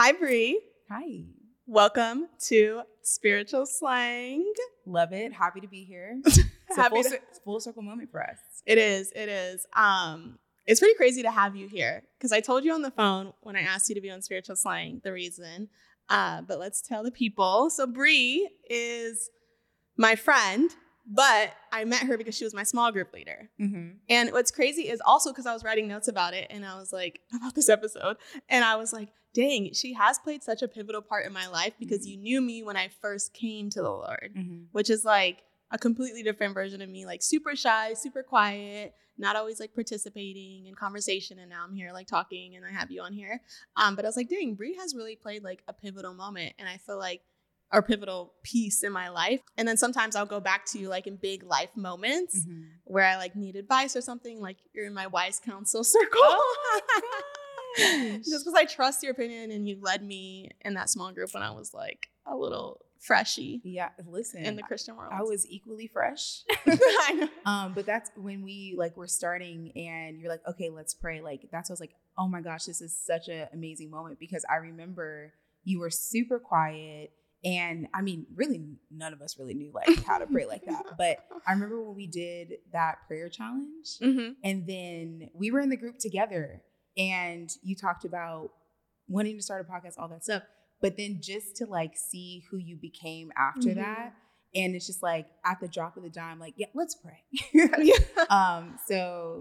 Hi, 0.00 0.12
Bree. 0.12 0.62
Hi. 0.88 1.24
Welcome 1.66 2.28
to 2.46 2.82
Spiritual 3.02 3.66
Slang. 3.66 4.48
Love 4.86 5.12
it. 5.12 5.32
Happy 5.32 5.60
to 5.60 5.66
be 5.66 5.82
here. 5.82 6.22
It's 6.24 6.38
a 6.78 6.82
Happy 6.82 7.02
full, 7.02 7.10
to- 7.10 7.20
full 7.44 7.60
circle 7.60 7.82
moment 7.82 8.12
for 8.12 8.22
us. 8.22 8.36
It 8.64 8.78
is. 8.78 9.10
It 9.16 9.28
is. 9.28 9.66
Um, 9.74 10.38
it's 10.66 10.78
pretty 10.78 10.94
crazy 10.94 11.22
to 11.22 11.32
have 11.32 11.56
you 11.56 11.66
here 11.66 12.04
because 12.16 12.30
I 12.30 12.38
told 12.38 12.62
you 12.62 12.72
on 12.74 12.82
the 12.82 12.92
phone 12.92 13.32
when 13.40 13.56
I 13.56 13.62
asked 13.62 13.88
you 13.88 13.96
to 13.96 14.00
be 14.00 14.10
on 14.10 14.22
Spiritual 14.22 14.54
Slang 14.54 15.00
the 15.02 15.12
reason. 15.12 15.68
Uh, 16.08 16.42
but 16.42 16.60
let's 16.60 16.80
tell 16.80 17.02
the 17.02 17.10
people. 17.10 17.68
So 17.68 17.84
Bree 17.88 18.48
is 18.70 19.30
my 19.96 20.14
friend, 20.14 20.70
but 21.10 21.52
I 21.72 21.84
met 21.84 22.02
her 22.02 22.18
because 22.18 22.36
she 22.36 22.44
was 22.44 22.52
my 22.54 22.64
small 22.64 22.92
group 22.92 23.12
leader. 23.14 23.48
Mm-hmm. 23.60 23.88
And 24.10 24.30
what's 24.32 24.50
crazy 24.50 24.82
is 24.88 25.00
also 25.04 25.30
because 25.30 25.46
I 25.46 25.54
was 25.54 25.64
writing 25.64 25.88
notes 25.88 26.06
about 26.08 26.34
it 26.34 26.46
and 26.50 26.66
I 26.66 26.78
was 26.78 26.92
like, 26.92 27.20
about 27.34 27.54
this 27.54 27.68
episode. 27.70 28.16
And 28.48 28.64
I 28.64 28.76
was 28.76 28.92
like, 28.92 29.08
dang, 29.34 29.72
she 29.72 29.94
has 29.94 30.18
played 30.18 30.42
such 30.42 30.62
a 30.62 30.68
pivotal 30.68 31.00
part 31.02 31.24
in 31.26 31.32
my 31.32 31.46
life 31.48 31.72
because 31.78 32.06
Mhm. 32.06 32.10
you 32.10 32.16
knew 32.18 32.40
me 32.40 32.62
when 32.62 32.76
I 32.76 32.88
first 33.00 33.32
came 33.32 33.70
to 33.70 33.80
the 33.82 33.90
Lord, 33.90 34.32
Mm-hmm. 34.36 34.64
which 34.72 34.90
is 34.90 35.04
like 35.04 35.38
a 35.70 35.78
completely 35.78 36.22
different 36.22 36.54
version 36.54 36.80
of 36.82 36.88
me, 36.88 37.06
like 37.06 37.22
super 37.22 37.54
shy, 37.56 37.92
super 37.94 38.22
quiet, 38.22 38.94
not 39.18 39.36
always 39.36 39.60
like 39.60 39.74
participating 39.74 40.66
in 40.66 40.74
conversation. 40.74 41.38
And 41.38 41.50
now 41.50 41.64
I'm 41.64 41.74
here 41.74 41.92
like 41.92 42.06
talking 42.06 42.54
and 42.56 42.64
I 42.64 42.70
have 42.70 42.90
you 42.90 43.02
on 43.02 43.12
here. 43.12 43.40
Um, 43.76 43.94
but 43.96 44.04
I 44.04 44.08
was 44.08 44.16
like, 44.16 44.28
dang, 44.28 44.54
Bree 44.54 44.76
has 44.76 44.94
really 44.94 45.16
played 45.16 45.42
like 45.42 45.62
a 45.68 45.72
pivotal 45.72 46.14
moment. 46.14 46.54
And 46.58 46.68
I 46.68 46.76
feel 46.78 46.98
like 46.98 47.20
or 47.72 47.82
pivotal 47.82 48.32
piece 48.42 48.82
in 48.82 48.92
my 48.92 49.08
life. 49.10 49.40
And 49.56 49.68
then 49.68 49.76
sometimes 49.76 50.16
I'll 50.16 50.24
go 50.26 50.40
back 50.40 50.64
to 50.72 50.78
you 50.78 50.88
like 50.88 51.06
in 51.06 51.16
big 51.16 51.42
life 51.44 51.70
moments 51.76 52.38
Mm-hmm. 52.38 52.62
where 52.84 53.04
I 53.04 53.16
like 53.16 53.36
need 53.36 53.56
advice 53.56 53.94
or 53.96 54.00
something, 54.00 54.40
like 54.40 54.56
you're 54.74 54.86
in 54.86 54.94
my 54.94 55.06
wise 55.06 55.40
counsel 55.44 55.84
circle. 55.96 56.20
Just 57.78 58.44
because 58.44 58.54
I 58.56 58.64
trust 58.64 59.02
your 59.02 59.12
opinion 59.12 59.50
and 59.52 59.68
you 59.68 59.78
led 59.80 60.02
me 60.02 60.50
in 60.62 60.74
that 60.74 60.90
small 60.90 61.12
group 61.12 61.32
when 61.34 61.42
I 61.42 61.50
was 61.52 61.72
like 61.72 62.08
a 62.26 62.34
little 62.34 62.80
freshy 62.98 63.60
Yeah, 63.62 63.90
listen. 64.06 64.44
in 64.44 64.56
the 64.56 64.62
Christian 64.64 64.96
world. 64.96 65.12
I 65.14 65.22
was 65.22 65.46
equally 65.48 65.86
fresh. 65.86 66.42
I 66.66 67.12
know. 67.12 67.28
um, 67.50 67.72
but 67.74 67.86
that's 67.86 68.10
when 68.16 68.42
we 68.42 68.74
like 68.76 68.96
were 68.96 69.06
starting 69.06 69.70
and 69.76 70.18
you're 70.18 70.30
like, 70.30 70.40
okay, 70.48 70.70
let's 70.70 70.94
pray. 70.94 71.20
Like 71.20 71.42
that's 71.52 71.68
what 71.70 71.74
I 71.74 71.76
was 71.76 71.80
like, 71.80 71.94
oh 72.16 72.26
my 72.26 72.40
gosh, 72.40 72.64
this 72.64 72.80
is 72.80 72.96
such 72.96 73.28
an 73.28 73.46
amazing 73.52 73.90
moment 73.90 74.18
because 74.18 74.44
I 74.50 74.56
remember 74.56 75.32
you 75.62 75.78
were 75.78 75.90
super 75.90 76.40
quiet. 76.40 77.12
And 77.44 77.86
I 77.94 78.02
mean, 78.02 78.26
really, 78.34 78.60
none 78.90 79.12
of 79.12 79.22
us 79.22 79.38
really 79.38 79.54
knew 79.54 79.70
like 79.72 80.02
how 80.04 80.18
to 80.18 80.26
pray 80.26 80.44
like 80.46 80.64
that. 80.66 80.84
But 80.98 81.18
I 81.46 81.52
remember 81.52 81.82
when 81.84 81.94
we 81.94 82.06
did 82.08 82.54
that 82.72 83.06
prayer 83.06 83.28
challenge, 83.28 83.98
Mhm. 84.00 84.36
And 84.42 84.66
then 84.66 85.30
we 85.34 85.50
were 85.50 85.60
in 85.60 85.68
the 85.68 85.76
group 85.76 85.98
together 85.98 86.62
and 86.96 87.48
you 87.62 87.76
talked 87.76 88.04
about 88.04 88.52
wanting 89.08 89.36
to 89.36 89.42
start 89.42 89.64
a 89.66 89.72
podcast, 89.72 89.94
all 89.98 90.08
that 90.08 90.24
stuff. 90.24 90.42
But 90.80 90.96
then 90.96 91.20
just 91.22 91.56
to 91.56 91.66
like 91.66 91.96
see 91.96 92.44
who 92.50 92.56
you 92.56 92.76
became 92.76 93.32
after 93.36 93.70
Mhm. 93.70 93.74
that. 93.76 94.14
And 94.54 94.74
it's 94.74 94.86
just 94.86 95.02
like 95.02 95.28
at 95.44 95.60
the 95.60 95.68
drop 95.68 95.96
of 95.96 96.02
the 96.02 96.10
dime, 96.10 96.38
like, 96.40 96.54
yeah, 96.56 96.68
let's 96.74 96.94
pray. 96.96 97.22
Yeah. 97.52 97.96
um, 98.30 98.78
so 98.86 99.38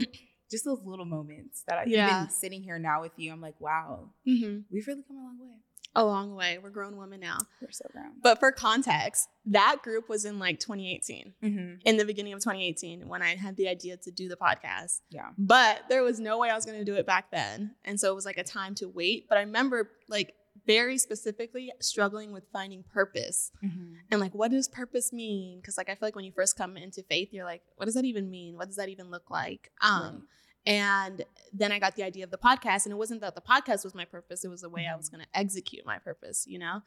just 0.51 0.65
those 0.65 0.81
little 0.85 1.05
moments 1.05 1.63
that 1.67 1.79
I 1.79 1.85
Yeah. 1.85 2.19
even 2.19 2.29
sitting 2.29 2.61
here 2.61 2.77
now 2.77 3.01
with 3.01 3.13
you, 3.17 3.31
I'm 3.31 3.41
like, 3.41 3.59
wow, 3.59 4.11
Mhm. 4.27 4.65
we've 4.69 4.85
really 4.87 5.03
come 5.03 5.17
a 5.17 5.21
long 5.23 5.39
way. 5.39 5.55
A 5.99 6.05
long 6.05 6.35
way. 6.35 6.59
We're 6.61 6.69
grown 6.69 6.95
women 6.95 7.19
now. 7.19 7.39
We're 7.61 7.71
so 7.71 7.85
grown. 7.91 8.11
But 8.21 8.39
for 8.39 8.51
context, 8.51 9.27
that 9.47 9.77
group 9.81 10.07
was 10.09 10.25
in 10.25 10.37
like 10.37 10.59
2018, 10.59 11.33
Mm-hmm. 11.43 11.73
in 11.85 11.97
the 11.97 12.05
beginning 12.05 12.33
of 12.33 12.39
2018, 12.39 13.07
when 13.07 13.21
I 13.23 13.35
had 13.35 13.57
the 13.57 13.67
idea 13.67 13.97
to 13.97 14.11
do 14.11 14.29
the 14.29 14.35
podcast. 14.35 15.02
Yeah. 15.09 15.30
But 15.37 15.81
there 15.89 16.03
was 16.03 16.19
no 16.19 16.37
way 16.37 16.49
I 16.49 16.55
was 16.55 16.65
going 16.65 16.77
to 16.77 16.86
do 16.86 16.95
it 16.95 17.05
back 17.07 17.31
then. 17.31 17.75
And 17.83 17.99
so 17.99 18.11
it 18.11 18.15
was 18.15 18.25
like 18.25 18.37
a 18.37 18.43
time 18.43 18.75
to 18.75 18.86
wait. 18.87 19.25
But 19.27 19.39
I 19.39 19.41
remember 19.41 19.89
like 20.07 20.36
very 20.67 20.97
specifically 20.97 21.71
struggling 21.80 22.31
with 22.31 22.43
finding 22.53 22.83
purpose 22.83 23.52
Mm-hmm. 23.63 23.93
and 24.11 24.19
like, 24.21 24.36
what 24.36 24.52
does 24.52 24.67
purpose 24.67 25.11
mean? 25.11 25.59
Because 25.59 25.77
like, 25.77 25.89
I 25.89 25.93
feel 25.95 26.05
like 26.07 26.15
when 26.15 26.25
you 26.25 26.31
first 26.36 26.57
come 26.57 26.77
into 26.77 27.02
faith, 27.03 27.30
you're 27.31 27.45
like, 27.45 27.63
what 27.77 27.86
does 27.86 27.95
that 27.95 28.05
even 28.05 28.30
mean? 28.30 28.55
What 28.55 28.67
does 28.67 28.75
that 28.75 28.89
even 28.89 29.09
look 29.09 29.30
like? 29.31 29.71
Um, 29.81 30.27
And 30.65 31.23
then 31.53 31.71
I 31.71 31.79
got 31.79 31.95
the 31.95 32.03
idea 32.03 32.23
of 32.25 32.31
the 32.31 32.37
podcast, 32.37 32.85
and 32.85 32.91
it 32.91 32.97
wasn't 32.97 33.21
that 33.21 33.35
the 33.35 33.41
podcast 33.41 33.83
was 33.85 33.95
my 33.95 34.05
purpose; 34.05 34.43
it 34.43 34.49
was 34.49 34.61
the 34.61 34.69
way 34.69 34.85
I 34.91 34.95
was 34.97 35.07
going 35.09 35.21
to 35.21 35.27
execute 35.39 35.85
my 35.85 35.97
purpose, 35.99 36.45
you 36.47 36.59
know. 36.59 36.81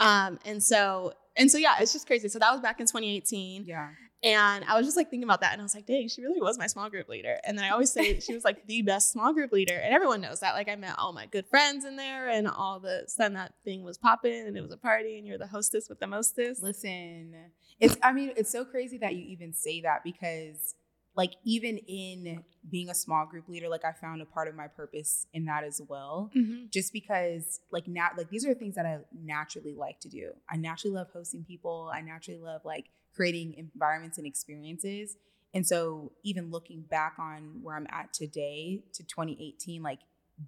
Um, 0.00 0.38
and 0.44 0.62
so, 0.62 1.12
and 1.36 1.50
so, 1.50 1.58
yeah, 1.58 1.74
it's 1.80 1.92
just 1.92 2.06
crazy. 2.06 2.28
So 2.28 2.38
that 2.38 2.50
was 2.52 2.60
back 2.60 2.80
in 2.80 2.86
2018, 2.86 3.64
Yeah. 3.66 3.88
and 4.22 4.64
I 4.66 4.76
was 4.76 4.86
just 4.86 4.96
like 4.96 5.08
thinking 5.10 5.24
about 5.24 5.40
that, 5.42 5.52
and 5.52 5.60
I 5.60 5.64
was 5.64 5.74
like, 5.74 5.86
dang, 5.86 6.08
she 6.08 6.22
really 6.22 6.40
was 6.40 6.58
my 6.58 6.66
small 6.66 6.90
group 6.90 7.08
leader. 7.08 7.38
And 7.44 7.56
then 7.56 7.64
I 7.64 7.70
always 7.70 7.90
say 7.92 8.18
she 8.20 8.34
was 8.34 8.44
like 8.44 8.66
the 8.66 8.82
best 8.82 9.12
small 9.12 9.32
group 9.32 9.52
leader, 9.52 9.74
and 9.76 9.94
everyone 9.94 10.20
knows 10.20 10.40
that. 10.40 10.54
Like 10.54 10.68
I 10.68 10.76
met 10.76 10.94
all 10.98 11.12
my 11.12 11.26
good 11.26 11.46
friends 11.46 11.84
in 11.84 11.96
there, 11.96 12.28
and 12.28 12.48
all 12.48 12.80
the 12.80 13.04
sudden 13.06 13.34
that 13.34 13.54
thing 13.64 13.82
was 13.82 13.96
popping, 13.98 14.46
and 14.46 14.56
it 14.56 14.62
was 14.62 14.72
a 14.72 14.76
party, 14.78 15.16
and 15.18 15.26
you're 15.26 15.38
the 15.38 15.46
hostess 15.46 15.88
with 15.88 16.00
the 16.00 16.06
mostest. 16.06 16.62
Listen, 16.62 17.34
it's 17.80 17.96
I 18.02 18.12
mean, 18.12 18.32
it's 18.36 18.50
so 18.50 18.64
crazy 18.64 18.98
that 18.98 19.14
you 19.14 19.24
even 19.26 19.52
say 19.54 19.80
that 19.82 20.02
because 20.04 20.74
like 21.14 21.32
even 21.44 21.78
in 21.78 22.42
being 22.70 22.88
a 22.88 22.94
small 22.94 23.26
group 23.26 23.48
leader, 23.48 23.68
like 23.68 23.84
I 23.84 23.92
found 23.92 24.22
a 24.22 24.24
part 24.24 24.48
of 24.48 24.54
my 24.54 24.66
purpose 24.68 25.26
in 25.32 25.44
that 25.46 25.64
as 25.64 25.80
well. 25.86 26.30
Mhm. 26.34 26.70
Just 26.70 26.92
because 26.92 27.60
like 27.70 27.86
nat 27.86 28.12
like 28.16 28.30
these 28.30 28.46
are 28.46 28.54
things 28.54 28.76
that 28.76 28.86
I 28.86 29.00
naturally 29.12 29.74
like 29.74 30.00
to 30.00 30.08
do. 30.08 30.32
I 30.48 30.56
naturally 30.56 30.94
love 30.94 31.08
hosting 31.12 31.44
people. 31.44 31.90
I 31.92 32.00
naturally 32.00 32.40
love 32.40 32.64
like 32.64 32.86
creating 33.14 33.54
environments 33.54 34.16
and 34.18 34.26
experiences. 34.26 35.16
And 35.54 35.66
so 35.66 36.12
even 36.22 36.50
looking 36.50 36.80
back 36.82 37.16
on 37.18 37.60
where 37.62 37.76
I'm 37.76 37.86
at 37.90 38.14
today 38.14 38.82
to 38.94 39.02
2018, 39.04 39.82
like 39.82 40.00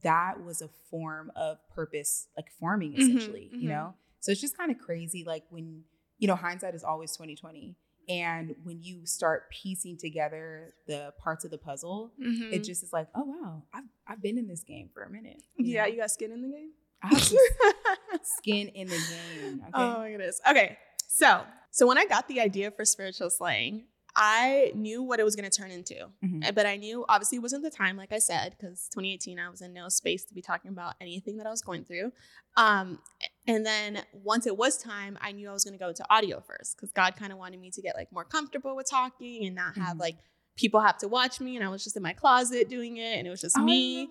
that 0.03 0.43
was 0.43 0.63
a 0.63 0.69
form 0.91 1.31
of 1.37 1.59
purpose, 1.75 2.29
like 2.37 2.51
forming 2.59 2.93
Mhm, 2.95 2.99
essentially, 3.01 3.51
mhm. 3.55 3.61
you 3.61 3.69
know? 3.69 3.95
So 4.21 4.33
it's 4.33 4.41
just 4.41 4.57
kind 4.57 4.71
of 4.71 4.79
crazy, 4.79 5.25
like 5.25 5.45
when 5.51 5.85
you 6.19 6.29
know, 6.29 6.37
hindsight 6.37 6.75
is 6.75 6.85
always 6.85 7.13
2020. 7.13 7.77
And 8.09 8.55
when 8.65 8.83
you 8.83 9.07
start 9.07 9.51
piecing 9.51 9.97
together 9.97 10.75
the 10.87 11.13
parts 11.19 11.45
of 11.45 11.51
the 11.51 11.59
puzzle, 11.59 12.13
Mhm. 12.21 12.53
it 12.53 12.65
just 12.65 12.83
is 12.83 12.93
like, 12.93 13.09
oh 13.15 13.25
wow, 13.25 13.63
I've 13.73 13.85
I've 14.07 14.23
been 14.23 14.37
in 14.39 14.47
this 14.47 14.63
game 14.63 14.91
for 14.93 15.03
a 15.03 15.11
minute. 15.11 15.43
you 15.57 15.75
yeah, 15.75 15.83
know? 15.85 15.89
you 15.89 15.97
got 15.99 16.11
skin 16.11 16.33
in 16.33 16.43
the 16.43 16.49
game. 16.49 16.71
I 17.03 17.09
have 17.09 17.23
skin 18.39 18.69
in 18.69 18.89
the 18.89 18.97
game. 18.97 19.61
Okay. 19.63 19.71
Oh 19.75 19.99
my 19.99 20.11
goodness. 20.11 20.41
Okay. 20.49 20.79
So, 21.09 21.43
so 21.71 21.87
when 21.87 21.99
I 21.99 22.07
got 22.07 22.29
the 22.29 22.41
idea 22.41 22.71
for 22.71 22.85
Spiritual 22.85 23.31
Slang, 23.31 23.85
I 24.17 24.71
knew 24.75 25.03
what 25.03 25.19
it 25.19 25.25
was 25.25 25.35
going 25.35 25.51
to 25.51 25.57
turn 25.57 25.71
into. 25.71 26.09
Mhm. 26.23 26.47
Uh, 26.47 26.53
But 26.53 26.67
I 26.67 26.77
knew 26.77 27.05
obviously 27.09 27.37
it 27.37 27.41
wasn't 27.43 27.65
the 27.65 27.71
time, 27.71 27.97
like 27.97 28.13
I 28.13 28.19
said, 28.19 28.55
because 28.57 28.89
2018, 28.93 29.39
I 29.41 29.49
was 29.49 29.61
in 29.61 29.73
no 29.73 29.89
space 29.89 30.25
to 30.27 30.35
be 30.35 30.41
talking 30.43 30.71
about 30.71 30.95
anything 31.01 31.37
that 31.39 31.47
I 31.47 31.51
was 31.51 31.63
going 31.63 31.85
through. 31.85 32.13
Um, 32.57 33.01
and 33.49 33.67
then 33.67 34.03
once 34.13 34.47
it 34.47 34.57
was 34.57 34.79
time, 34.79 35.19
I 35.21 35.33
knew 35.33 35.49
I 35.49 35.53
was 35.53 35.65
going 35.65 35.75
to 35.77 35.79
go 35.83 35.89
into 35.89 36.05
audio 36.09 36.41
first 36.41 36.77
because 36.77 36.93
God 36.93 37.17
kind 37.17 37.33
of 37.33 37.39
wanted 37.39 37.59
me 37.61 37.71
to 37.73 37.83
get 37.83 37.97
like 37.97 38.13
more 38.13 38.25
comfortable 38.25 38.77
with 38.77 38.89
talking 38.89 39.45
and 39.47 39.55
not 39.57 39.77
have 39.77 39.97
Mhm. 39.97 40.01
like 40.01 40.19
people 40.57 40.81
have 40.81 40.97
to 40.99 41.09
watch 41.09 41.41
me. 41.41 41.57
And 41.57 41.65
I 41.65 41.69
was 41.69 41.83
just 41.83 41.97
in 41.97 42.03
my 42.03 42.13
closet 42.13 42.69
doing 42.69 42.97
it, 42.99 43.19
and 43.19 43.27
it 43.27 43.31
was 43.31 43.41
just 43.41 43.57
Oh, 43.59 43.63
me 43.65 44.09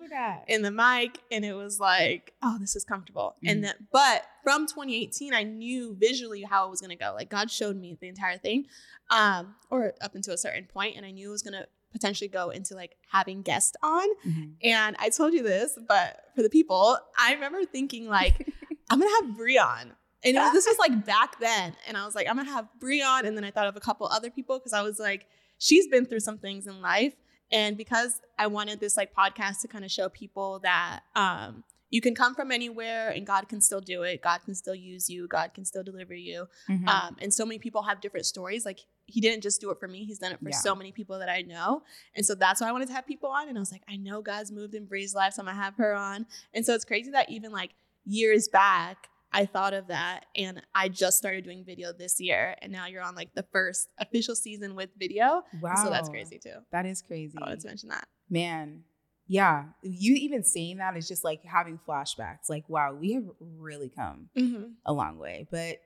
in 0.48 0.62
the 0.62 0.70
mic 0.70 1.18
and 1.32 1.44
it 1.44 1.54
was 1.54 1.80
like 1.80 2.32
oh 2.42 2.56
this 2.58 2.76
is 2.76 2.84
comfortable 2.84 3.36
Mhm. 3.44 3.50
and 3.50 3.64
then 3.64 3.74
but 3.92 4.24
from 4.42 4.66
2018 4.66 5.32
i 5.32 5.42
knew 5.42 5.94
visually 5.98 6.42
how 6.42 6.66
it 6.66 6.70
was 6.70 6.80
going 6.80 6.90
to 6.90 6.96
go 6.96 7.12
like 7.14 7.30
god 7.30 7.50
showed 7.50 7.76
me 7.76 7.96
the 8.00 8.08
entire 8.08 8.36
thing 8.38 8.66
um 9.10 9.54
or 9.70 9.94
up 10.02 10.14
until 10.14 10.34
a 10.34 10.38
certain 10.38 10.64
point 10.66 10.96
and 10.96 11.04
i 11.06 11.10
knew 11.10 11.28
it 11.28 11.32
was 11.32 11.42
going 11.42 11.54
to 11.54 11.66
potentially 11.92 12.28
go 12.28 12.50
into 12.50 12.74
like 12.74 12.96
having 13.10 13.42
guests 13.42 13.76
on 13.82 14.06
Mhm. 14.26 14.54
and 14.62 14.96
i 14.98 15.08
told 15.08 15.32
you 15.32 15.42
this 15.42 15.78
but 15.88 16.20
for 16.34 16.42
the 16.42 16.50
people 16.50 16.98
i 17.18 17.32
remember 17.32 17.64
thinking 17.64 18.06
like 18.08 18.46
i'm 18.90 18.98
gonna 19.00 19.10
have 19.22 19.36
Bree 19.36 19.58
on 19.58 19.92
and 20.24 20.36
it 20.36 20.40
was, 20.40 20.52
this 20.52 20.66
was 20.66 20.78
like 20.84 21.04
back 21.06 21.38
then 21.40 21.74
and 21.86 21.96
i 21.96 22.04
was 22.04 22.14
like 22.14 22.28
i'm 22.28 22.36
gonna 22.36 22.50
have 22.50 22.68
Bree 22.80 23.02
on 23.02 23.24
and 23.26 23.36
then 23.36 23.44
i 23.44 23.50
thought 23.50 23.66
of 23.66 23.76
a 23.76 23.80
couple 23.80 24.06
other 24.08 24.30
people 24.30 24.58
because 24.58 24.72
i 24.72 24.82
was 24.82 24.98
like 24.98 25.26
she's 25.58 25.86
been 25.88 26.04
through 26.06 26.20
some 26.20 26.38
things 26.38 26.66
in 26.66 26.80
life 26.80 27.14
and 27.52 27.76
because 27.76 28.20
i 28.38 28.46
wanted 28.46 28.80
this 28.80 28.96
like 28.96 29.14
podcast 29.14 29.60
to 29.60 29.68
kind 29.68 29.84
of 29.84 29.90
show 29.90 30.08
people 30.08 30.58
that 30.60 31.00
um 31.14 31.62
you 31.90 32.00
can 32.00 32.14
come 32.14 32.34
from 32.34 32.50
anywhere 32.50 33.10
and 33.10 33.26
god 33.26 33.48
can 33.48 33.60
still 33.60 33.80
do 33.80 34.02
it 34.02 34.20
god 34.22 34.38
can 34.44 34.54
still 34.54 34.74
use 34.74 35.08
you 35.08 35.28
god 35.28 35.52
can 35.54 35.64
still 35.64 35.82
deliver 35.82 36.14
you 36.14 36.48
Mhm. 36.68 36.88
um, 36.88 37.16
and 37.20 37.32
so 37.32 37.44
many 37.46 37.58
people 37.58 37.82
have 37.82 38.00
different 38.00 38.26
stories. 38.26 38.64
Like 38.64 38.80
he 39.06 39.20
didn't 39.20 39.42
just 39.42 39.60
do 39.60 39.70
it 39.70 39.78
for 39.78 39.86
me; 39.86 40.04
he's 40.06 40.18
done 40.18 40.32
it 40.32 40.40
for 40.40 40.48
Yeah. 40.48 40.56
so 40.56 40.74
many 40.74 40.90
people 40.90 41.18
that 41.18 41.28
I 41.28 41.42
know. 41.42 41.82
And 42.16 42.24
so 42.24 42.34
that's 42.34 42.60
why 42.62 42.68
I 42.68 42.72
wanted 42.72 42.88
to 42.88 42.94
have 42.94 43.06
people 43.06 43.28
on. 43.28 43.48
And 43.50 43.58
I 43.58 43.60
was 43.60 43.70
like, 43.70 43.82
I 43.86 43.96
know 43.96 44.22
God's 44.22 44.50
moved 44.50 44.74
in 44.74 44.86
Bree's 44.86 45.14
life, 45.14 45.34
so 45.34 45.42
I'm 45.42 45.46
gonna 45.46 45.58
have 45.62 45.76
her 45.76 45.94
on. 45.94 46.24
And 46.54 46.64
so 46.64 46.72
it's 46.74 46.86
crazy 46.86 47.10
that 47.10 47.28
even 47.30 47.52
like 47.52 47.72
years 48.06 48.48
back, 48.48 49.10
I 49.34 49.46
thought 49.46 49.74
of 49.74 49.88
that, 49.88 50.26
and 50.36 50.62
I 50.74 50.88
just 50.88 51.18
started 51.18 51.44
doing 51.44 51.64
video 51.64 51.92
this 51.92 52.20
year, 52.20 52.54
and 52.62 52.72
now 52.72 52.86
you're 52.86 53.02
on 53.02 53.14
like 53.14 53.34
the 53.34 53.44
first 53.52 53.88
official 53.98 54.34
season 54.34 54.74
with 54.74 54.90
video. 54.98 55.42
wow. 55.60 55.74
So 55.82 55.90
that's 55.90 56.08
crazy 56.08 56.38
too. 56.38 56.56
That 56.72 56.86
is 56.86 57.02
crazy. 57.02 57.36
I 57.38 57.42
wanted 57.44 57.60
to 57.60 57.66
mention 57.68 57.88
that. 57.90 58.06
Man. 58.30 58.84
Yeah. 59.26 59.64
You 59.82 60.14
even 60.16 60.44
saying 60.44 60.76
that 60.78 60.96
is 60.98 61.08
just 61.08 61.24
like 61.24 61.42
having 61.44 61.80
flashbacks. 61.88 62.50
Like, 62.50 62.68
wow, 62.68 62.92
we 62.92 63.14
have 63.14 63.24
really 63.40 63.88
come 63.88 64.28
Mm-hmm. 64.36 64.64
a 64.84 64.92
long 64.92 65.18
way. 65.18 65.46
But 65.50 65.78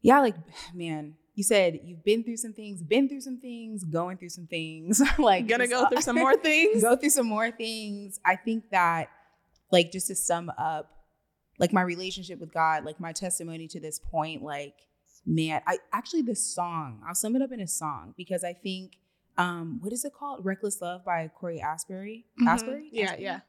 yeah, 0.00 0.20
like, 0.20 0.34
man, 0.74 1.14
you 1.34 1.44
said 1.44 1.80
you've 1.84 2.02
been 2.04 2.24
through 2.24 2.38
some 2.38 2.54
things, 2.54 2.82
been 2.82 3.06
through 3.08 3.20
some 3.20 3.38
things, 3.38 3.84
going 3.84 4.16
through 4.16 4.30
some 4.30 4.46
things. 4.46 5.02
like, 5.18 5.46
Gonna 5.46 5.66
go 5.68 5.88
through 5.88 6.00
some 6.00 6.16
more 6.16 6.36
things. 6.42 6.80
go 6.82 6.96
through 6.96 7.10
some 7.10 7.26
more 7.26 7.50
things. 7.50 8.18
I 8.24 8.36
think 8.36 8.70
that, 8.70 9.10
like, 9.70 9.92
just 9.92 10.06
to 10.06 10.14
sum 10.14 10.50
up, 10.56 10.90
like 11.58 11.72
my 11.72 11.82
relationship 11.82 12.38
with 12.40 12.52
God, 12.52 12.84
like 12.84 13.00
my 13.00 13.12
testimony 13.12 13.66
to 13.68 13.80
this 13.80 13.98
point, 13.98 14.42
like 14.42 14.74
man, 15.26 15.60
I 15.66 15.78
actually 15.92 16.22
this 16.22 16.42
song, 16.42 17.02
I'll 17.06 17.14
sum 17.14 17.36
it 17.36 17.42
up 17.42 17.52
in 17.52 17.60
a 17.60 17.66
song 17.66 18.14
because 18.16 18.44
I 18.44 18.52
think 18.52 18.98
um 19.36 19.78
what 19.82 19.92
is 19.92 20.04
it 20.04 20.12
called? 20.14 20.44
Reckless 20.44 20.80
Love 20.80 21.04
by 21.04 21.28
Cory 21.28 21.60
Asbury. 21.60 22.26
Mhm. 22.40 22.46
Asbury? 22.48 22.88
Yeah, 22.92 23.04
Asbury? 23.04 23.22
yeah. 23.24 23.40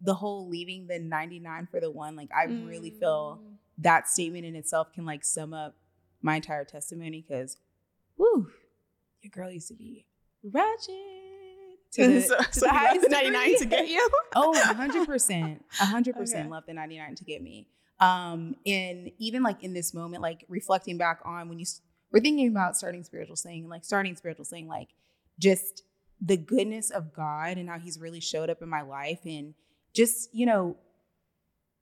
The 0.00 0.14
whole 0.14 0.48
leaving 0.48 0.88
the 0.88 0.98
99 0.98 1.68
for 1.70 1.78
the 1.80 1.90
one, 1.90 2.16
like 2.16 2.30
I 2.34 2.44
really 2.44 2.90
feel 2.90 3.40
Mm. 3.42 3.56
that 3.78 4.08
statement 4.08 4.44
in 4.44 4.56
itself 4.56 4.92
can 4.92 5.04
like 5.06 5.24
sum 5.24 5.54
up 5.54 5.76
my 6.22 6.36
entire 6.36 6.64
testimony 6.64 7.24
because 7.26 7.56
woo, 8.16 8.50
your 9.22 9.30
girl 9.30 9.50
used 9.50 9.68
to 9.68 9.74
be 9.74 10.04
ratchet 10.42 10.94
to 11.92 12.06
the, 12.08 12.20
so, 12.22 12.36
to 12.38 12.52
so 12.52 12.60
the 12.66 12.70
highest 12.70 13.02
the 13.02 13.08
99 13.08 13.58
to 13.58 13.64
get 13.66 13.88
you. 13.88 14.10
Oh, 14.34 14.52
100%. 14.54 15.60
100% 15.78 16.16
Okay. 16.16 16.48
love 16.48 16.64
the 16.66 16.72
99 16.74 17.14
to 17.16 17.24
get 17.24 17.42
me. 17.42 17.68
Um, 18.00 18.56
and 18.66 19.10
even 19.18 19.42
like 19.42 19.62
in 19.62 19.74
this 19.74 19.92
moment, 19.94 20.22
like 20.22 20.44
reflecting 20.48 20.96
back 20.98 21.20
on 21.24 21.48
when 21.48 21.58
you 21.58 21.64
s- 21.64 21.82
were 22.10 22.20
thinking 22.20 22.48
about 22.48 22.76
starting 22.76 23.04
Spiritual 23.04 23.36
Slang, 23.36 23.68
like 23.68 23.84
starting 23.84 24.16
Spiritual 24.16 24.44
Slang, 24.44 24.66
like 24.68 24.88
just 25.38 25.82
the 26.20 26.36
goodness 26.36 26.90
of 26.90 27.12
God 27.12 27.58
and 27.58 27.68
how 27.68 27.78
he's 27.78 27.98
really 28.00 28.20
showed 28.20 28.48
up 28.50 28.62
in 28.62 28.68
my 28.68 28.82
life. 28.82 29.20
And 29.26 29.54
just, 29.94 30.34
you 30.34 30.46
know, 30.46 30.76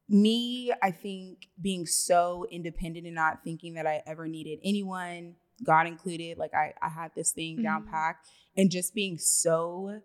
me, 0.09 0.73
I 0.83 0.91
think 0.91 1.47
being 1.61 1.87
so 1.87 2.47
independent 2.51 3.07
and 3.07 3.15
not 3.15 3.45
thinking 3.45 3.75
that 3.75 3.87
I 3.87 4.03
ever 4.07 4.27
needed 4.27 4.59
anyone, 4.65 5.37
God 5.63 5.87
included, 5.87 6.39
like 6.39 6.55
I, 6.55 6.75
I 6.81 6.89
had 6.89 7.13
this 7.15 7.33
thing 7.33 7.63
down 7.63 7.83
Mhm. 7.85 7.91
packed 7.91 8.29
and 8.57 8.71
just 8.71 8.95
being 8.95 9.19
so 9.19 10.01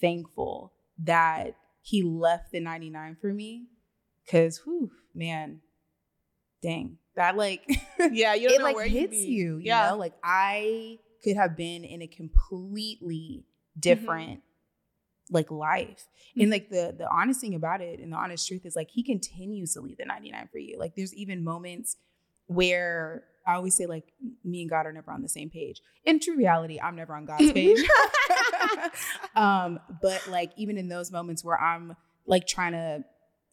thankful 0.00 0.72
that 0.98 1.56
he 1.82 2.02
left 2.02 2.52
the 2.52 2.60
99 2.60 3.16
for 3.20 3.32
me. 3.32 3.66
Cause 4.30 4.60
whew, 4.64 4.90
man, 5.14 5.60
dang. 6.62 6.98
That 7.16 7.36
like 7.36 7.62
Yeah, 8.10 8.34
you 8.34 8.48
don't 8.48 8.56
it 8.56 8.58
know 8.58 8.64
like 8.78 8.90
hits 8.90 9.16
you, 9.16 9.56
you 9.56 9.62
yeah. 9.64 9.90
know? 9.90 9.96
Like 9.96 10.14
I 10.22 10.98
could 11.24 11.36
have 11.36 11.56
been 11.56 11.84
in 11.84 12.02
a 12.02 12.06
completely 12.06 13.44
different 13.78 14.42
like 15.30 15.50
life. 15.50 16.06
And 16.36 16.48
Mhm. 16.48 16.50
like 16.52 16.70
the 16.70 16.94
the 16.96 17.08
honest 17.10 17.40
thing 17.40 17.54
about 17.54 17.80
it 17.80 18.00
and 18.00 18.12
the 18.12 18.16
honest 18.16 18.46
truth 18.48 18.64
is 18.64 18.76
like 18.76 18.90
he 18.90 19.02
continues 19.02 19.74
to 19.74 19.80
leave 19.80 19.98
the 19.98 20.04
99 20.04 20.48
for 20.52 20.58
you. 20.58 20.78
Like 20.78 20.94
there's 20.94 21.14
even 21.14 21.42
moments 21.44 21.96
where 22.46 23.24
I 23.48 23.54
always 23.54 23.74
say 23.74 23.86
like 23.86 24.12
me 24.44 24.60
and 24.60 24.70
God 24.70 24.84
are 24.86 24.92
never 24.92 25.10
on 25.10 25.22
the 25.22 25.28
same 25.28 25.48
page. 25.50 25.80
In 26.04 26.20
true 26.20 26.36
reality, 26.36 26.78
I'm 26.78 26.94
never 26.96 27.14
on 27.16 27.24
God's 27.24 27.50
page. 27.60 27.78
um, 29.34 29.80
but 30.02 30.26
like 30.28 30.52
even 30.56 30.76
in 30.76 30.88
those 30.88 31.10
moments 31.10 31.42
where 31.44 31.60
I'm 31.60 31.96
like 32.26 32.46
trying 32.46 32.72
to 32.72 33.04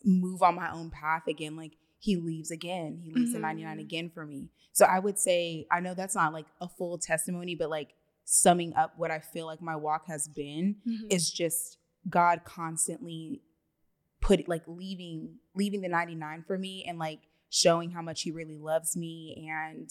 move 0.04 0.42
on 0.44 0.56
my 0.56 0.72
own 0.72 0.90
path 0.92 1.24
again, 1.28 1.56
like 1.56 1.74
he 2.00 2.18
leaves 2.18 2.52
again. 2.52 3.00
He 3.04 3.12
leaves 3.12 3.32
the 3.34 3.40
99 3.40 3.78
Mhm. 3.78 3.82
again 3.82 4.12
for 4.14 4.26
me. 4.26 4.50
So 4.74 4.86
I 4.86 5.00
would 5.00 5.18
say, 5.18 5.66
I 5.72 5.80
know 5.80 5.94
that's 5.94 6.14
not 6.16 6.34
like 6.34 6.46
a 6.62 6.68
full 6.68 6.98
testimony, 6.98 7.56
but 7.56 7.70
like 7.70 7.94
summing 8.26 8.74
up 8.76 8.94
what 8.98 9.12
I 9.12 9.20
feel 9.20 9.46
like 9.46 9.62
my 9.62 9.76
walk 9.76 10.08
has 10.08 10.28
been 10.28 10.76
Mhm. 10.88 11.12
is 11.12 11.32
just 11.32 11.78
God 12.10 12.42
constantly 12.44 13.42
put 14.22 14.48
like 14.48 14.64
leaving 14.68 15.38
leaving 15.56 15.82
the 15.82 15.88
99 15.90 16.44
for 16.46 16.58
me 16.58 16.84
and 16.88 17.00
like 17.00 17.20
showing 17.56 17.92
how 17.92 18.02
much 18.02 18.24
he 18.24 18.32
really 18.32 18.58
loves 18.58 18.98
me 18.98 19.48
and 19.50 19.90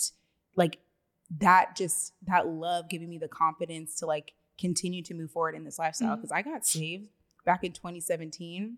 like 0.54 0.78
that 1.40 1.74
just 1.74 2.12
that 2.26 2.46
love 2.46 2.90
giving 2.90 3.08
me 3.08 3.16
the 3.16 3.28
confidence 3.28 3.98
to 3.98 4.06
like 4.06 4.34
continue 4.58 5.02
to 5.02 5.14
move 5.14 5.30
forward 5.30 5.54
in 5.54 5.64
this 5.64 5.78
lifestyle. 5.78 6.14
Because 6.16 6.30
I 6.30 6.42
got 6.42 6.66
saved 6.66 7.08
back 7.46 7.64
in 7.64 7.72
2017 7.72 8.76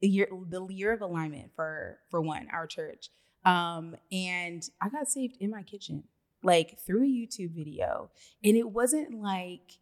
the 0.00 0.08
year 0.08 0.28
the 0.48 0.66
year 0.70 0.92
of 0.92 1.00
alignment 1.00 1.52
for 1.54 1.98
for 2.10 2.20
one 2.20 2.48
our 2.52 2.66
church. 2.66 3.10
Um 3.44 3.94
and 4.10 4.68
I 4.80 4.88
got 4.88 5.08
saved 5.08 5.36
in 5.38 5.50
my 5.50 5.62
kitchen 5.62 6.02
like 6.42 6.80
through 6.80 7.04
a 7.04 7.06
YouTube 7.06 7.52
video. 7.52 8.10
And 8.42 8.56
it 8.56 8.70
wasn't 8.70 9.22
like 9.22 9.78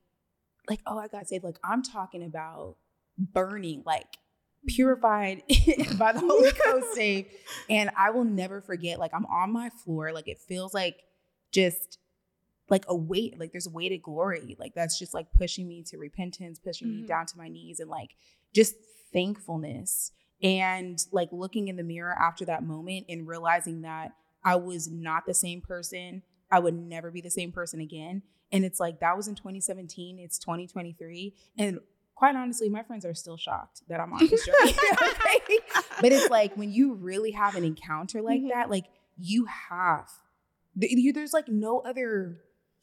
like 0.69 0.81
oh 0.87 0.99
I 0.99 1.09
got 1.09 1.29
saved. 1.29 1.45
Like 1.45 1.59
I'm 1.65 1.83
talking 1.83 2.23
about 2.23 2.77
burning 3.19 3.83
like 3.87 4.19
purified 4.67 5.43
by 5.99 6.13
the 6.13 6.21
Holy 6.21 6.51
Ghost 6.53 6.99
and 7.69 7.91
I 7.97 8.11
will 8.11 8.25
never 8.25 8.61
forget 8.61 8.99
like 8.99 9.13
I'm 9.15 9.27
on 9.27 9.53
my 9.53 9.71
floor 9.71 10.13
like 10.13 10.29
it 10.29 10.39
feels 10.39 10.75
like 10.75 10.97
just 11.53 11.99
like 12.69 12.85
a 12.89 12.95
weight 12.95 13.39
like 13.39 13.53
there's 13.53 13.67
a 13.67 13.71
weighted 13.71 14.03
glory 14.03 14.57
like 14.59 14.75
that's 14.75 14.99
just 14.99 15.15
like 15.15 15.27
pushing 15.33 15.67
me 15.67 15.83
to 15.85 15.97
repentance 15.99 16.59
pushing 16.59 16.89
me 16.89 17.03
Mhm. 17.03 17.07
down 17.09 17.27
to 17.27 17.39
my 17.39 17.49
knees 17.49 17.81
and 17.81 17.91
like 17.91 18.11
just 18.55 18.75
thankfulness 19.13 20.13
and 20.43 21.05
like 21.13 21.29
looking 21.33 21.69
in 21.69 21.77
the 21.77 21.83
mirror 21.83 22.13
after 22.19 22.45
that 22.47 22.63
moment 22.63 23.07
and 23.09 23.27
realizing 23.27 23.83
that 23.83 24.13
I 24.45 24.57
was 24.57 24.89
not 24.89 25.27
the 25.27 25.35
same 25.35 25.61
person 25.61 26.23
I 26.51 26.59
would 26.59 26.75
never 26.75 27.11
be 27.11 27.21
the 27.21 27.31
same 27.31 27.53
person 27.53 27.81
again 27.81 28.23
and 28.53 28.65
it's 28.65 28.81
like 28.81 29.01
that 29.01 29.17
was 29.17 29.29
in 29.29 29.35
2017 29.35 30.19
it's 30.19 30.39
2023 30.39 31.35
and 31.59 31.81
quite 32.21 32.37
honestly 32.37 32.69
my 32.69 32.83
friends 32.83 33.05
are 33.07 33.15
still 33.15 33.39
shocked 33.39 33.81
that 33.89 33.99
I'm 33.99 34.13
on 34.13 34.21
this 34.29 34.45
journey 34.47 34.75
okay? 34.93 35.59
but 36.03 36.13
it's 36.13 36.29
like 36.31 36.55
when 36.55 36.71
you 36.71 36.93
really 36.95 37.31
have 37.31 37.55
an 37.57 37.65
encounter 37.65 38.21
like 38.21 38.43
Mhm. 38.43 38.51
that 38.51 38.69
like 38.69 38.85
you 39.17 39.47
have 39.47 40.07
you, 40.77 41.13
there's 41.15 41.33
like 41.33 41.49
no 41.49 41.81
other 41.81 42.37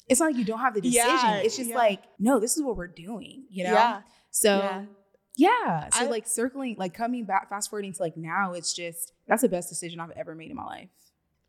it's 0.09 0.19
not 0.19 0.27
like 0.31 0.37
you 0.37 0.43
don't 0.45 0.59
have 0.59 0.73
the 0.73 0.81
decision 0.81 1.05
Yeah, 1.07 1.35
it's 1.37 1.55
just 1.55 1.69
yeah. 1.69 1.75
like 1.75 2.01
no 2.17 2.39
this 2.39 2.57
is 2.57 2.63
what 2.63 2.75
we're 2.77 2.87
doing 2.87 3.43
you 3.49 3.63
know 3.65 3.73
Yeah. 3.73 4.01
so 4.31 4.57
Yeah. 4.57 4.85
yeah 5.35 5.89
so 5.89 6.05
I- 6.05 6.09
like 6.09 6.25
circling 6.27 6.75
like 6.79 6.93
coming 6.95 7.23
back 7.25 7.49
fast 7.49 7.69
forwarding 7.69 7.93
to 7.93 8.01
like 8.01 8.17
now 8.17 8.53
it's 8.53 8.73
just 8.73 9.13
that's 9.27 9.43
the 9.43 9.49
best 9.49 9.69
decision 9.69 9.99
i've 9.99 10.11
ever 10.17 10.33
made 10.33 10.49
in 10.49 10.57
my 10.57 10.65
life 10.65 10.89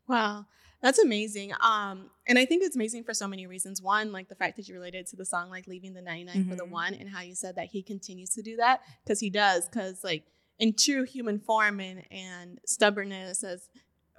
Wow. 0.07 0.45
That's 0.81 0.99
amazing. 0.99 1.51
Um, 1.59 2.09
and 2.27 2.39
I 2.39 2.45
think 2.45 2.63
it's 2.63 2.75
amazing 2.75 3.03
for 3.03 3.13
so 3.13 3.27
many 3.27 3.47
reasons. 3.47 3.81
One, 3.81 4.11
like 4.11 4.29
the 4.29 4.35
fact 4.35 4.55
that 4.57 4.67
you 4.67 4.75
related 4.75 5.07
to 5.07 5.15
the 5.17 5.25
song, 5.25 5.49
like 5.49 5.67
leaving 5.67 5.93
the 5.93 6.01
99 6.01 6.47
for 6.47 6.55
the 6.55 6.63
Mhm. 6.63 6.69
one, 6.71 6.93
and 6.93 7.09
how 7.09 7.21
you 7.21 7.35
said 7.35 7.55
that 7.55 7.67
he 7.67 7.83
continues 7.83 8.29
to 8.31 8.41
do 8.41 8.55
that 8.57 8.81
because 9.03 9.19
he 9.19 9.29
does. 9.29 9.67
Because, 9.67 10.03
like, 10.03 10.23
in 10.57 10.73
true 10.73 11.03
human 11.03 11.39
form 11.39 11.79
and, 11.79 12.03
and 12.11 12.59
stubbornness, 12.65 13.43
as 13.43 13.69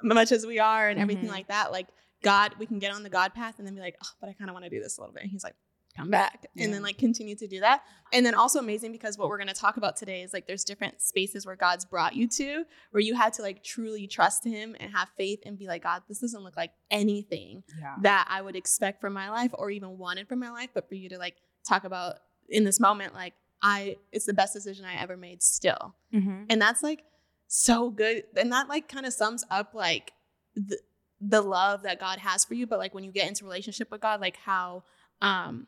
much 0.03 0.33
as 0.33 0.45
we 0.47 0.59
are, 0.59 0.89
and 0.89 0.99
everything 1.01 1.27
Mhm. 1.27 1.31
like 1.31 1.49
that, 1.49 1.73
like, 1.73 1.89
God, 2.23 2.55
we 2.59 2.67
can 2.67 2.79
get 2.79 2.93
on 2.93 3.03
the 3.03 3.11
God 3.11 3.33
path 3.33 3.59
and 3.59 3.67
then 3.67 3.75
be 3.75 3.81
like, 3.81 3.97
oh, 4.05 4.09
but 4.21 4.29
I 4.29 4.35
kind 4.35 4.51
of 4.51 4.55
want 4.55 4.65
to 4.65 4.71
do 4.71 4.83
this 4.83 4.99
a 4.99 5.01
little 5.01 5.15
bit. 5.15 5.23
And 5.23 5.31
he's 5.33 5.43
like, 5.45 5.57
come 6.01 6.11
back. 6.11 6.47
And 6.57 6.73
then, 6.73 6.83
like, 6.83 6.99
continue 6.99 7.37
to 7.37 7.47
do 7.47 7.61
that. 7.61 7.83
And 8.13 8.27
then 8.27 8.35
also 8.35 8.59
amazing 8.59 8.93
because 8.93 9.17
what 9.17 9.29
we're 9.29 9.39
going 9.39 9.49
to 9.49 9.55
talk 9.55 9.77
about 9.77 9.97
today 9.97 10.23
is 10.23 10.33
like 10.33 10.47
there's 10.47 10.65
different 10.65 11.01
spaces 11.01 11.47
where 11.47 11.57
God's 11.57 11.85
brought 11.85 12.15
you 12.15 12.29
to 12.29 12.65
where 12.91 13.01
you 13.01 13.15
had 13.15 13.33
to 13.35 13.43
like 13.43 13.63
truly 13.63 14.07
trust 14.07 14.45
him 14.45 14.75
and 14.81 14.93
have 14.93 15.09
faith 15.17 15.41
and 15.47 15.59
be 15.59 15.67
like, 15.67 15.83
God, 15.83 16.03
this 16.09 16.19
doesn't 16.19 16.43
look 16.43 16.57
like 16.57 16.73
anything 16.91 17.63
yeah 17.79 17.95
that 18.03 18.27
I 18.29 18.43
would 18.43 18.57
expect 18.57 19.01
from 19.01 19.13
my 19.13 19.31
life 19.31 19.53
or 19.55 19.71
even 19.71 19.99
wanted 19.99 20.29
from 20.29 20.41
my 20.41 20.51
life. 20.51 20.71
But 20.75 20.89
for 20.89 20.95
you 20.95 21.09
to 21.11 21.19
like 21.19 21.37
talk 21.69 21.85
about 21.85 22.17
in 22.49 22.65
this 22.65 22.81
moment, 22.81 23.15
like, 23.15 23.35
I, 23.63 23.97
it's 24.11 24.27
the 24.27 24.35
best 24.35 24.55
decision 24.55 24.85
I 24.85 25.01
ever 25.01 25.17
made 25.17 25.43
still. 25.43 25.95
mm-hmm. 26.13 26.45
And 26.49 26.61
that's 26.61 26.83
like 26.83 27.05
so 27.47 27.91
good. 27.91 28.25
And 28.37 28.51
that 28.53 28.69
like 28.69 28.89
kind 28.89 29.07
of 29.07 29.13
sums 29.13 29.45
up 29.51 29.75
like 29.75 30.13
the, 30.57 30.79
the 31.21 31.43
love 31.43 31.83
that 31.83 32.01
God 32.01 32.19
has 32.19 32.45
for 32.45 32.55
you. 32.55 32.67
But 32.67 32.79
like 32.79 32.95
when 32.95 33.05
you 33.05 33.13
get 33.13 33.29
into 33.29 33.45
relationship 33.45 33.91
with 33.91 34.01
God, 34.01 34.21
like 34.21 34.37
how, 34.37 34.85
um, 35.21 35.67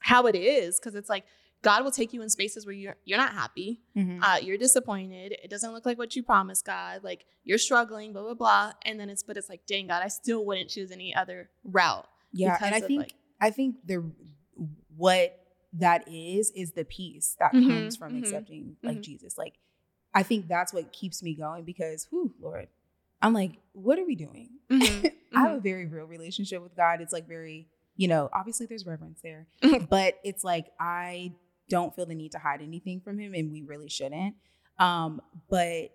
how 0.00 0.26
it 0.26 0.34
is, 0.36 0.78
because 0.80 0.94
it's 0.94 1.08
like 1.08 1.24
God 1.62 1.84
will 1.84 1.90
take 1.90 2.12
you 2.12 2.22
in 2.22 2.28
spaces 2.30 2.64
where 2.66 2.74
you're 2.74 2.96
you're 3.04 3.18
not 3.18 3.32
happy, 3.34 3.80
Mm-hmm. 3.96 4.22
uh, 4.22 4.36
you're 4.42 4.56
disappointed. 4.58 5.36
It 5.42 5.50
doesn't 5.50 5.72
look 5.72 5.84
like 5.86 5.98
what 5.98 6.16
you 6.16 6.22
promised, 6.22 6.64
God. 6.64 7.04
Like 7.04 7.24
you're 7.44 7.58
struggling, 7.58 8.12
blah 8.12 8.22
blah 8.22 8.34
blah. 8.34 8.72
And 8.86 8.98
then 8.98 9.10
it's 9.10 9.22
but 9.22 9.36
it's 9.36 9.48
like, 9.48 9.66
dang 9.66 9.86
God, 9.88 10.02
I 10.02 10.08
still 10.08 10.44
wouldn't 10.44 10.70
choose 10.70 10.90
any 10.90 11.14
other 11.14 11.50
route. 11.64 12.06
yeah 12.32 12.56
and 12.62 12.74
i 12.74 12.80
think 12.80 12.98
like- 13.00 13.14
i 13.40 13.50
think 13.50 13.76
the 13.84 14.04
what 14.96 15.36
that 15.72 16.06
is 16.08 16.50
is 16.56 16.72
the 16.72 16.84
peace 16.84 17.36
that 17.38 17.52
Mhm, 17.52 17.66
comes 17.66 17.96
from 17.96 18.14
mhm, 18.14 18.18
accepting 18.20 18.76
like 18.82 18.98
mhm. 18.98 19.02
jesus 19.02 19.38
like 19.38 19.54
i 20.14 20.22
think 20.22 20.48
that's 20.48 20.72
what 20.72 20.92
keeps 20.92 21.22
me 21.22 21.34
going 21.34 21.64
because 21.64 22.06
whew 22.10 22.34
lord 22.40 22.68
i'm 23.22 23.32
like 23.32 23.52
what 23.72 23.98
are 23.98 24.04
we 24.04 24.14
doing 24.16 24.50
Mhm, 24.70 25.10
I 25.34 25.40
have 25.42 25.52
a 25.58 25.60
very 25.60 25.86
real 25.86 26.06
relationship 26.06 26.60
with 26.62 26.74
God. 26.76 27.00
It's 27.00 27.12
like 27.12 27.26
very, 27.28 27.68
you 28.00 28.08
know, 28.08 28.30
obviously 28.32 28.64
there's 28.64 28.86
reverence 28.86 29.20
there, 29.22 29.46
but 29.90 30.14
it's 30.24 30.42
like 30.42 30.66
I 30.80 31.34
don't 31.68 31.94
feel 31.94 32.06
the 32.06 32.14
need 32.14 32.32
to 32.32 32.38
hide 32.38 32.62
anything 32.62 33.00
from 33.02 33.18
him 33.18 33.34
and 33.34 33.52
we 33.52 33.60
really 33.62 33.90
shouldn't. 33.90 34.36
Um, 34.78 35.20
but 35.50 35.90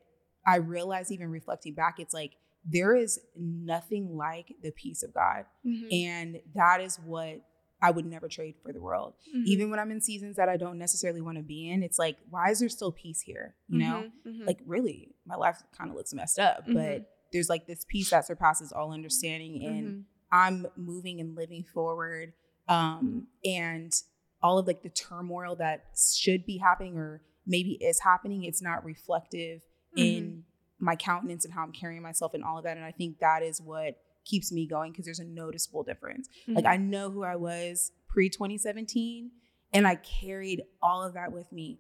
I 0.45 0.57
realize 0.57 1.12
even 1.12 1.29
reflecting 1.31 1.74
back, 1.74 1.95
it's 2.00 2.13
like 2.13 2.33
there 2.63 2.95
is 2.95 3.19
nothing 3.35 4.15
like 4.15 4.53
the 4.62 4.69
peace 4.71 5.01
of 5.01 5.13
God. 5.15 5.45
mhm, 5.65 5.91
And 5.91 6.41
that 6.53 6.79
is 6.79 6.97
what 7.03 7.41
I 7.81 7.89
would 7.89 8.05
never 8.05 8.27
trade 8.27 8.55
for 8.62 8.71
the 8.71 8.79
world. 8.81 9.15
mhm, 9.35 9.43
Even 9.45 9.69
when 9.71 9.79
I'm 9.79 9.89
in 9.89 10.00
seasons 10.00 10.35
that 10.38 10.47
I 10.47 10.57
don't 10.57 10.77
necessarily 10.77 11.21
want 11.21 11.38
to 11.38 11.43
be 11.43 11.69
in, 11.71 11.81
it's 11.81 11.97
like, 11.97 12.17
why 12.29 12.51
is 12.51 12.59
there 12.59 12.69
still 12.69 12.91
peace 12.91 13.21
here? 13.21 13.55
You 13.67 13.79
know? 13.79 14.12
mhm, 14.27 14.31
mhm. 14.41 14.45
Like 14.47 14.59
really, 14.67 15.15
my 15.25 15.35
life 15.35 15.57
kind 15.75 15.89
of 15.89 15.95
looks 15.97 16.13
messed 16.13 16.38
up, 16.38 16.65
but 16.67 16.74
Mhm. 17.01 17.05
there's 17.33 17.50
like 17.50 17.65
this 17.65 17.83
peace 17.88 18.12
that 18.12 18.25
surpasses 18.27 18.71
all 18.71 18.91
understanding 18.93 19.63
and. 19.65 20.05
I'm 20.36 20.68
moving 20.75 21.20
and 21.22 21.36
living 21.36 21.63
forward. 21.74 22.34
Um, 22.68 23.27
and 23.44 23.94
all 24.42 24.58
of 24.58 24.68
like 24.68 24.82
the 24.84 24.89
turmoil 24.89 25.56
that 25.58 25.86
should 26.15 26.46
be 26.46 26.58
happening 26.58 26.98
or 26.98 27.22
maybe 27.46 27.72
is 27.74 28.00
happening, 28.01 28.44
it's 28.44 28.62
not 28.62 28.84
reflective 28.86 29.62
Mm-hmm. 29.98 30.18
in 30.18 30.44
my 30.77 30.98
countenance 30.98 31.46
and 31.46 31.54
how 31.54 31.63
I'm 31.63 31.72
carrying 31.72 32.01
myself 32.01 32.34
and 32.34 32.44
all 32.44 32.58
of 32.58 32.65
that. 32.65 32.75
And 32.75 32.86
I 32.86 32.92
think 32.92 33.20
that 33.20 33.42
is 33.44 33.62
what 33.62 33.96
keeps 34.25 34.51
me 34.51 34.68
going 34.68 34.92
because 34.92 35.06
there's 35.06 35.20
a 35.20 35.24
noticeable 35.24 35.84
difference. 35.84 36.27
Mm-hmm. 36.27 36.56
Like 36.56 36.65
I 36.65 36.75
know 36.75 37.10
who 37.10 37.24
I 37.24 37.38
was 37.38 37.94
pre 38.10 38.27
2017 38.30 39.32
and 39.72 39.88
I 39.88 39.96
carried 39.96 40.63
all 40.82 41.01
of 41.01 41.13
that 41.13 41.32
with 41.32 41.50
me. 41.54 41.80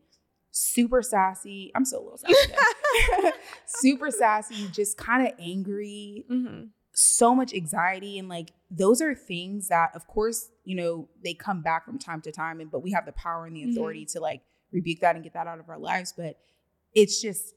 Super 0.51 1.01
sassy. 1.01 1.73
I'm 1.75 1.83
so 1.83 1.97
a 1.99 2.03
little 2.03 2.17
sassy. 2.19 2.53
Super 3.65 4.09
sassy, 4.11 4.69
just 4.71 4.97
kind 4.97 5.27
of 5.27 5.33
angry, 5.39 6.23
Mm-hmm. 6.31 6.67
So 6.97 7.35
much 7.35 7.53
anxiety 7.53 8.17
and 8.17 8.29
like 8.29 8.53
those 8.71 9.01
are 9.01 9.13
things 9.13 9.67
that 9.67 9.91
of 9.95 10.07
course, 10.07 10.49
you 10.63 10.75
know, 10.75 11.09
they 11.23 11.33
come 11.33 11.61
back 11.61 11.85
from 11.85 11.99
time 11.99 12.21
to 12.21 12.31
time 12.31 12.61
and 12.61 12.71
but 12.71 12.81
we 12.81 12.91
have 12.91 13.05
the 13.05 13.11
power 13.11 13.45
and 13.45 13.55
the 13.55 13.63
Mhm. 13.63 13.71
authority 13.71 14.05
to 14.05 14.19
like 14.19 14.41
rebuke 14.71 15.01
that 15.01 15.15
and 15.15 15.23
get 15.23 15.33
that 15.33 15.45
out 15.45 15.59
of 15.59 15.69
our 15.69 15.77
lives, 15.77 16.13
but 16.15 16.39
it's 16.93 17.21
just 17.21 17.53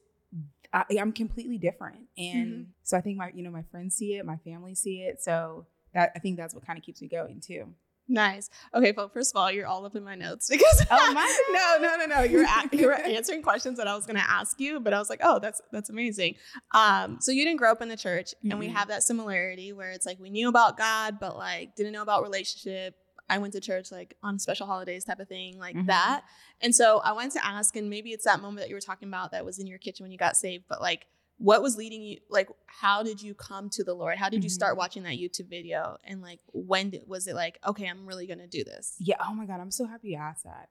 I, 0.73 0.83
I'm 0.99 1.13
completely 1.13 1.57
different. 1.57 2.07
And 2.17 2.47
Mhm. 2.49 2.67
so 2.83 2.97
I 2.97 3.01
think 3.01 3.17
my, 3.17 3.31
you 3.33 3.41
know, 3.41 3.49
my 3.49 3.63
friends 3.63 3.95
see 3.95 4.15
it, 4.15 4.25
my 4.25 4.37
family 4.37 4.75
see 4.75 5.01
it. 5.01 5.21
So 5.21 5.65
that 5.93 6.11
I 6.15 6.19
think 6.19 6.37
that's 6.37 6.53
what 6.53 6.65
kind 6.65 6.77
of 6.77 6.83
keeps 6.83 7.01
me 7.01 7.07
going 7.07 7.39
too. 7.39 7.73
Nice. 8.11 8.49
Okay, 8.73 8.91
well, 8.97 9.07
first 9.07 9.33
of 9.35 9.39
all, 9.39 9.51
you're 9.51 9.67
all 9.67 9.85
up 9.85 9.95
in 9.95 10.03
my 10.03 10.15
notes 10.15 10.49
because 10.49 10.83
Oh, 10.89 11.13
my 11.13 11.41
no, 11.79 11.87
no, 11.87 11.95
no, 11.95 12.05
no. 12.07 12.23
You're 12.23 12.43
a- 12.43 12.69
you're 12.75 12.93
answering 13.07 13.43
questions 13.43 13.77
that 13.77 13.87
I 13.87 13.95
was 13.95 14.05
going 14.07 14.17
to 14.17 14.27
ask 14.29 14.59
you, 14.59 14.79
but 14.79 14.93
I 14.93 14.99
was 14.99 15.09
like, 15.11 15.19
oh, 15.23 15.37
that's 15.39 15.61
that's 15.71 15.89
amazing. 15.91 16.35
Um, 16.73 17.19
so 17.21 17.31
you 17.31 17.45
didn't 17.45 17.57
grow 17.59 17.71
up 17.71 17.81
in 17.83 17.87
the 17.87 17.95
church, 17.97 18.33
and 18.49 18.57
we 18.59 18.67
have 18.67 18.87
that 18.87 19.03
similarity 19.03 19.73
where 19.73 19.91
it's 19.91 20.05
like 20.07 20.19
we 20.19 20.31
knew 20.31 20.49
about 20.49 20.75
God, 20.77 21.19
but 21.19 21.37
like 21.37 21.75
didn't 21.75 21.93
know 21.93 22.01
about 22.01 22.23
relationship. 22.23 22.95
I 23.29 23.37
went 23.37 23.53
to 23.53 23.59
church 23.61 23.91
like 23.91 24.15
on 24.23 24.39
special 24.39 24.65
holidays 24.65 25.05
type 25.05 25.19
of 25.19 25.27
thing, 25.27 25.59
like 25.59 25.75
Mhm. 25.75 25.85
that. 25.85 26.21
And 26.61 26.73
so 26.73 26.97
I 26.99 27.11
wanted 27.11 27.33
to 27.33 27.45
ask, 27.45 27.75
and 27.75 27.87
maybe 27.91 28.09
it's 28.11 28.25
that 28.25 28.41
moment 28.41 28.61
that 28.61 28.69
you 28.69 28.75
were 28.75 28.81
talking 28.81 29.07
about 29.07 29.33
that 29.33 29.45
was 29.45 29.59
in 29.59 29.67
your 29.67 29.77
kitchen 29.77 30.03
when 30.03 30.11
you 30.11 30.17
got 30.17 30.35
saved, 30.35 30.63
but 30.67 30.81
like 30.81 31.05
what 31.39 31.61
was 31.61 31.75
leading 31.77 32.01
you 32.01 32.17
like 32.29 32.49
how 32.67 33.01
did 33.01 33.21
you 33.21 33.33
come 33.33 33.69
to 33.69 33.83
the 33.83 33.93
lord 33.93 34.17
how 34.17 34.29
did 34.29 34.43
you 34.43 34.49
start 34.49 34.75
Mhm. 34.75 34.77
watching 34.77 35.03
that 35.03 35.13
youtube 35.17 35.49
video 35.49 35.97
and 36.03 36.21
like 36.21 36.39
when 36.53 36.89
did, 36.91 37.03
was 37.07 37.27
it 37.27 37.33
like 37.35 37.57
okay 37.65 37.87
i'm 37.87 38.05
really 38.05 38.27
gonna 38.27 38.45
do 38.47 38.63
this 38.63 38.95
Yeah. 38.99 39.15
Oh 39.25 39.33
my 39.33 39.45
God. 39.45 39.59
I'm 39.61 39.71
so 39.71 39.85
happy 39.85 40.09
you 40.09 40.17
asked 40.17 40.43
that. 40.43 40.69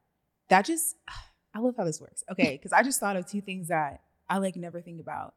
That 0.51 0.65
just, 0.67 0.95
I 1.55 1.59
love 1.61 1.75
how 1.77 1.85
this 1.85 2.01
works. 2.01 2.23
Okay. 2.31 2.53
Because 2.57 2.73
I 2.73 2.83
just 2.83 3.01
thought 3.01 3.17
of 3.17 3.27
two 3.27 3.41
things 3.41 3.69
that 3.69 4.03
I 4.29 4.39
like 4.39 4.57
never 4.57 4.81
think 4.83 5.01
about. 5.01 5.35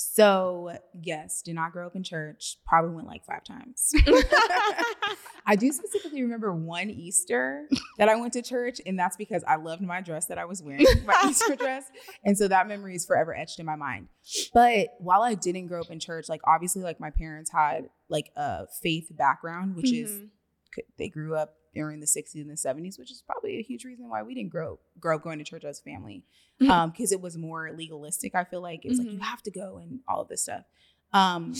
So, 0.00 0.78
yes, 1.02 1.42
did 1.42 1.56
not 1.56 1.72
grow 1.72 1.84
up 1.84 1.96
in 1.96 2.04
church. 2.04 2.58
Probably 2.64 2.94
went 2.94 3.08
like 3.08 3.24
five 3.24 3.42
times. 3.42 3.92
I 5.46 5.56
do 5.56 5.72
specifically 5.72 6.22
remember 6.22 6.54
one 6.54 6.88
Easter 6.88 7.68
that 7.98 8.08
I 8.08 8.14
went 8.14 8.32
to 8.34 8.42
church, 8.42 8.80
and 8.86 8.96
that's 8.96 9.16
because 9.16 9.42
I 9.48 9.56
loved 9.56 9.82
my 9.82 10.00
dress 10.00 10.26
that 10.26 10.38
I 10.38 10.44
was 10.44 10.62
wearing, 10.62 10.86
my 11.04 11.20
Easter 11.28 11.56
dress. 11.56 11.84
And 12.24 12.38
so 12.38 12.46
that 12.46 12.68
memory 12.68 12.94
is 12.94 13.06
forever 13.06 13.34
etched 13.36 13.58
in 13.58 13.66
my 13.66 13.74
mind. 13.74 14.06
But 14.54 14.90
while 15.00 15.22
I 15.22 15.34
didn't 15.34 15.66
grow 15.66 15.80
up 15.80 15.90
in 15.90 15.98
church, 15.98 16.28
like 16.28 16.42
obviously, 16.44 16.82
like 16.82 17.00
my 17.00 17.10
parents 17.10 17.50
had 17.50 17.88
like 18.08 18.30
a 18.36 18.66
faith 18.80 19.08
background, 19.10 19.74
which 19.74 19.92
is 19.92 20.10
Mhm. 20.12 20.28
c- 20.76 20.82
they 20.96 21.08
grew 21.08 21.34
up 21.34 21.56
during 21.74 22.00
the 22.00 22.06
60s 22.06 22.34
and 22.42 22.50
the 22.50 22.54
70s, 22.54 22.98
which 22.98 23.10
is 23.10 23.22
probably 23.26 23.58
a 23.58 23.62
huge 23.62 23.84
reason 23.84 24.08
why 24.08 24.22
we 24.22 24.34
didn't 24.34 24.50
grow 24.50 24.78
grow 24.98 25.16
up 25.16 25.22
going 25.22 25.38
to 25.38 25.44
church 25.44 25.64
as 25.64 25.80
a 25.80 25.82
family. 25.82 26.24
Mhm. 26.60 26.70
Um, 26.70 26.90
because 26.90 27.12
it 27.12 27.20
was 27.20 27.36
more 27.36 27.70
legalistic. 27.72 28.34
I 28.34 28.44
feel 28.44 28.60
like 28.60 28.84
it 28.84 28.88
was 28.88 28.98
like 28.98 29.12
you 29.12 29.18
Mhm. 29.18 29.22
have 29.22 29.42
to 29.44 29.50
go 29.50 29.78
and 29.78 30.00
all 30.08 30.20
of 30.20 30.28
this 30.28 30.42
stuff. 30.42 30.64
Um, 31.12 31.54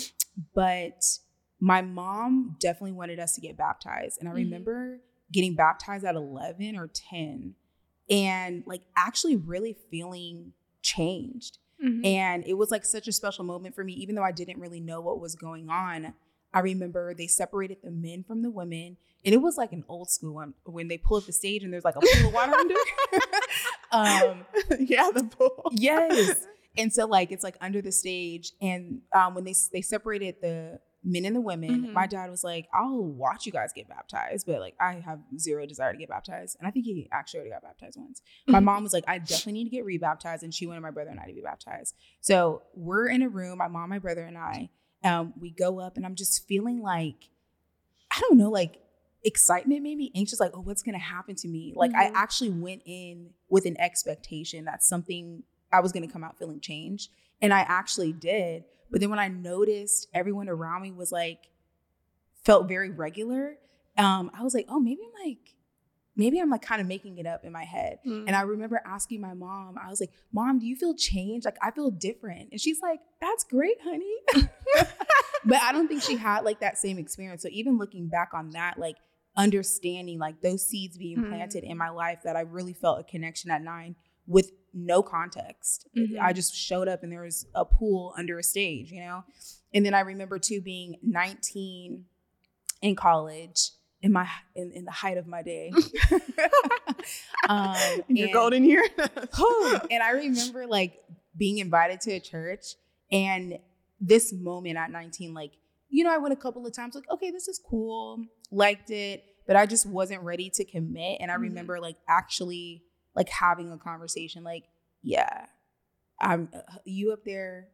but 0.55 1.05
my 1.61 1.83
mom 1.83 2.57
definitely 2.61 2.93
wanted 2.93 3.19
us 3.19 3.35
to 3.35 3.41
get 3.41 3.57
baptized. 3.57 4.19
And 4.21 4.29
I 4.29 4.33
Mhm. 4.33 4.37
remember 4.37 5.01
getting 5.33 5.55
baptized 5.55 6.05
at 6.05 6.15
11 6.15 6.77
or 6.77 6.89
10 6.89 7.55
and 8.11 8.63
like 8.67 8.83
actually 8.97 9.37
really 9.37 9.75
feeling 9.91 10.53
changed. 10.83 11.59
Mhm. 11.85 12.05
And 12.05 12.45
it 12.47 12.55
was 12.55 12.71
like 12.71 12.85
such 12.85 13.07
a 13.09 13.13
special 13.13 13.45
moment 13.45 13.75
for 13.75 13.85
me, 13.85 13.93
even 13.95 14.15
though 14.15 14.23
I 14.23 14.33
didn't 14.33 14.59
really 14.61 14.81
know 14.81 15.01
what 15.01 15.21
was 15.21 15.35
going 15.35 15.69
on. 15.69 16.15
I 16.59 16.61
remember 16.63 17.15
they 17.15 17.29
separated 17.29 17.79
the 17.85 17.93
men 17.93 18.25
from 18.27 18.43
the 18.43 18.51
women, 18.51 18.97
and 19.25 19.33
it 19.33 19.39
was 19.39 19.57
like 19.57 19.73
an 19.73 19.85
old 19.89 20.11
school 20.11 20.35
one 20.35 20.55
when 20.65 20.89
they 20.89 20.99
pull 20.99 21.19
up 21.19 21.27
the 21.27 21.33
stage 21.33 21.63
and 21.63 21.73
there's 21.73 21.85
like 21.85 21.95
a 21.97 22.01
pool 22.01 22.29
of 22.29 22.35
water 22.35 22.53
under. 22.53 22.75
um, 23.93 24.45
yeah, 24.81 25.11
the 25.15 25.25
pool. 25.25 25.71
yes, 25.73 26.47
and 26.77 26.93
so 26.93 27.07
like 27.07 27.31
it's 27.33 27.45
like 27.45 27.57
under 27.61 27.81
the 27.81 27.93
stage, 27.93 28.53
and 28.61 29.03
um, 29.13 29.35
when 29.37 29.45
they 29.45 29.55
they 29.73 29.83
separated 29.83 30.37
the 30.43 30.81
men 31.05 31.25
and 31.25 31.37
the 31.37 31.41
women, 31.41 31.87
Mhm. 31.87 31.93
my 31.93 32.07
dad 32.09 32.29
was 32.29 32.43
like, 32.43 32.67
"I'll 32.75 33.05
watch 33.05 33.47
you 33.47 33.53
guys 33.53 33.71
get 33.73 33.89
baptized," 33.89 34.47
but 34.47 34.59
like 34.61 34.75
I 34.81 34.95
have 34.95 35.21
zero 35.39 35.65
desire 35.65 35.93
to 35.93 35.99
get 35.99 36.09
baptized, 36.09 36.57
and 36.59 36.67
I 36.67 36.71
think 36.73 36.85
he 36.87 37.09
actually 37.13 37.39
already 37.41 37.53
got 37.53 37.63
baptized 37.63 37.97
once. 37.99 38.21
My 38.49 38.61
mom 38.61 38.83
was 38.83 38.93
like, 38.93 39.05
I 39.07 39.19
definitely 39.19 39.53
need 39.53 39.65
to 39.65 39.71
get 39.71 39.85
rebaptized. 39.85 40.43
And 40.43 40.53
she 40.53 40.67
wanted 40.67 40.81
my 40.81 40.91
brother 40.91 41.11
and 41.11 41.21
I 41.21 41.27
to 41.27 41.33
be 41.35 41.41
baptized. 41.41 41.95
So 42.21 42.63
we're 42.75 43.07
in 43.09 43.23
a 43.23 43.29
room, 43.29 43.59
my 43.59 43.69
mom, 43.69 43.91
my 43.91 43.99
brother, 44.01 44.23
and 44.25 44.37
I. 44.37 44.71
Um, 45.05 45.33
we 45.41 45.51
go 45.51 45.81
up, 45.81 45.97
and 45.97 46.05
I'm 46.05 46.15
just 46.15 46.47
feeling 46.47 46.81
like, 46.83 47.31
I 48.11 48.21
don't 48.21 48.37
know, 48.39 48.51
like 48.51 48.81
excitement, 49.25 49.83
maybe 49.83 50.11
anxious, 50.15 50.41
like, 50.41 50.53
oh, 50.55 50.61
what's 50.61 50.83
going 50.83 50.95
to 50.95 51.05
happen 51.05 51.35
to 51.37 51.49
me? 51.49 51.73
Like, 51.77 51.93
I 51.95 52.09
Mhm. 52.09 52.13
actually 52.15 52.51
went 52.51 52.83
in 52.85 53.31
with 53.49 53.67
an 53.67 53.79
expectation 53.81 54.65
that 54.65 54.83
something, 54.83 55.43
I 55.73 55.81
was 55.81 55.93
going 55.93 56.07
to 56.07 56.13
come 56.13 56.25
out 56.25 56.39
feeling 56.39 56.61
changed. 56.61 57.11
And 57.41 57.53
I 57.53 57.61
actually 57.61 58.13
did. 58.13 58.65
But 58.91 59.01
then 59.01 59.11
when 59.11 59.19
I 59.19 59.29
noticed 59.29 60.09
everyone 60.15 60.49
around 60.49 60.83
me 60.83 60.93
was 60.93 61.13
like, 61.13 61.51
felt 62.45 62.67
very 62.69 62.91
regular, 62.91 63.59
um, 63.97 64.31
I 64.33 64.43
was 64.43 64.55
like, 64.55 64.67
oh, 64.69 64.81
maybe 64.81 65.01
I'm 65.05 65.27
like, 65.29 65.55
maybe 66.19 66.39
I'm 66.39 66.51
like 66.51 66.61
kind 66.61 66.83
of 66.83 66.87
making 66.87 67.17
it 67.17 67.27
up 67.27 67.45
in 67.45 67.53
my 67.53 67.65
head. 67.65 68.01
And 68.05 68.31
I 68.37 68.43
remember 68.43 68.83
asking 68.85 69.23
my 69.23 69.33
mom, 69.33 69.77
I 69.83 69.89
was 69.89 70.01
like, 70.01 70.11
Mom, 70.33 70.59
do 70.59 70.67
you 70.67 70.77
feel 70.77 70.95
changed? 70.95 71.47
Like, 71.47 71.57
I 71.63 71.71
feel 71.71 71.91
different. 71.91 72.51
And 72.53 72.61
she's 72.61 72.81
like, 72.83 73.01
That's 73.23 73.45
great, 73.45 73.77
honey. 73.83 74.17
but 75.47 75.63
I 75.63 75.73
don't 75.73 75.89
think 75.89 76.03
she 76.03 76.17
had 76.17 76.45
like 76.45 76.61
that 76.61 76.77
same 76.77 76.99
experience. 76.99 77.43
So 77.43 77.49
even 77.53 77.79
looking 77.79 78.09
back 78.09 78.31
on 78.35 78.51
that, 78.51 78.79
like 78.79 78.97
understanding 79.37 80.19
like 80.19 80.41
those 80.43 80.67
seeds 80.67 80.99
being 80.99 81.19
Mm. 81.19 81.29
planted 81.29 81.65
in 81.65 81.79
my 81.79 81.89
life, 81.91 82.19
that 82.25 82.37
I 82.37 82.41
really 82.41 82.73
felt 82.75 83.01
a 83.01 83.05
connection 83.05 83.51
at 83.51 83.63
nine 83.63 83.95
with 84.27 84.51
no 84.75 85.03
context. 85.03 85.89
Mhm. 85.97 86.19
I 86.21 86.33
just 86.33 86.55
showed 86.55 86.89
up 86.89 87.03
and 87.03 87.11
there 87.11 87.23
was 87.23 87.47
a 87.55 87.65
pool 87.65 88.13
under 88.19 88.39
a 88.39 88.43
stage, 88.43 88.91
you 88.93 89.01
know? 89.01 89.25
And 89.73 89.87
then 89.87 89.95
I 89.95 90.01
remember 90.01 90.39
too 90.39 90.61
being 90.61 90.97
19 91.03 92.05
in 92.83 92.95
college 92.97 93.71
in 94.03 94.13
my 94.13 94.29
in, 94.55 94.71
in 94.73 94.85
the 94.85 94.91
height 94.91 95.19
of 95.19 95.27
my 95.27 95.43
day. 95.43 95.73
um, 97.49 97.77
In 98.09 98.17
your 98.17 98.27
and- 98.27 98.33
golden 98.35 98.65
year. 98.65 98.83
and 98.99 100.03
I 100.03 100.11
remember 100.15 100.67
like 100.67 101.01
being 101.37 101.59
invited 101.59 102.01
to 102.03 102.13
a 102.13 102.21
church 102.21 102.75
and 103.11 103.59
this 104.01 104.33
moment 104.33 104.77
at 104.77 104.91
19, 104.91 105.35
like, 105.35 105.53
you 105.89 106.05
know, 106.05 106.13
I 106.13 106.19
went 106.19 106.33
a 106.33 106.37
couple 106.37 106.67
of 106.67 106.73
times, 106.75 106.95
like, 106.95 107.09
okay, 107.11 107.31
this 107.31 107.49
is 107.49 107.59
cool, 107.69 108.25
liked 108.51 108.91
it, 108.91 109.25
but 109.47 109.57
I 109.57 109.67
just 109.67 109.87
wasn't 109.87 110.23
ready 110.23 110.51
to 110.55 110.65
commit. 110.65 111.19
And 111.21 111.31
I 111.31 111.35
Mhm. 111.37 111.43
remember 111.43 111.81
like 111.81 111.97
actually 112.09 112.85
like 113.15 113.29
having 113.29 113.73
a 113.73 113.79
conversation, 113.79 114.45
like, 114.45 114.65
yeah, 115.03 115.47
I'm 116.21 116.49
uh, 116.55 116.61
you 116.85 117.13
up 117.13 117.25
there. 117.25 117.69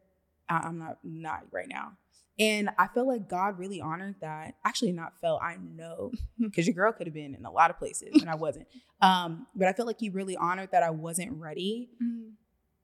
I- 0.49 0.59
I'm 0.67 0.77
not 0.79 0.97
not 1.03 1.43
right 1.51 1.67
now. 1.67 1.93
And 2.37 2.69
I 2.77 2.87
felt 2.87 3.07
like 3.07 3.29
God 3.29 3.57
really 3.57 3.79
honored 3.79 4.15
that. 4.21 4.55
Actually, 4.65 4.91
not 4.91 5.19
felt, 5.21 5.41
I 5.41 5.55
know, 5.57 6.11
because 6.39 6.67
your 6.67 6.73
girl 6.75 6.91
could 6.91 7.07
have 7.07 7.13
been 7.13 7.33
in 7.35 7.45
a 7.45 7.51
lot 7.51 7.69
of 7.69 7.77
places 7.77 8.21
and 8.21 8.29
I 8.29 8.35
wasn't. 8.35 8.67
Um, 9.01 9.45
but 9.53 9.67
I 9.67 9.73
felt 9.73 9.87
like 9.87 9.99
he 9.99 10.09
really 10.09 10.37
honored 10.37 10.71
that 10.71 10.81
I 10.81 10.89
wasn't 10.89 11.33
ready 11.33 11.89
Mhm. 12.01 12.31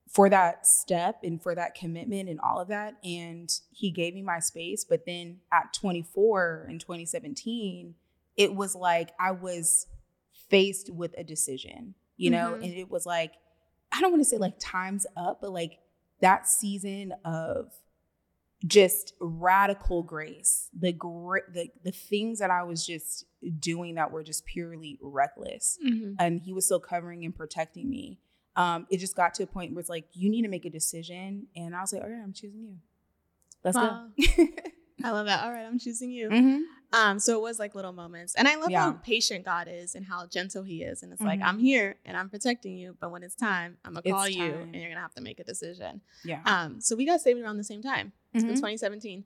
for 0.10 0.30
that 0.30 0.68
step 0.68 1.20
and 1.24 1.42
for 1.42 1.56
that 1.56 1.74
commitment 1.74 2.28
and 2.30 2.40
all 2.42 2.60
of 2.60 2.68
that. 2.68 2.96
And 3.04 3.50
he 3.72 3.92
gave 3.92 4.14
me 4.14 4.22
my 4.22 4.40
space. 4.40 4.84
But 4.84 5.06
then 5.06 5.40
at 5.54 5.74
24 5.74 6.68
in 6.70 6.80
2017, 6.80 7.96
it 8.36 8.54
was 8.54 8.76
like 8.76 9.12
I 9.20 9.32
was 9.32 9.88
faced 10.50 10.90
with 10.94 11.16
a 11.18 11.24
decision, 11.24 11.96
you 12.18 12.30
know, 12.30 12.52
Mhm. 12.56 12.64
and 12.66 12.74
it 12.74 12.90
was 12.92 13.06
like, 13.06 13.34
I 13.92 14.02
don't 14.02 14.12
want 14.12 14.22
to 14.22 14.30
say 14.30 14.38
like 14.38 14.56
time's 14.60 15.08
up, 15.16 15.40
but 15.42 15.52
like 15.52 15.80
that 16.20 16.46
season 16.48 17.14
of 17.24 17.72
just 18.68 19.14
radical 19.20 20.04
grace, 20.04 20.70
the 20.78 20.92
great, 20.92 21.44
the, 21.54 21.70
the 21.84 21.92
things 21.92 22.40
that 22.40 22.52
I 22.52 22.64
was 22.64 22.86
just 22.86 23.26
doing 23.60 23.96
that 23.96 24.12
were 24.12 24.24
just 24.24 24.46
purely 24.46 25.00
reckless 25.02 25.80
Mhm. 25.84 26.16
and 26.20 26.42
he 26.42 26.54
was 26.54 26.66
still 26.66 26.80
covering 26.80 27.26
and 27.26 27.36
protecting 27.36 27.90
me. 27.90 28.20
Um, 28.56 28.86
it 28.92 28.98
just 28.98 29.16
got 29.16 29.34
to 29.36 29.44
a 29.44 29.48
point 29.48 29.74
where 29.74 29.80
it's 29.80 29.90
like, 29.90 30.06
you 30.14 30.30
need 30.30 30.44
to 30.44 30.48
make 30.50 30.66
a 30.66 30.70
decision. 30.70 31.48
And 31.56 31.76
I 31.76 31.82
was 31.82 31.92
like, 31.94 32.04
all 32.04 32.10
right, 32.10 32.22
I'm 32.22 32.34
choosing 32.34 32.62
you. 32.64 32.78
Let's 33.64 33.78
Wow. 33.78 34.10
go. 34.18 34.46
I 35.04 35.10
love 35.12 35.26
that. 35.26 35.44
All 35.44 35.52
right, 35.52 35.66
I'm 35.66 35.80
choosing 35.80 36.12
you. 36.12 36.30
Mhm. 36.30 36.62
Um, 36.94 37.20
so 37.20 37.38
it 37.40 37.42
was 37.42 37.58
like 37.58 37.74
little 37.74 37.94
moments, 37.94 38.36
and 38.36 38.48
I 38.50 38.56
love 38.58 38.72
how 38.74 38.92
patient 38.92 39.46
God 39.46 39.70
is 39.72 39.96
and 39.96 40.06
how 40.06 40.28
gentle 40.28 40.62
He 40.64 40.84
is. 40.84 41.02
And 41.04 41.14
it's 41.14 41.22
like 41.22 41.40
Mhm. 41.40 41.46
I'm 41.46 41.58
here 41.60 41.96
and 42.06 42.18
I'm 42.18 42.30
protecting 42.30 42.78
you, 42.78 42.98
but 43.00 43.12
when 43.12 43.24
it's 43.24 43.34
time, 43.34 43.78
I'm 43.86 43.94
gonna 43.94 44.02
It's 44.04 44.12
call 44.14 44.28
you, 44.28 44.52
time. 44.52 44.62
and 44.74 44.76
you're 44.76 44.90
gonna 44.90 45.00
have 45.02 45.14
to 45.16 45.22
make 45.22 45.40
a 45.40 45.44
decision. 45.46 46.02
Yeah. 46.26 46.42
Um, 46.46 46.82
so 46.82 46.96
we 46.98 47.06
got 47.06 47.22
saved 47.22 47.40
around 47.40 47.58
the 47.58 47.64
same 47.64 47.82
time. 47.82 48.12
It's 48.34 48.44
been 48.44 48.54
Mhm. 48.54 48.58
2017. 48.58 49.26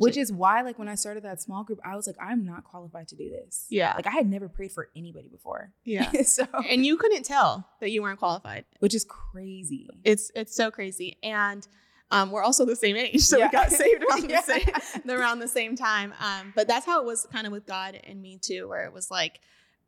Which 0.00 0.18
is 0.18 0.30
why, 0.30 0.60
like, 0.62 0.78
when 0.78 0.88
I 0.88 0.96
started 0.96 1.22
that 1.22 1.40
small 1.40 1.64
group, 1.64 1.80
I 1.82 1.96
was 1.96 2.06
like, 2.06 2.16
I'm 2.20 2.44
not 2.44 2.64
qualified 2.64 3.08
to 3.08 3.16
do 3.16 3.30
this. 3.30 3.64
Yeah. 3.70 3.94
Like, 3.94 4.06
I 4.06 4.10
had 4.10 4.28
never 4.28 4.46
prayed 4.48 4.70
for 4.72 4.90
anybody 4.94 5.28
before. 5.28 5.72
yeah, 5.84 6.10
so, 6.24 6.44
and 6.68 6.84
you 6.84 6.98
couldn't 6.98 7.22
tell 7.24 7.66
that 7.80 7.90
you 7.90 8.02
weren't 8.02 8.18
qualified. 8.18 8.66
which 8.80 8.94
is 8.94 9.04
crazy. 9.04 9.88
It's 10.04 10.30
it's 10.34 10.54
so 10.54 10.70
crazy. 10.70 11.16
And 11.22 11.66
Um, 12.10 12.30
we're 12.30 12.42
also 12.42 12.64
the 12.64 12.74
same 12.76 12.96
age, 12.96 13.20
so 13.30 13.36
Yeah. 13.38 13.46
we 13.48 13.52
got 13.52 13.70
saved 13.70 14.02
around 14.02 14.24
Yeah. 14.30 14.40
the 14.40 14.60
same 15.04 15.10
around 15.10 15.38
the 15.40 15.48
same 15.48 15.76
time. 15.76 16.12
Um, 16.20 16.52
but 16.56 16.66
that's 16.66 16.84
how 16.86 17.00
it 17.00 17.06
was 17.06 17.26
kind 17.30 17.46
of 17.46 17.52
with 17.52 17.66
God 17.66 18.00
and 18.02 18.20
me 18.22 18.38
too, 18.38 18.66
where 18.68 18.84
it 18.86 18.92
was 18.94 19.10
like, 19.10 19.40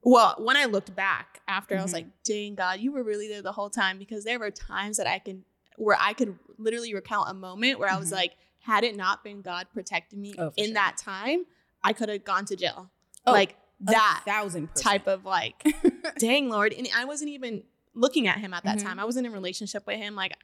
well, 0.02 0.34
when 0.38 0.56
I 0.56 0.66
looked 0.66 0.94
back 0.94 1.40
after, 1.48 1.76
I 1.78 1.82
was 1.82 1.92
like, 1.94 2.06
dang 2.24 2.54
God, 2.56 2.80
you 2.80 2.92
were 2.92 3.02
really 3.02 3.26
there 3.28 3.40
the 3.42 3.52
whole 3.52 3.70
time 3.70 3.98
because 3.98 4.24
there 4.24 4.38
were 4.38 4.50
times 4.50 4.96
that 4.98 5.06
I 5.06 5.18
can 5.18 5.44
where 5.76 5.96
I 5.98 6.12
could 6.12 6.38
literally 6.58 6.92
recount 6.94 7.28
a 7.30 7.34
moment 7.34 7.78
where 7.78 7.90
I 7.90 7.96
was 7.98 8.10
Mhm. 8.10 8.16
like, 8.16 8.32
had 8.60 8.84
it 8.84 8.96
not 8.96 9.22
been 9.24 9.42
God 9.42 9.66
protecting 9.72 10.20
me 10.20 10.34
Oh, 10.38 10.52
in 10.56 10.66
sure. 10.66 10.74
that 10.74 10.96
time, 10.98 11.44
I 11.82 11.92
could 11.92 12.08
have 12.08 12.24
gone 12.24 12.44
to 12.46 12.56
jail. 12.56 12.90
Oh, 13.26 13.32
like 13.32 13.56
that 13.82 14.22
thousand 14.26 14.74
type 14.74 15.06
of 15.06 15.24
like 15.24 15.62
dang 16.18 16.50
lord 16.50 16.74
and 16.74 16.86
i 16.94 17.06
wasn't 17.06 17.30
even 17.30 17.62
looking 17.94 18.28
at 18.28 18.36
him 18.38 18.52
at 18.52 18.62
that 18.64 18.76
Mhm. 18.76 18.82
time 18.82 18.98
i 18.98 19.04
wasn't 19.06 19.24
in 19.26 19.32
a 19.32 19.34
relationship 19.34 19.86
with 19.86 19.96
him 19.96 20.14
like 20.14 20.34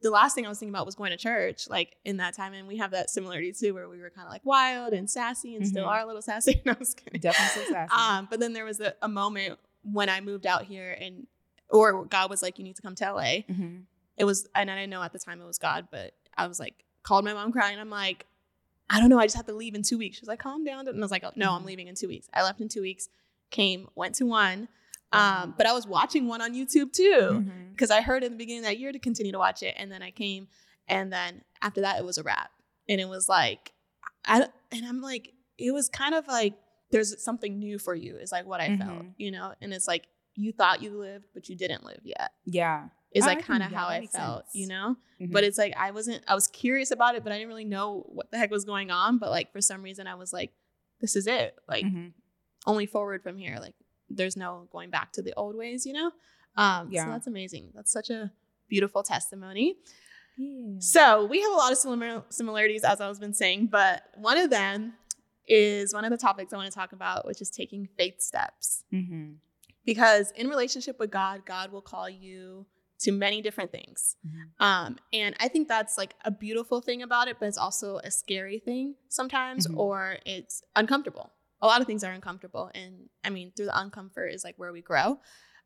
the 0.00 0.08
last 0.10 0.34
thing 0.34 0.46
i 0.46 0.48
was 0.48 0.58
thinking 0.58 0.74
about 0.74 0.86
was 0.86 0.94
going 0.94 1.10
to 1.10 1.16
church 1.18 1.68
like 1.68 1.94
in 2.06 2.16
that 2.18 2.32
time 2.34 2.54
and 2.54 2.66
we 2.66 2.78
have 2.78 2.92
that 2.92 3.10
similarity 3.10 3.52
too 3.52 3.74
where 3.74 3.86
we 3.90 3.98
were 4.00 4.08
kind 4.08 4.26
of 4.26 4.32
like 4.32 4.40
wild 4.46 4.94
and 4.94 5.10
sassy 5.10 5.54
and 5.56 5.66
still 5.66 5.84
Mhm. 5.84 5.88
are 5.90 6.00
a 6.00 6.06
little 6.06 6.22
sassy 6.22 6.62
no, 6.64 6.72
i 6.72 6.76
was 6.78 6.94
kidding 6.94 7.20
definitely 7.20 7.64
so 7.66 7.70
sassy. 7.72 7.92
um 7.94 8.26
but 8.30 8.40
then 8.40 8.54
there 8.54 8.64
was 8.64 8.80
a, 8.80 8.94
a 9.02 9.08
moment 9.08 9.58
when 9.82 10.08
i 10.08 10.22
moved 10.22 10.46
out 10.46 10.64
here 10.64 10.96
and 10.98 11.26
or 11.68 12.06
god 12.06 12.30
was 12.30 12.40
like 12.42 12.56
you 12.58 12.64
need 12.64 12.76
to 12.76 12.82
come 12.82 12.94
to 12.94 13.12
la 13.12 13.20
Mhm. 13.22 13.82
it 14.16 14.24
was 14.24 14.48
and 14.54 14.70
i 14.70 14.74
didn't 14.74 14.88
know 14.90 15.02
at 15.02 15.12
the 15.12 15.18
time 15.18 15.42
it 15.42 15.46
was 15.46 15.58
god 15.58 15.88
but 15.90 16.14
i 16.38 16.46
was 16.46 16.58
like 16.58 16.85
called 17.06 17.24
my 17.24 17.32
mom 17.32 17.52
crying. 17.52 17.78
I'm 17.78 17.90
like 17.90 18.26
i 18.88 19.00
don't 19.00 19.08
know 19.08 19.18
i 19.18 19.26
just 19.26 19.34
have 19.36 19.46
to 19.46 19.52
leave 19.62 19.74
in 19.74 19.82
two 19.82 19.98
weeks. 19.98 20.16
She 20.16 20.22
was 20.22 20.28
like 20.28 20.38
calm 20.38 20.64
down. 20.64 20.86
And 20.86 20.96
i 20.98 21.00
was 21.00 21.10
like 21.10 21.24
oh, 21.24 21.32
no 21.36 21.52
i'm 21.52 21.62
Mhm. 21.62 21.66
leaving 21.66 21.88
in 21.88 21.94
two 21.96 22.08
weeks. 22.08 22.28
I 22.34 22.42
left 22.42 22.60
in 22.60 22.68
two 22.68 22.82
weeks 22.82 23.08
came 23.50 23.88
went 23.94 24.14
to 24.16 24.26
one. 24.26 24.68
Um, 25.12 25.54
but 25.56 25.66
i 25.66 25.72
was 25.72 25.86
watching 25.86 26.26
one 26.28 26.42
on 26.42 26.52
youtube 26.52 26.92
too 26.92 27.46
because 27.72 27.90
i 27.90 28.00
heard 28.00 28.22
in 28.24 28.32
the 28.32 28.38
beginning 28.38 28.60
of 28.64 28.66
that 28.70 28.78
year 28.78 28.92
to 28.92 28.98
continue 28.98 29.32
to 29.32 29.38
watch 29.38 29.62
it 29.62 29.74
and 29.78 29.90
then 29.90 30.02
i 30.02 30.10
came 30.10 30.48
and 30.88 31.12
then 31.12 31.42
after 31.62 31.80
that 31.80 31.98
it 31.98 32.04
was 32.04 32.18
a 32.18 32.22
wrap. 32.22 32.50
And 32.88 33.00
it 33.00 33.08
was 33.08 33.28
like 33.28 33.72
i 34.24 34.46
and 34.72 34.84
i'm 34.86 35.00
like 35.00 35.32
it 35.58 35.72
was 35.72 35.88
kind 35.88 36.14
of 36.14 36.26
like 36.28 36.54
there's 36.92 37.10
something 37.22 37.58
new 37.58 37.78
for 37.78 37.94
you 37.94 38.16
is 38.16 38.30
like 38.30 38.46
what 38.46 38.60
i 38.60 38.76
felt 38.76 39.02
Mhm. 39.02 39.12
you 39.16 39.30
know? 39.30 39.54
And 39.62 39.72
it's 39.72 39.88
like 39.88 40.04
you 40.34 40.52
thought 40.52 40.82
you 40.82 40.90
lived 40.98 41.24
but 41.34 41.48
you 41.48 41.56
didn't 41.56 41.82
live 41.84 42.00
yet. 42.04 42.32
Yeah. 42.44 42.88
Is 43.16 43.24
Oh, 43.24 43.26
like 43.26 43.44
kind 43.44 43.62
of 43.62 43.72
how 43.72 43.86
I 43.88 44.06
felt, 44.06 44.44
sense. 44.44 44.54
you 44.54 44.66
know? 44.68 44.96
Mhm. 45.20 45.32
But 45.32 45.42
it's 45.44 45.56
like 45.58 45.74
I 45.76 45.90
wasn't 45.90 46.22
I 46.28 46.34
was 46.34 46.46
curious 46.48 46.90
about 46.90 47.14
it, 47.14 47.22
but 47.24 47.32
I 47.32 47.36
didn't 47.36 47.48
really 47.48 47.64
know 47.64 48.04
what 48.08 48.30
the 48.30 48.38
heck 48.38 48.50
was 48.50 48.64
going 48.64 48.90
on. 48.90 49.18
But 49.18 49.30
like 49.30 49.52
for 49.52 49.60
some 49.60 49.82
reason 49.82 50.06
I 50.06 50.14
was 50.14 50.32
like, 50.32 50.52
this 51.00 51.16
is 51.16 51.26
it. 51.26 51.56
Like 51.68 51.84
Mhm. 51.84 52.12
only 52.66 52.86
forward 52.86 53.22
from 53.22 53.38
here. 53.38 53.58
Like 53.60 53.74
there's 54.10 54.36
no 54.36 54.68
going 54.70 54.90
back 54.90 55.12
to 55.12 55.22
the 55.22 55.32
old 55.34 55.56
ways, 55.56 55.86
you 55.86 55.92
know? 55.94 56.10
Um 56.56 56.90
Yeah. 56.90 57.04
so 57.04 57.10
that's 57.10 57.26
amazing. 57.26 57.72
That's 57.74 57.90
such 57.90 58.10
a 58.10 58.30
beautiful 58.68 59.02
testimony. 59.02 59.76
Yeah. 60.36 60.78
So 60.80 61.24
we 61.24 61.40
have 61.40 61.52
a 61.52 61.56
lot 61.56 61.72
of 61.72 61.78
similar 61.78 62.22
similarities 62.28 62.84
as 62.84 63.00
I 63.00 63.08
was 63.08 63.18
been 63.18 63.32
saying, 63.32 63.68
but 63.68 64.02
one 64.16 64.36
of 64.36 64.50
them 64.50 64.94
is 65.48 65.94
one 65.94 66.04
of 66.04 66.10
the 66.10 66.18
topics 66.18 66.52
I 66.52 66.56
want 66.56 66.70
to 66.70 66.74
talk 66.78 66.92
about, 66.92 67.24
which 67.26 67.40
is 67.40 67.48
taking 67.50 67.88
faith 67.96 68.20
steps 68.20 68.84
Mhm. 68.92 69.36
because 69.86 70.32
in 70.32 70.48
relationship 70.48 70.98
with 70.98 71.10
God, 71.10 71.46
God 71.46 71.70
will 71.72 71.80
call 71.80 72.10
you 72.10 72.66
to 73.00 73.12
many 73.12 73.42
different 73.42 73.70
things. 73.72 74.16
Mhm. 74.26 74.50
Um, 74.64 74.98
and 75.12 75.36
I 75.38 75.48
think 75.48 75.68
that's 75.68 75.98
like 75.98 76.14
a 76.24 76.30
beautiful 76.30 76.80
thing 76.80 77.02
about 77.02 77.28
it, 77.28 77.36
but 77.38 77.46
it's 77.46 77.58
also 77.58 77.98
a 77.98 78.10
scary 78.10 78.58
thing 78.58 78.94
sometimes, 79.08 79.66
Mhm. 79.66 79.76
or 79.76 80.18
it's 80.24 80.62
uncomfortable. 80.74 81.32
A 81.62 81.66
lot 81.66 81.80
of 81.80 81.86
things 81.86 82.02
are 82.04 82.12
uncomfortable. 82.12 82.70
And 82.74 83.08
I 83.24 83.30
mean, 83.30 83.52
through 83.52 83.66
the 83.66 83.72
uncomfort 83.72 84.32
is 84.32 84.44
like 84.44 84.56
where 84.58 84.72
we 84.72 84.82
grow. 84.82 85.20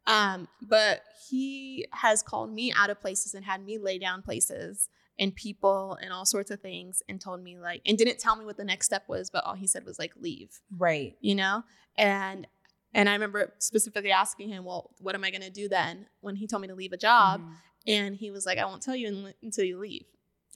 Um, 0.06 0.48
but 0.62 1.02
he 1.28 1.86
has 1.92 2.22
called 2.22 2.52
me 2.52 2.72
out 2.72 2.90
of 2.90 3.00
places 3.00 3.34
and 3.34 3.44
had 3.44 3.64
me 3.64 3.78
lay 3.78 3.98
down 3.98 4.22
places 4.22 4.88
and 5.18 5.34
people 5.34 5.98
and 6.00 6.12
all 6.12 6.24
sorts 6.24 6.50
of 6.50 6.60
things 6.60 7.02
and 7.08 7.20
told 7.20 7.42
me 7.42 7.58
like 7.58 7.82
and 7.84 7.98
didn't 7.98 8.18
tell 8.18 8.34
me 8.36 8.44
what 8.46 8.56
the 8.56 8.64
next 8.64 8.86
step 8.86 9.06
was, 9.08 9.28
but 9.30 9.44
all 9.44 9.54
he 9.54 9.66
said 9.66 9.84
was 9.84 9.98
like 9.98 10.14
leave 10.16 10.62
Right. 10.76 11.16
you 11.20 11.34
know 11.34 11.64
and 11.98 12.46
and 12.94 13.08
i 13.08 13.12
remember 13.12 13.52
specifically 13.58 14.10
asking 14.12 14.48
him 14.48 14.64
well 14.64 14.90
what 15.00 15.14
am 15.14 15.24
i 15.24 15.30
going 15.30 15.42
to 15.42 15.50
do 15.50 15.68
then 15.68 16.06
when 16.20 16.36
he 16.36 16.46
told 16.46 16.62
me 16.62 16.68
to 16.68 16.74
leave 16.74 16.92
a 16.92 16.96
job 16.96 17.40
Mhm. 17.40 17.52
and 17.86 18.16
he 18.16 18.30
was 18.30 18.44
like 18.46 18.58
i 18.58 18.64
won't 18.64 18.82
tell 18.82 18.96
you 18.96 19.32
until 19.42 19.64
you 19.64 19.78
leave 19.78 20.04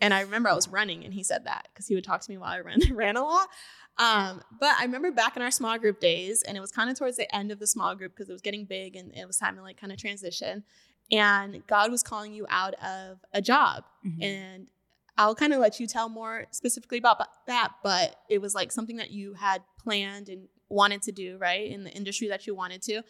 and 0.01 0.13
i 0.13 0.21
remember 0.21 0.49
i 0.49 0.55
was 0.55 0.69
running 0.69 1.05
and 1.05 1.15
he 1.15 1.23
said 1.23 1.45
that 1.45 1.69
because 1.73 1.87
he 1.87 1.95
would 1.95 2.05
talk 2.05 2.21
to 2.23 2.31
me 2.31 2.37
while 2.39 2.51
i 2.53 2.61
ran 2.61 2.79
ran 2.95 3.17
a 3.17 3.23
lot 3.25 3.49
um, 3.99 4.43
but 4.59 4.75
i 4.79 4.83
remember 4.85 5.11
back 5.13 5.37
in 5.37 5.43
our 5.43 5.51
small 5.53 5.79
group 5.79 6.01
days 6.01 6.43
and 6.43 6.57
it 6.57 6.61
was 6.61 6.73
kind 6.73 6.91
of 6.91 6.99
towards 6.99 7.17
the 7.17 7.33
end 7.35 7.53
of 7.53 7.59
the 7.61 7.67
small 7.67 7.95
group 7.95 8.13
because 8.15 8.29
it 8.29 8.33
was 8.33 8.43
getting 8.43 8.65
big 8.65 8.97
and 8.97 9.15
it 9.15 9.27
was 9.27 9.37
time 9.37 9.55
to 9.57 9.63
like 9.63 9.77
kind 9.81 9.93
of 9.93 9.99
transition 9.99 10.65
and 11.13 11.65
god 11.67 11.91
was 11.93 12.03
calling 12.03 12.33
you 12.35 12.45
out 12.49 12.75
of 12.83 13.19
a 13.33 13.41
job 13.41 13.85
Mhm. 14.05 14.23
and 14.23 14.71
I'll 15.17 15.37
kind 15.37 15.53
of 15.53 15.61
let 15.61 15.79
you 15.79 15.87
tell 15.87 16.09
more 16.09 16.47
specifically 16.51 16.99
about 16.99 17.21
that, 17.47 17.69
but 17.85 18.17
it 18.29 18.41
was 18.41 18.53
like 18.53 18.73
something 18.73 18.97
that 18.97 19.13
you 19.13 19.35
had 19.35 19.63
planned 19.79 20.29
and 20.29 20.49
wanted 20.69 21.03
to 21.03 21.13
do, 21.13 21.37
right? 21.39 21.71
In 21.71 21.85
the 21.85 21.91
industry 21.91 22.29
that 22.29 22.47
you 22.47 22.55
wanted 22.55 22.83
to. 22.83 23.03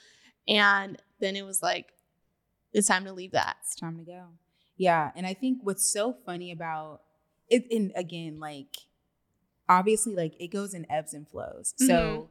And 0.49 1.01
then 1.21 1.37
it 1.37 1.43
was 1.45 1.63
like, 1.63 1.93
it's 2.73 2.89
time 2.89 3.05
to 3.05 3.13
leave 3.13 3.33
that. 3.33 3.57
it's 3.63 3.75
time 3.77 3.97
to 3.99 4.05
go. 4.05 4.25
Yeah, 4.77 5.13
and 5.15 5.27
I 5.27 5.35
think 5.35 5.59
what's 5.63 5.91
so 5.91 6.17
funny 6.27 6.51
about 6.51 7.03
it, 7.49 7.67
and 7.71 7.93
again, 7.95 8.41
like 8.41 8.75
obviously, 9.69 10.15
like 10.15 10.35
it 10.41 10.49
goes 10.49 10.75
in 10.75 10.91
ebbs 10.91 11.15
and 11.15 11.29
flows. 11.29 11.75
So 11.77 12.29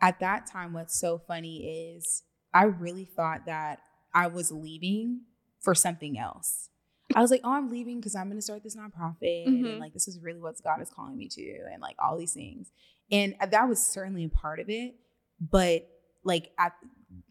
at 0.00 0.20
that 0.20 0.46
time, 0.46 0.72
what's 0.74 0.98
so 0.98 1.18
funny 1.18 1.94
is 1.96 2.22
I 2.52 2.64
really 2.64 3.04
thought 3.06 3.46
that 3.46 3.80
I 4.14 4.26
was 4.26 4.52
leaving 4.52 5.22
for 5.60 5.74
something 5.74 6.18
else. 6.18 6.68
I 7.14 7.22
was 7.22 7.30
like, 7.30 7.40
oh, 7.42 7.52
I'm 7.52 7.70
leaving 7.70 7.98
because 8.00 8.14
I'm 8.14 8.26
going 8.26 8.36
to 8.38 8.42
start 8.42 8.62
this 8.62 8.76
nonprofit, 8.76 9.46
Mhm. 9.48 9.70
and 9.70 9.78
like 9.78 9.94
this 9.94 10.08
is 10.08 10.20
really 10.20 10.40
what 10.40 10.62
God 10.62 10.82
is 10.82 10.90
calling 10.90 11.16
me 11.16 11.28
to, 11.30 11.60
and 11.72 11.80
like 11.80 11.96
all 11.98 12.18
these 12.18 12.34
things. 12.34 12.70
And 13.10 13.34
that 13.50 13.68
was 13.68 13.84
certainly 13.84 14.24
a 14.24 14.28
part 14.28 14.60
of 14.60 14.68
it, 14.68 14.94
but 15.40 15.88
like 16.24 16.50
at 16.58 16.72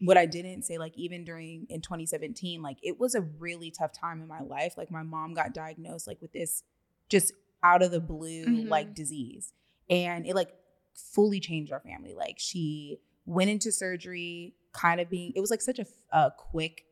what 0.00 0.16
I 0.16 0.26
didn't 0.26 0.62
say, 0.62 0.76
like 0.78 0.96
even 0.96 1.24
during 1.24 1.66
in 1.68 1.80
2017, 1.80 2.62
like 2.62 2.78
it 2.82 2.98
was 2.98 3.14
a 3.14 3.20
really 3.20 3.70
tough 3.70 3.92
time 3.92 4.20
in 4.20 4.26
my 4.28 4.40
life. 4.40 4.74
Like 4.76 4.90
my 4.90 5.02
mom 5.02 5.34
got 5.34 5.54
diagnosed 5.54 6.06
like 6.06 6.20
with 6.20 6.32
this 6.32 6.62
just 7.08 7.32
out 7.62 7.82
of 7.82 7.90
the 7.90 8.00
blue 8.00 8.44
Mhm. 8.46 8.68
like 8.68 8.94
disease, 8.94 9.52
and 9.88 10.26
it 10.26 10.34
like 10.34 10.52
fully 10.94 11.38
changed 11.40 11.72
our 11.72 11.80
family. 11.80 12.14
Like 12.14 12.38
she 12.38 12.98
went 13.24 13.50
into 13.50 13.70
surgery, 13.70 14.54
kind 14.72 15.00
of 15.00 15.08
being 15.08 15.32
it 15.36 15.40
was 15.40 15.50
like 15.50 15.62
such 15.62 15.78
a, 15.78 15.86
a 16.12 16.32
quick 16.36 16.84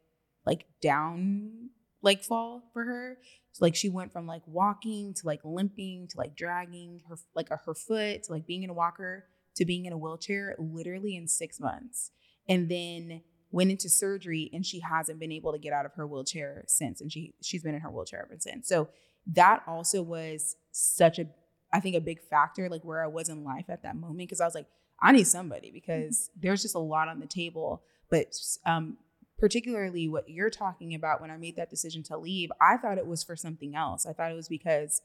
like 0.45 0.67
down 0.81 1.71
like 2.07 2.23
fall 2.23 2.63
for 2.73 2.85
her. 2.85 3.19
So 3.53 3.65
like 3.65 3.75
she 3.75 3.89
went 3.89 4.13
from 4.13 4.27
like 4.27 4.43
walking 4.47 5.13
to 5.15 5.27
like 5.27 5.41
limping 5.45 6.07
to 6.11 6.19
like 6.19 6.37
dragging 6.37 7.01
her 7.09 7.17
like 7.35 7.49
her 7.49 7.75
foot 7.75 8.23
to 8.23 8.33
like 8.33 8.47
being 8.47 8.63
in 8.63 8.71
a 8.71 8.75
walker 8.75 9.25
to 9.57 9.65
being 9.65 9.87
in 9.87 9.93
a 9.93 9.99
wheelchair 9.99 10.55
literally 10.59 11.17
in 11.17 11.27
six 11.27 11.59
months. 11.61 12.13
And 12.49 12.71
then 12.71 13.23
went 13.51 13.73
into 13.73 13.89
surgery 13.89 14.51
and 14.53 14.65
she 14.65 14.81
hasn't 14.81 15.19
been 15.19 15.33
able 15.33 15.53
to 15.53 15.59
get 15.59 15.73
out 15.73 15.85
of 15.85 15.93
her 15.95 16.07
wheelchair 16.07 16.65
since. 16.69 17.01
And 17.01 17.11
she 17.11 17.35
she's 17.43 17.65
been 17.65 17.75
in 17.75 17.81
her 17.81 17.91
wheelchair 17.91 18.23
ever 18.25 18.39
since. 18.39 18.69
So 18.69 18.89
that 19.33 19.65
also 19.67 20.01
was 20.01 20.57
such 20.71 21.19
a 21.19 21.27
I 21.73 21.81
think 21.81 21.97
a 21.97 22.01
big 22.01 22.21
factor, 22.21 22.69
like 22.69 22.85
where 22.85 23.03
I 23.03 23.09
was 23.09 23.29
in 23.29 23.43
life 23.43 23.67
at 23.69 23.83
that 23.83 23.97
moment. 23.97 24.31
Cause 24.31 24.41
I 24.41 24.45
was 24.45 24.55
like, 24.55 24.67
I 25.03 25.11
need 25.11 25.27
somebody 25.27 25.73
because 25.73 26.31
there's 26.41 26.63
just 26.63 26.77
a 26.77 26.79
lot 26.79 27.09
on 27.09 27.19
the 27.19 27.27
table. 27.27 27.83
But 28.11 28.37
um 28.65 28.99
particularly 29.39 30.09
what 30.09 30.29
you're 30.29 30.51
talking 30.51 30.95
about 30.95 31.21
when 31.21 31.31
I 31.31 31.37
made 31.37 31.57
that 31.57 31.71
decision 31.71 32.03
to 32.05 32.17
leave, 32.17 32.51
I 32.61 32.77
thought 32.77 32.99
it 32.99 33.07
was 33.07 33.23
for 33.23 33.37
something 33.37 33.75
else. 33.75 34.07
I 34.07 34.13
thought 34.13 34.31
it 34.31 34.35
was 34.35 34.49
because 34.49 35.03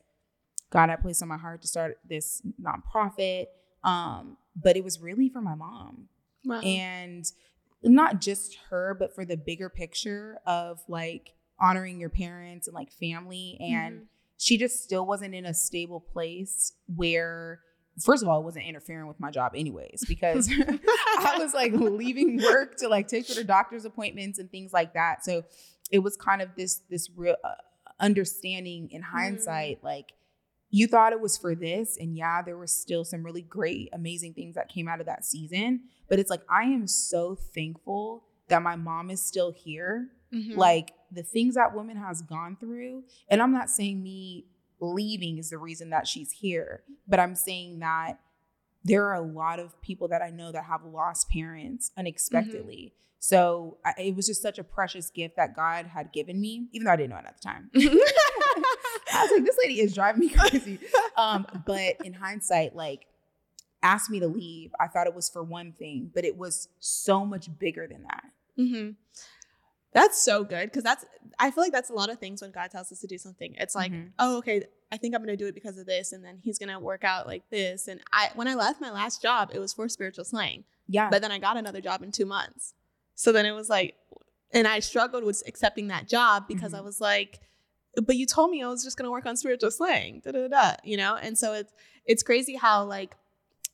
God 0.69 0.89
had 0.89 1.01
placed 1.01 1.21
on 1.21 1.27
my 1.27 1.37
heart 1.37 1.61
to 1.63 1.67
start 1.67 1.99
this 2.07 2.41
nonprofit. 2.61 3.47
Um, 3.83 4.37
but 4.55 4.77
it 4.77 4.83
was 4.83 4.99
really 4.99 5.27
for 5.29 5.41
my 5.41 5.55
mom 5.55 6.07
Wow. 6.45 6.61
and 6.61 7.25
not 7.83 8.21
just 8.21 8.55
her, 8.69 8.95
but 8.97 9.13
for 9.15 9.25
the 9.25 9.35
bigger 9.37 9.69
picture 9.69 10.39
of 10.45 10.79
like 10.87 11.33
honoring 11.59 11.99
your 11.99 12.09
parents 12.09 12.67
and 12.67 12.75
like 12.75 12.91
family. 12.91 13.57
And 13.59 14.01
Mhm. 14.01 14.05
she 14.37 14.57
just 14.57 14.83
still 14.83 15.05
wasn't 15.05 15.33
in 15.35 15.45
a 15.45 15.53
stable 15.53 15.99
place 15.99 16.73
where, 16.95 17.61
first 17.99 18.23
of 18.23 18.29
all, 18.29 18.39
it 18.39 18.43
wasn't 18.43 18.65
interfering 18.65 19.07
with 19.07 19.19
my 19.19 19.31
job, 19.31 19.53
anyways, 19.55 20.03
because 20.07 20.49
I 21.19 21.35
was 21.37 21.53
like 21.53 21.73
leaving 21.73 22.41
work 22.41 22.77
to 22.77 22.87
like 22.87 23.07
take 23.07 23.27
her 23.27 23.33
to 23.35 23.43
doctor's 23.43 23.85
appointments 23.85 24.39
and 24.39 24.49
things 24.49 24.73
like 24.73 24.93
that. 24.93 25.23
So 25.25 25.43
it 25.89 25.99
was 25.99 26.15
kind 26.17 26.41
of 26.41 26.49
this 26.55 26.81
this 26.89 27.09
real 27.15 27.35
uh, 27.43 27.53
understanding 27.99 28.89
in 28.91 29.01
hindsight, 29.01 29.83
like 29.83 30.13
you 30.69 30.87
thought 30.87 31.11
it 31.11 31.19
was 31.19 31.37
for 31.37 31.53
this, 31.53 31.97
and 31.97 32.15
yeah, 32.15 32.41
there 32.41 32.57
were 32.57 32.67
still 32.67 33.03
some 33.03 33.23
really 33.23 33.41
great, 33.41 33.89
amazing 33.91 34.33
things 34.33 34.55
that 34.55 34.69
came 34.69 34.87
out 34.87 35.01
of 35.01 35.05
that 35.05 35.25
season. 35.25 35.81
But 36.07 36.19
it's 36.19 36.29
like 36.29 36.41
I 36.49 36.63
am 36.63 36.87
so 36.87 37.35
thankful 37.35 38.23
that 38.47 38.61
my 38.61 38.75
mom 38.75 39.09
is 39.09 39.21
still 39.21 39.51
here. 39.51 40.09
Mhm. 40.33 40.55
Like 40.55 40.93
the 41.11 41.23
things 41.23 41.55
that 41.55 41.75
woman 41.75 41.97
has 41.97 42.21
gone 42.21 42.55
through, 42.57 43.03
and 43.29 43.41
I'm 43.41 43.51
not 43.51 43.69
saying 43.69 44.01
me 44.01 44.45
leaving 44.81 45.37
is 45.37 45.51
the 45.51 45.57
reason 45.57 45.91
that 45.91 46.07
she's 46.07 46.31
here, 46.31 46.83
but 47.07 47.19
I'm 47.19 47.35
saying 47.35 47.79
that 47.79 48.19
there 48.83 49.05
are 49.05 49.13
a 49.13 49.21
lot 49.21 49.59
of 49.59 49.79
people 49.81 50.07
that 50.07 50.21
I 50.21 50.31
know 50.31 50.51
that 50.51 50.65
have 50.65 50.83
lost 50.83 51.29
parents 51.29 51.91
unexpectedly. 51.97 52.93
So 53.19 53.77
I, 53.85 53.93
it 53.99 54.15
was 54.15 54.25
just 54.25 54.41
such 54.41 54.57
a 54.57 54.63
precious 54.63 55.11
gift 55.11 55.35
that 55.35 55.55
God 55.55 55.85
had 55.85 56.11
given 56.11 56.41
me, 56.41 56.67
even 56.71 56.85
though 56.85 56.91
I 56.91 56.95
didn't 56.95 57.11
know 57.11 57.17
it 57.17 57.25
at 57.27 57.37
the 57.39 57.43
time. 57.43 57.69
I 57.75 57.79
I 59.13 59.23
was 59.23 59.31
like, 59.31 59.45
this 59.45 59.57
lady 59.61 59.79
is 59.79 59.93
driving 59.93 60.21
me 60.21 60.29
crazy. 60.29 60.79
Um, 61.15 61.45
but 61.65 61.97
in 62.03 62.13
hindsight, 62.13 62.75
like 62.75 63.05
asked 63.83 64.09
me 64.09 64.19
to 64.19 64.27
leave. 64.27 64.71
I 64.79 64.87
thought 64.87 65.07
it 65.07 65.13
was 65.13 65.29
for 65.29 65.43
one 65.43 65.73
thing, 65.73 66.11
but 66.13 66.25
it 66.25 66.37
was 66.37 66.69
so 66.79 67.25
much 67.25 67.47
bigger 67.59 67.87
than 67.87 68.03
that. 68.03 68.23
Mm-hmm. 68.57 68.91
That's 69.93 70.21
so 70.21 70.43
good 70.43 70.65
because 70.69 70.83
that's 70.83 71.05
I 71.39 71.51
feel 71.51 71.63
like 71.63 71.71
that's 71.73 71.89
a 71.89 71.93
lot 71.93 72.09
of 72.09 72.19
things 72.19 72.41
when 72.41 72.51
God 72.51 72.71
tells 72.71 72.91
us 72.91 72.99
to 72.99 73.07
do 73.07 73.17
something. 73.17 73.55
It's 73.57 73.75
like, 73.75 73.91
Mhm. 73.91 74.11
oh, 74.19 74.37
okay, 74.37 74.63
I 74.91 74.97
think 74.97 75.15
I'm 75.15 75.21
gonna 75.21 75.35
do 75.37 75.47
it 75.47 75.55
because 75.55 75.77
of 75.77 75.85
this, 75.85 76.11
and 76.13 76.23
then 76.23 76.39
He's 76.43 76.57
gonna 76.59 76.79
work 76.79 77.03
out 77.03 77.27
like 77.27 77.49
this. 77.49 77.87
And 77.87 77.99
I, 78.13 78.29
when 78.35 78.47
I 78.47 78.53
left 78.55 78.79
my 78.79 78.91
last 78.91 79.21
job, 79.21 79.51
it 79.53 79.59
was 79.59 79.73
for 79.73 79.89
Spiritual 79.89 80.23
Slang, 80.25 80.63
Yeah. 80.87 81.09
but 81.09 81.21
then 81.21 81.31
I 81.31 81.39
got 81.39 81.57
another 81.57 81.81
job 81.81 82.03
in 82.03 82.11
two 82.11 82.25
months. 82.25 82.73
So 83.15 83.31
then 83.31 83.45
it 83.45 83.51
was 83.51 83.69
like, 83.69 83.95
and 84.53 84.67
I 84.67 84.79
struggled 84.79 85.23
with 85.23 85.43
accepting 85.47 85.87
that 85.87 86.07
job 86.07 86.47
because 86.47 86.73
I 86.73 86.79
Mhm. 86.79 86.85
was 86.85 87.01
like, 87.01 87.39
but 88.05 88.15
you 88.15 88.25
told 88.25 88.51
me 88.51 88.63
I 88.63 88.67
was 88.67 88.83
just 88.83 88.97
gonna 88.97 89.11
work 89.11 89.25
on 89.25 89.35
Spiritual 89.35 89.71
Slang, 89.71 90.21
da 90.23 90.31
da 90.31 90.47
da, 90.47 90.75
you 90.83 90.95
know. 90.97 91.15
And 91.15 91.37
so 91.37 91.53
it's 91.53 91.73
it's 92.05 92.23
crazy 92.23 92.55
how 92.55 92.83
like, 92.85 93.15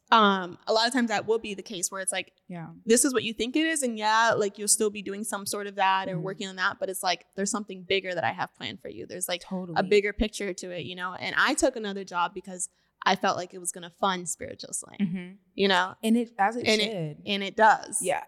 um, 0.10 0.58
a 0.68 0.74
lot 0.74 0.88
of 0.88 0.94
times 0.94 1.10
that 1.10 1.28
will 1.28 1.38
be 1.40 1.54
the 1.54 1.62
case 1.62 1.92
where 1.92 2.00
it's 2.02 2.12
like 2.14 2.32
yeah. 2.48 2.68
this 2.86 3.04
is 3.04 3.14
what 3.14 3.24
you 3.24 3.34
think 3.34 3.56
it 3.58 3.66
is 3.66 3.84
and 3.84 3.98
yeah 3.98 4.34
like 4.38 4.58
you'll 4.58 4.68
still 4.68 4.90
be 4.90 5.02
doing 5.02 5.24
some 5.26 5.46
sort 5.46 5.68
of 5.68 5.76
that 5.76 6.08
or 6.08 6.16
Mhm. 6.16 6.22
working 6.22 6.48
on 6.48 6.56
that 6.56 6.78
but 6.80 6.90
it's 6.90 7.04
like 7.04 7.26
there's 7.36 7.52
something 7.52 7.84
bigger 7.84 8.16
that 8.16 8.24
i 8.24 8.32
have 8.32 8.54
planned 8.56 8.82
for 8.82 8.88
you 8.90 9.06
there's 9.06 9.28
like 9.28 9.42
Totally. 9.42 9.76
a 9.78 9.84
bigger 9.84 10.14
picture 10.14 10.54
to 10.54 10.72
it 10.72 10.86
you 10.86 10.96
know 10.96 11.14
and 11.20 11.36
i 11.38 11.54
took 11.56 11.76
another 11.76 12.04
job 12.06 12.34
because 12.34 12.70
i 13.06 13.16
felt 13.16 13.36
like 13.38 13.54
it 13.54 13.60
was 13.60 13.72
going 13.72 13.84
to 13.84 13.90
fund 14.00 14.28
Spiritual 14.30 14.72
Slang 14.74 14.98
Mhm. 15.02 15.36
you 15.56 15.68
know 15.68 15.96
And 16.02 16.16
it 16.16 16.30
as 16.40 16.56
it 16.56 16.66
And 16.68 16.82
should. 16.82 17.18
and 17.26 17.44
it 17.44 17.56
does 17.58 17.98
yeah. 18.02 18.24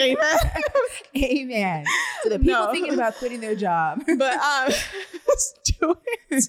amen 0.00 0.26
Amen. 1.16 1.84
So 2.22 2.28
the 2.30 2.38
people 2.38 2.52
No. 2.66 2.72
thinking 2.72 2.94
about 2.94 3.14
quitting 3.16 3.40
their 3.40 3.54
job. 3.54 4.02
but 4.18 4.34
um 4.36 4.72
let's 5.28 5.54
do 5.80 5.96
it 6.30 6.48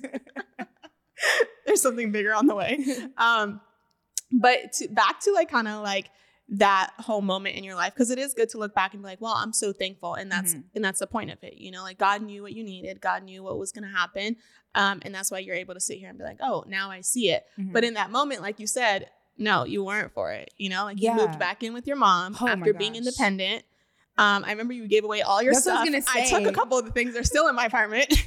there's 1.65 1.81
something 1.81 2.11
bigger 2.11 2.33
on 2.33 2.47
the 2.47 2.55
way 2.55 2.79
um 3.17 3.61
but 4.33 4.73
to, 4.73 4.87
back 4.89 5.19
to 5.21 5.31
like 5.31 5.49
kind 5.49 5.67
of 5.67 5.81
like 5.83 6.09
that 6.49 6.91
whole 6.99 7.21
moment 7.21 7.55
in 7.55 7.63
your 7.63 7.75
life 7.75 7.93
because 7.93 8.09
it 8.11 8.19
is 8.19 8.33
good 8.33 8.49
to 8.49 8.57
look 8.57 8.75
back 8.75 8.93
and 8.93 9.01
be 9.01 9.07
like 9.07 9.21
well 9.21 9.33
i'm 9.37 9.53
so 9.53 9.71
thankful 9.71 10.13
and 10.15 10.29
that's 10.29 10.53
Mhm. 10.55 10.63
and 10.75 10.83
that's 10.85 10.99
the 10.99 11.07
point 11.07 11.31
of 11.31 11.37
it 11.41 11.53
you 11.53 11.71
know 11.71 11.81
like 11.83 11.97
god 11.97 12.21
knew 12.21 12.41
what 12.41 12.51
you 12.51 12.63
needed 12.65 12.99
god 12.99 13.23
knew 13.23 13.41
what 13.41 13.57
was 13.57 13.71
going 13.71 13.85
to 13.89 13.95
happen 13.97 14.35
um 14.75 14.99
and 15.03 15.15
that's 15.15 15.31
why 15.31 15.39
you're 15.39 15.55
able 15.55 15.73
to 15.73 15.79
sit 15.79 15.97
here 15.99 16.09
and 16.09 16.17
be 16.17 16.23
like 16.25 16.39
oh 16.41 16.65
now 16.67 16.91
i 16.91 16.99
see 16.99 17.29
it 17.29 17.45
Mm-hmm. 17.57 17.71
but 17.71 17.83
in 17.85 17.93
that 17.93 18.11
moment 18.11 18.41
like 18.41 18.59
you 18.59 18.67
said 18.67 19.09
no 19.37 19.63
you 19.63 19.83
weren't 19.85 20.11
for 20.13 20.31
it 20.33 20.53
you 20.57 20.69
know 20.69 20.83
like 20.83 21.01
you 21.01 21.09
moved 21.15 21.39
back 21.39 21.63
in 21.63 21.73
with 21.73 21.87
your 21.87 21.95
mom 21.95 22.35
Oh 22.41 22.47
after 22.47 22.73
being 22.79 22.95
independent 23.07 23.63
um, 24.17 24.43
I 24.45 24.51
remember 24.51 24.73
you 24.73 24.87
gave 24.87 25.03
away 25.03 25.21
all 25.21 25.41
your 25.41 25.53
That's 25.53 25.65
what 25.65 25.73
I 25.73 25.75
stuff. 25.85 25.93
was 25.95 26.05
gonna 26.05 26.27
say. 26.27 26.35
I 26.35 26.39
took 26.39 26.51
a 26.51 26.53
couple 26.55 26.77
of 26.77 26.85
the 26.85 26.91
things. 26.91 27.13
They're 27.13 27.23
still 27.23 27.47
in 27.47 27.55
my 27.55 27.65
apartment. 27.65 28.13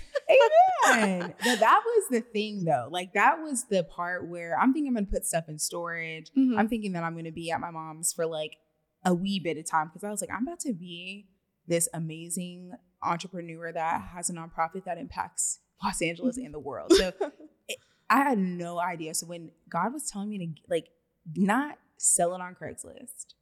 Amen. 0.89 1.35
Now, 1.45 1.55
that 1.57 1.83
was 1.85 2.05
the 2.11 2.21
thing 2.21 2.65
though. 2.65 2.89
Like 2.91 3.13
that 3.15 3.41
was 3.43 3.65
the 3.69 3.85
part 3.85 4.27
where 4.27 4.59
I'm 4.59 4.73
thinking 4.73 4.89
I'm 4.89 4.95
gonna 4.95 5.07
put 5.07 5.25
stuff 5.25 5.49
in 5.49 5.59
storage. 5.59 6.31
Mhm. 6.37 6.59
I'm 6.59 6.69
thinking 6.69 6.93
that 6.93 7.05
I'm 7.05 7.15
gonna 7.17 7.31
be 7.33 7.51
at 7.51 7.61
my 7.61 7.71
mom's 7.71 8.13
for 8.13 8.27
like 8.27 8.57
a 9.05 9.15
wee 9.15 9.39
bit 9.39 9.57
of 9.57 9.65
time 9.71 9.89
because 9.89 10.03
I 10.03 10.11
was 10.11 10.21
like, 10.21 10.31
I'm 10.37 10.47
about 10.47 10.61
to 10.61 10.73
be 10.73 11.29
this 11.69 11.89
amazing 11.95 12.73
entrepreneur 13.03 13.73
that 13.73 14.01
has 14.15 14.29
a 14.31 14.33
nonprofit 14.33 14.85
that 14.85 14.99
impacts 14.99 15.61
Los 15.85 16.03
Angeles 16.03 16.37
and 16.37 16.53
the 16.53 16.59
world. 16.59 16.93
So 16.93 17.13
it, 17.69 17.79
I 18.11 18.19
had 18.23 18.39
no 18.39 18.81
idea. 18.81 19.15
So 19.15 19.27
when 19.27 19.51
God 19.69 19.93
was 19.93 20.11
telling 20.11 20.31
me 20.31 20.39
to 20.39 20.49
like 20.69 20.89
not 21.37 21.79
sell 21.99 22.35
it 22.35 22.41
on 22.41 22.57
Craigslist, 22.61 23.35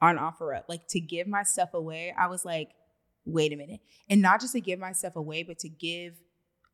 on 0.00 0.16
OfferUp, 0.18 0.64
like 0.68 0.86
to 0.88 1.00
give 1.00 1.26
my 1.26 1.42
stuff 1.42 1.74
away, 1.74 2.14
I 2.18 2.26
was 2.26 2.44
like, 2.44 2.70
wait 3.24 3.52
a 3.52 3.56
minute, 3.56 3.80
and 4.08 4.22
not 4.22 4.40
just 4.40 4.52
to 4.52 4.60
give 4.60 4.78
my 4.78 4.92
stuff 4.92 5.16
away, 5.16 5.42
but 5.42 5.58
to 5.60 5.68
give. 5.68 6.14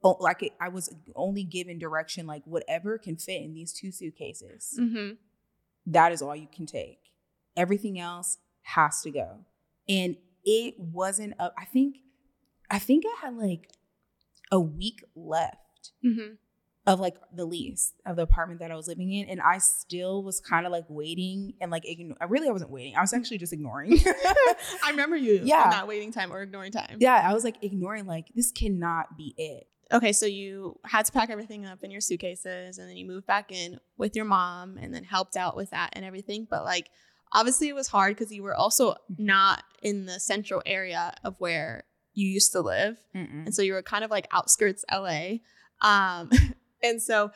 Oh, 0.05 0.17
like 0.19 0.43
it, 0.43 0.53
I 0.61 0.69
was 0.69 0.93
only 1.15 1.45
given 1.45 1.79
direction, 1.79 2.27
like 2.27 2.43
whatever 2.45 2.99
can 2.99 3.17
fit 3.17 3.41
in 3.43 3.55
these 3.55 3.73
two 3.73 3.93
suitcases 3.93 4.77
Mhm. 4.81 5.17
that 5.87 6.11
is 6.11 6.21
all 6.21 6.35
you 6.35 6.49
can 6.53 6.67
take. 6.67 6.99
Everything 7.57 8.01
else 8.01 8.39
has 8.63 9.01
to 9.03 9.11
go. 9.13 9.45
And 9.89 10.17
it 10.45 10.75
wasn't 10.79 11.35
up. 11.39 11.55
I 11.57 11.65
think 11.67 11.99
I 12.69 12.79
think 12.81 13.05
I 13.07 13.27
had 13.27 13.37
like 13.37 13.71
a 14.51 14.59
week 14.59 15.05
left 15.15 15.93
Mhm. 16.05 16.39
Of 16.87 16.99
like 16.99 17.14
the 17.35 17.45
lease 17.45 17.92
of 18.07 18.16
the 18.16 18.23
apartment 18.23 18.59
that 18.61 18.71
I 18.73 18.75
was 18.75 18.88
living 18.88 19.12
in. 19.12 19.29
And 19.29 19.40
I 19.40 19.59
still 19.59 20.25
was 20.25 20.40
kind 20.40 20.66
of 20.66 20.73
like 20.73 20.85
waiting 20.88 21.55
and 21.61 21.71
like 21.71 21.85
igno- 21.85 22.16
I 22.21 22.25
really 22.25 22.49
I 22.49 22.53
wasn't 22.53 22.71
waiting. 22.73 22.97
I 22.97 23.01
was 23.01 23.12
actually 23.12 23.38
just 23.38 23.53
ignoring. 23.53 23.99
I 24.85 24.90
remember 24.90 25.16
you 25.16 25.40
Yeah. 25.45 25.68
not 25.71 25.87
waiting 25.87 26.12
time 26.12 26.33
or 26.33 26.42
ignoring 26.42 26.73
time. 26.73 26.97
yeah, 26.99 27.23
I 27.25 27.33
was 27.35 27.45
like 27.45 27.62
ignoring 27.62 28.07
like 28.07 28.27
this 28.35 28.51
cannot 28.51 29.16
be 29.16 29.35
it. 29.38 29.68
Okay, 29.92 30.12
so 30.12 30.27
you 30.27 30.81
had 30.85 31.05
to 31.05 31.12
pack 31.12 31.29
everything 31.31 31.66
up 31.66 31.85
in 31.85 31.90
your 31.90 32.01
suitcases 32.01 32.79
and 32.79 32.88
then 32.88 32.97
you 32.97 33.07
moved 33.07 33.27
back 33.27 33.53
in 33.53 33.79
with 33.99 34.16
your 34.16 34.25
mom 34.25 34.77
and 34.79 34.92
then 34.95 35.05
helped 35.05 35.37
out 35.37 35.55
with 35.55 35.71
that 35.71 35.90
and 35.92 36.05
everything. 36.05 36.47
But 36.51 36.64
like 36.64 36.88
obviously 37.33 37.68
it 37.68 37.75
was 37.75 37.88
hard 37.88 38.16
because 38.16 38.33
you 38.33 38.42
were 38.42 38.55
also 38.57 38.95
not 39.18 39.62
in 39.83 40.07
the 40.07 40.18
central 40.18 40.62
area 40.66 41.14
of 41.23 41.37
where 41.38 41.85
you 42.14 42.27
used 42.29 42.53
to 42.53 42.61
live. 42.61 42.97
Mm-mm. 43.14 43.45
And 43.47 43.55
so 43.55 43.62
you 43.62 43.75
were 43.75 43.83
kind 43.83 44.03
of 44.03 44.11
like 44.11 44.27
outskirts 44.33 44.85
LA. 44.90 45.35
Um, 45.81 46.31
and 46.83 47.03
so 47.03 47.31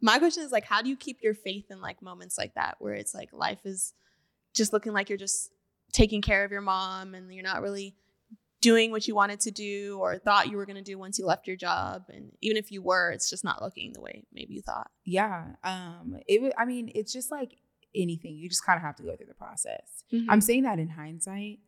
my 0.00 0.18
question 0.18 0.42
is 0.42 0.52
like, 0.52 0.64
how 0.64 0.82
do 0.82 0.88
you 0.88 0.96
keep 0.96 1.22
your 1.22 1.34
faith 1.34 1.70
in 1.70 1.80
like 1.80 2.02
moments 2.02 2.36
like 2.36 2.54
that 2.54 2.76
where 2.78 2.94
it's 2.94 3.14
like 3.14 3.32
life 3.32 3.64
is 3.64 3.94
just 4.54 4.72
looking 4.72 4.92
like 4.92 5.08
you're 5.08 5.18
just 5.18 5.50
taking 5.92 6.20
care 6.20 6.44
of 6.44 6.50
your 6.50 6.60
mom 6.60 7.14
and 7.14 7.32
you're 7.32 7.44
not 7.44 7.62
really 7.62 7.94
doing 8.60 8.90
what 8.90 9.06
you 9.06 9.14
wanted 9.14 9.40
to 9.40 9.50
do 9.50 9.98
or 10.00 10.18
thought 10.18 10.50
you 10.50 10.56
were 10.56 10.64
going 10.64 10.76
to 10.76 10.82
do 10.82 10.98
once 10.98 11.18
you 11.18 11.26
left 11.26 11.46
your 11.46 11.56
job 11.56 12.04
and 12.08 12.32
even 12.40 12.56
if 12.56 12.72
you 12.72 12.82
were 12.82 13.10
it's 13.10 13.28
just 13.28 13.44
not 13.44 13.60
looking 13.60 13.92
the 13.92 14.00
way 14.00 14.24
maybe 14.32 14.54
you 14.54 14.62
thought 14.62 14.90
Yeah. 15.04 15.44
Um 15.62 16.16
it 16.26 16.52
I 16.56 16.64
mean, 16.64 16.90
it's 16.94 17.12
just 17.12 17.30
like 17.30 17.58
anything. 17.94 18.36
You 18.36 18.48
just 18.48 18.64
kind 18.64 18.76
of 18.76 18.82
have 18.82 18.96
to 18.96 19.02
go 19.02 19.16
through 19.16 19.26
the 19.26 19.34
process. 19.34 20.04
Mm-hmm. 20.12 20.30
I'm 20.30 20.40
saying 20.40 20.62
that 20.64 20.78
in 20.78 20.88
hindsight. 20.88 21.60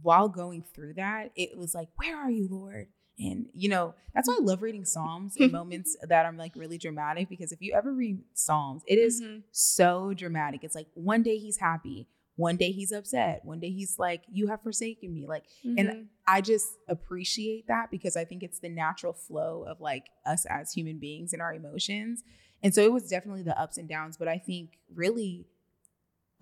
While 0.00 0.28
going 0.28 0.64
through 0.74 0.94
that, 0.94 1.32
it 1.36 1.58
was 1.58 1.74
like, 1.74 1.88
"Where 1.96 2.16
are 2.16 2.30
you, 2.30 2.48
Lord?" 2.50 2.88
And 3.18 3.46
you 3.52 3.68
know, 3.68 3.94
that's 4.14 4.28
why 4.28 4.36
I 4.40 4.42
love 4.42 4.62
reading 4.62 4.84
Psalms 4.84 5.36
in 5.36 5.52
moments 5.60 5.96
that 6.02 6.26
I'm 6.26 6.36
like 6.36 6.56
really 6.56 6.78
dramatic. 6.78 7.28
Because 7.28 7.52
if 7.52 7.60
you 7.62 7.72
ever 7.74 7.92
read 7.92 8.20
Psalms, 8.34 8.82
it 8.86 8.98
is 8.98 9.20
Mhm. 9.22 9.42
so 9.50 10.12
dramatic. 10.14 10.64
It's 10.64 10.74
like 10.74 10.88
one 10.94 11.22
day 11.22 11.38
he's 11.38 11.58
happy, 11.58 12.08
one 12.36 12.56
day 12.56 12.72
he's 12.72 12.92
upset, 12.92 13.44
one 13.44 13.60
day 13.60 13.70
he's 13.70 13.98
like, 13.98 14.22
"You 14.32 14.46
have 14.48 14.62
forsaken 14.62 15.12
me." 15.12 15.26
Like, 15.26 15.44
and 15.64 15.78
Mhm. 15.90 16.06
I 16.26 16.40
just 16.40 16.68
appreciate 16.88 17.66
that 17.68 17.90
because 17.90 18.16
I 18.16 18.24
think 18.24 18.42
it's 18.42 18.58
the 18.60 18.68
natural 18.68 19.12
flow 19.12 19.64
of 19.64 19.80
like 19.80 20.06
us 20.24 20.46
as 20.46 20.72
human 20.72 20.98
beings 20.98 21.32
and 21.32 21.42
our 21.42 21.52
emotions. 21.54 22.22
And 22.62 22.72
so 22.74 22.80
it 22.82 22.92
was 22.92 23.08
definitely 23.08 23.42
the 23.42 23.60
ups 23.60 23.76
and 23.76 23.88
downs, 23.88 24.16
but 24.16 24.28
I 24.28 24.38
think 24.38 24.78
really 24.94 25.46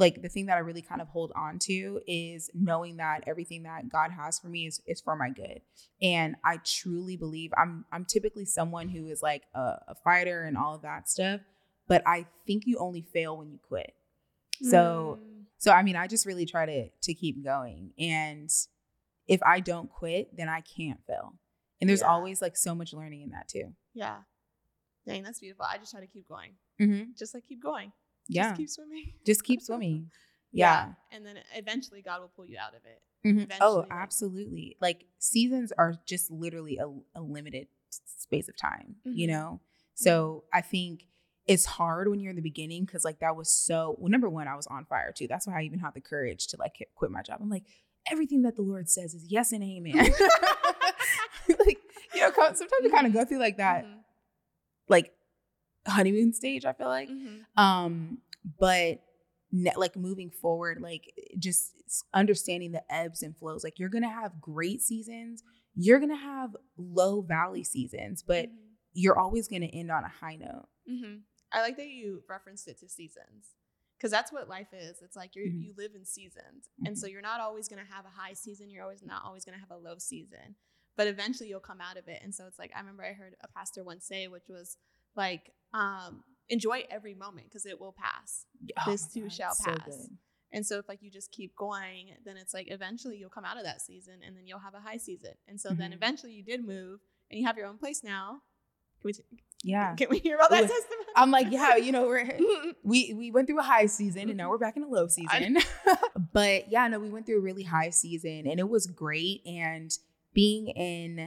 like 0.00 0.20
the 0.22 0.28
thing 0.28 0.46
that 0.46 0.56
I 0.56 0.60
really 0.60 0.82
kind 0.82 1.00
of 1.00 1.06
hold 1.08 1.30
on 1.36 1.58
to 1.60 2.00
is 2.08 2.50
knowing 2.54 2.96
that 2.96 3.22
everything 3.28 3.62
that 3.64 3.88
God 3.88 4.10
has 4.10 4.38
for 4.40 4.48
me 4.48 4.66
is 4.66 4.80
is 4.86 5.00
for 5.00 5.14
my 5.14 5.30
good. 5.30 5.60
And 6.02 6.34
I 6.44 6.56
truly 6.64 7.16
believe 7.16 7.52
I'm 7.56 7.84
I'm 7.92 8.04
typically 8.04 8.44
someone 8.46 8.88
who 8.88 9.06
is 9.06 9.22
like 9.22 9.42
a, 9.54 9.60
a 9.88 9.94
fighter 10.02 10.42
and 10.42 10.56
all 10.56 10.74
of 10.74 10.82
that 10.82 11.08
stuff, 11.08 11.40
but 11.86 12.02
I 12.06 12.26
think 12.46 12.64
you 12.66 12.78
only 12.78 13.02
fail 13.02 13.36
when 13.38 13.50
you 13.50 13.58
quit. 13.68 13.94
So 14.62 15.18
Mm. 15.22 15.44
so 15.58 15.70
I 15.72 15.82
mean, 15.82 15.96
I 15.96 16.06
just 16.06 16.26
really 16.26 16.46
try 16.46 16.66
to 16.66 16.88
to 16.88 17.14
keep 17.14 17.44
going. 17.44 17.92
And 17.98 18.50
if 19.28 19.40
I 19.44 19.60
don't 19.60 19.90
quit, 19.90 20.36
then 20.36 20.48
I 20.48 20.60
can't 20.62 21.00
fail. 21.06 21.34
And 21.80 21.88
there's 21.88 22.00
Yeah. 22.00 22.08
always 22.08 22.42
like 22.42 22.56
so 22.56 22.74
much 22.74 22.92
learning 22.92 23.22
in 23.22 23.30
that 23.30 23.48
too. 23.48 23.74
yeah 23.94 24.18
dang 25.06 25.22
that's 25.22 25.40
beautiful 25.40 25.64
i 25.64 25.78
just 25.78 25.90
try 25.90 26.00
to 26.00 26.06
keep 26.06 26.28
going 26.28 26.52
Mm-hmm. 26.80 27.12
just 27.18 27.32
like 27.34 27.44
keep 27.48 27.62
going 27.62 27.90
Yeah. 28.30 28.48
just 28.48 28.56
keep 28.58 28.68
swimming 28.70 29.12
Just 29.26 29.44
keep 29.44 29.60
swimming. 29.68 30.10
Yeah. 30.52 30.92
and 31.12 31.24
then 31.26 31.36
eventually 31.54 32.02
god 32.02 32.20
will 32.20 32.28
pull 32.34 32.46
you 32.46 32.56
out 32.58 32.74
of 32.74 32.84
it 32.84 33.02
Mhm. 33.22 33.52
Oh, 33.60 33.84
absolutely. 33.90 34.78
Like 34.80 35.04
seasons 35.18 35.72
are 35.76 35.92
just 36.06 36.30
literally 36.30 36.78
a, 36.78 36.86
a 37.14 37.20
limited 37.20 37.66
space 37.90 38.48
of 38.48 38.56
time, 38.56 38.96
you 39.04 39.26
Mhm. 39.28 39.30
know? 39.32 39.60
So 39.92 40.44
I 40.54 40.62
think 40.62 41.04
it's 41.46 41.66
hard 41.66 42.08
when 42.08 42.18
you're 42.20 42.30
in 42.30 42.36
the 42.36 42.40
beginning 42.40 42.86
because 42.86 43.04
like 43.04 43.18
that 43.18 43.36
was 43.36 43.50
so 43.50 43.94
well, 43.98 44.08
number 44.10 44.30
one, 44.30 44.48
I 44.48 44.56
was 44.56 44.66
on 44.68 44.86
fire 44.86 45.12
too. 45.14 45.26
That's 45.28 45.46
why 45.46 45.60
I 45.60 45.64
even 45.64 45.80
had 45.80 45.92
the 45.92 46.00
courage 46.00 46.46
to 46.46 46.56
like 46.58 46.76
quit 46.94 47.10
my 47.10 47.20
job. 47.20 47.40
I'm 47.42 47.50
like, 47.50 47.64
everything 48.10 48.40
that 48.44 48.56
the 48.56 48.62
Lord 48.62 48.88
says 48.88 49.12
is 49.12 49.26
yes 49.30 49.52
and 49.52 49.62
amen. 49.62 49.92
like, 51.66 51.78
you 52.14 52.20
know, 52.22 52.32
sometimes 52.34 52.70
you 52.82 52.90
kind 52.90 53.06
of 53.06 53.12
go 53.12 53.26
through 53.26 53.38
like 53.40 53.58
that, 53.58 53.84
Mhm. 53.84 53.98
like 54.88 55.12
honeymoon 55.86 56.32
stage, 56.32 56.64
I 56.64 56.72
feel 56.72 56.88
like. 56.88 57.08
Mhm. 57.08 57.44
um 57.56 58.18
but 58.58 59.02
ne- 59.52 59.74
like 59.76 59.96
moving 59.96 60.30
forward 60.30 60.80
like 60.80 61.12
just 61.38 61.74
understanding 62.14 62.72
the 62.72 62.82
ebbs 62.94 63.22
and 63.22 63.36
flows 63.36 63.62
like 63.64 63.78
you're 63.78 63.88
gonna 63.90 64.08
have 64.08 64.40
great 64.40 64.80
seasons 64.80 65.42
you're 65.74 66.00
gonna 66.00 66.16
have 66.16 66.56
low 66.78 67.20
valley 67.20 67.62
seasons 67.64 68.22
but 68.22 68.46
Mhm. 68.48 68.56
you're 68.94 69.18
always 69.18 69.46
gonna 69.48 69.66
end 69.66 69.90
on 69.90 70.04
a 70.04 70.08
high 70.08 70.36
note 70.36 70.68
hmm 70.86 71.16
I 71.52 71.60
like 71.62 71.76
that 71.78 71.88
you 71.88 72.22
referenced 72.28 72.68
it 72.68 72.78
to 72.78 72.88
seasons 72.88 73.56
because 73.96 74.10
that's 74.12 74.32
what 74.32 74.48
life 74.48 74.68
is. 74.72 75.02
It's 75.02 75.16
like 75.16 75.34
you 75.36 75.42
Mhm. 75.50 75.64
you 75.64 75.74
live 75.76 75.94
in 75.96 76.04
seasons, 76.06 76.68
and 76.86 76.96
so 76.96 77.06
you're 77.08 77.20
not 77.20 77.40
always 77.40 77.68
going 77.68 77.84
to 77.84 77.92
have 77.92 78.06
a 78.06 78.08
high 78.08 78.32
season. 78.34 78.70
You're 78.70 78.84
always 78.84 79.02
not 79.02 79.24
always 79.24 79.44
going 79.44 79.56
to 79.56 79.60
have 79.60 79.72
a 79.72 79.76
low 79.76 79.98
season. 79.98 80.54
but 80.96 81.06
eventually 81.08 81.48
you'll 81.48 81.60
come 81.60 81.80
out 81.80 81.96
of 81.96 82.08
it. 82.08 82.20
And 82.22 82.34
so 82.34 82.46
it's 82.46 82.58
like 82.58 82.70
I 82.74 82.78
remember 82.80 83.02
I 83.04 83.12
heard 83.14 83.34
a 83.40 83.48
pastor 83.48 83.82
once 83.82 84.04
say, 84.04 84.28
which 84.28 84.48
was 84.48 84.76
like, 85.16 85.52
um, 85.74 86.22
enjoy 86.48 86.84
every 86.90 87.14
moment 87.14 87.46
because 87.48 87.66
it 87.66 87.80
will 87.80 87.92
pass. 87.92 88.46
Oh 88.78 88.90
this 88.90 89.06
too 89.12 89.22
God, 89.22 89.32
shall 89.32 89.54
pass. 89.64 89.78
good. 89.84 90.16
And 90.52 90.66
so 90.66 90.78
if 90.78 90.88
like 90.88 91.00
you 91.00 91.10
just 91.12 91.30
keep 91.30 91.54
going, 91.54 92.08
then 92.24 92.36
it's 92.36 92.52
like 92.52 92.66
eventually 92.70 93.16
you'll 93.16 93.30
come 93.30 93.44
out 93.44 93.56
of 93.56 93.62
that 93.64 93.80
season 93.80 94.14
and 94.26 94.36
then 94.36 94.46
you'll 94.46 94.58
have 94.58 94.74
a 94.74 94.80
high 94.80 94.96
season. 94.96 95.30
And 95.46 95.60
so 95.60 95.74
then 95.74 95.92
Mhm. 95.92 95.94
eventually 95.94 96.32
you 96.32 96.42
did 96.42 96.64
move 96.66 97.00
and 97.30 97.38
you 97.38 97.46
have 97.46 97.56
your 97.56 97.66
own 97.66 97.78
place 97.78 98.02
now. 98.02 98.42
Can 99.00 99.08
we, 99.08 99.12
t- 99.12 99.22
Yeah. 99.62 99.94
can 99.96 100.08
we 100.10 100.18
hear 100.18 100.34
about 100.34 100.50
that 100.50 100.64
Ooh, 100.64 100.66
testimony? 100.66 101.06
I'm 101.14 101.30
like, 101.30 101.46
yeah, 101.50 101.76
you 101.76 101.92
know, 101.92 102.06
we're 102.08 102.26
we 102.82 103.14
we 103.14 103.30
went 103.30 103.46
through 103.46 103.60
a 103.60 103.62
high 103.62 103.86
season 103.86 104.28
and 104.28 104.36
now 104.36 104.50
we're 104.50 104.58
back 104.58 104.76
in 104.76 104.82
a 104.82 104.88
low 104.88 105.06
season. 105.06 105.56
but 106.32 106.70
yeah, 106.70 106.88
no, 106.88 106.98
we 106.98 107.10
went 107.10 107.26
through 107.26 107.38
a 107.38 107.42
really 107.42 107.62
high 107.64 107.90
season 107.90 108.46
and 108.48 108.58
it 108.58 108.68
was 108.68 108.86
great. 108.88 109.42
And 109.46 109.90
being 110.34 110.66
in, 110.68 111.18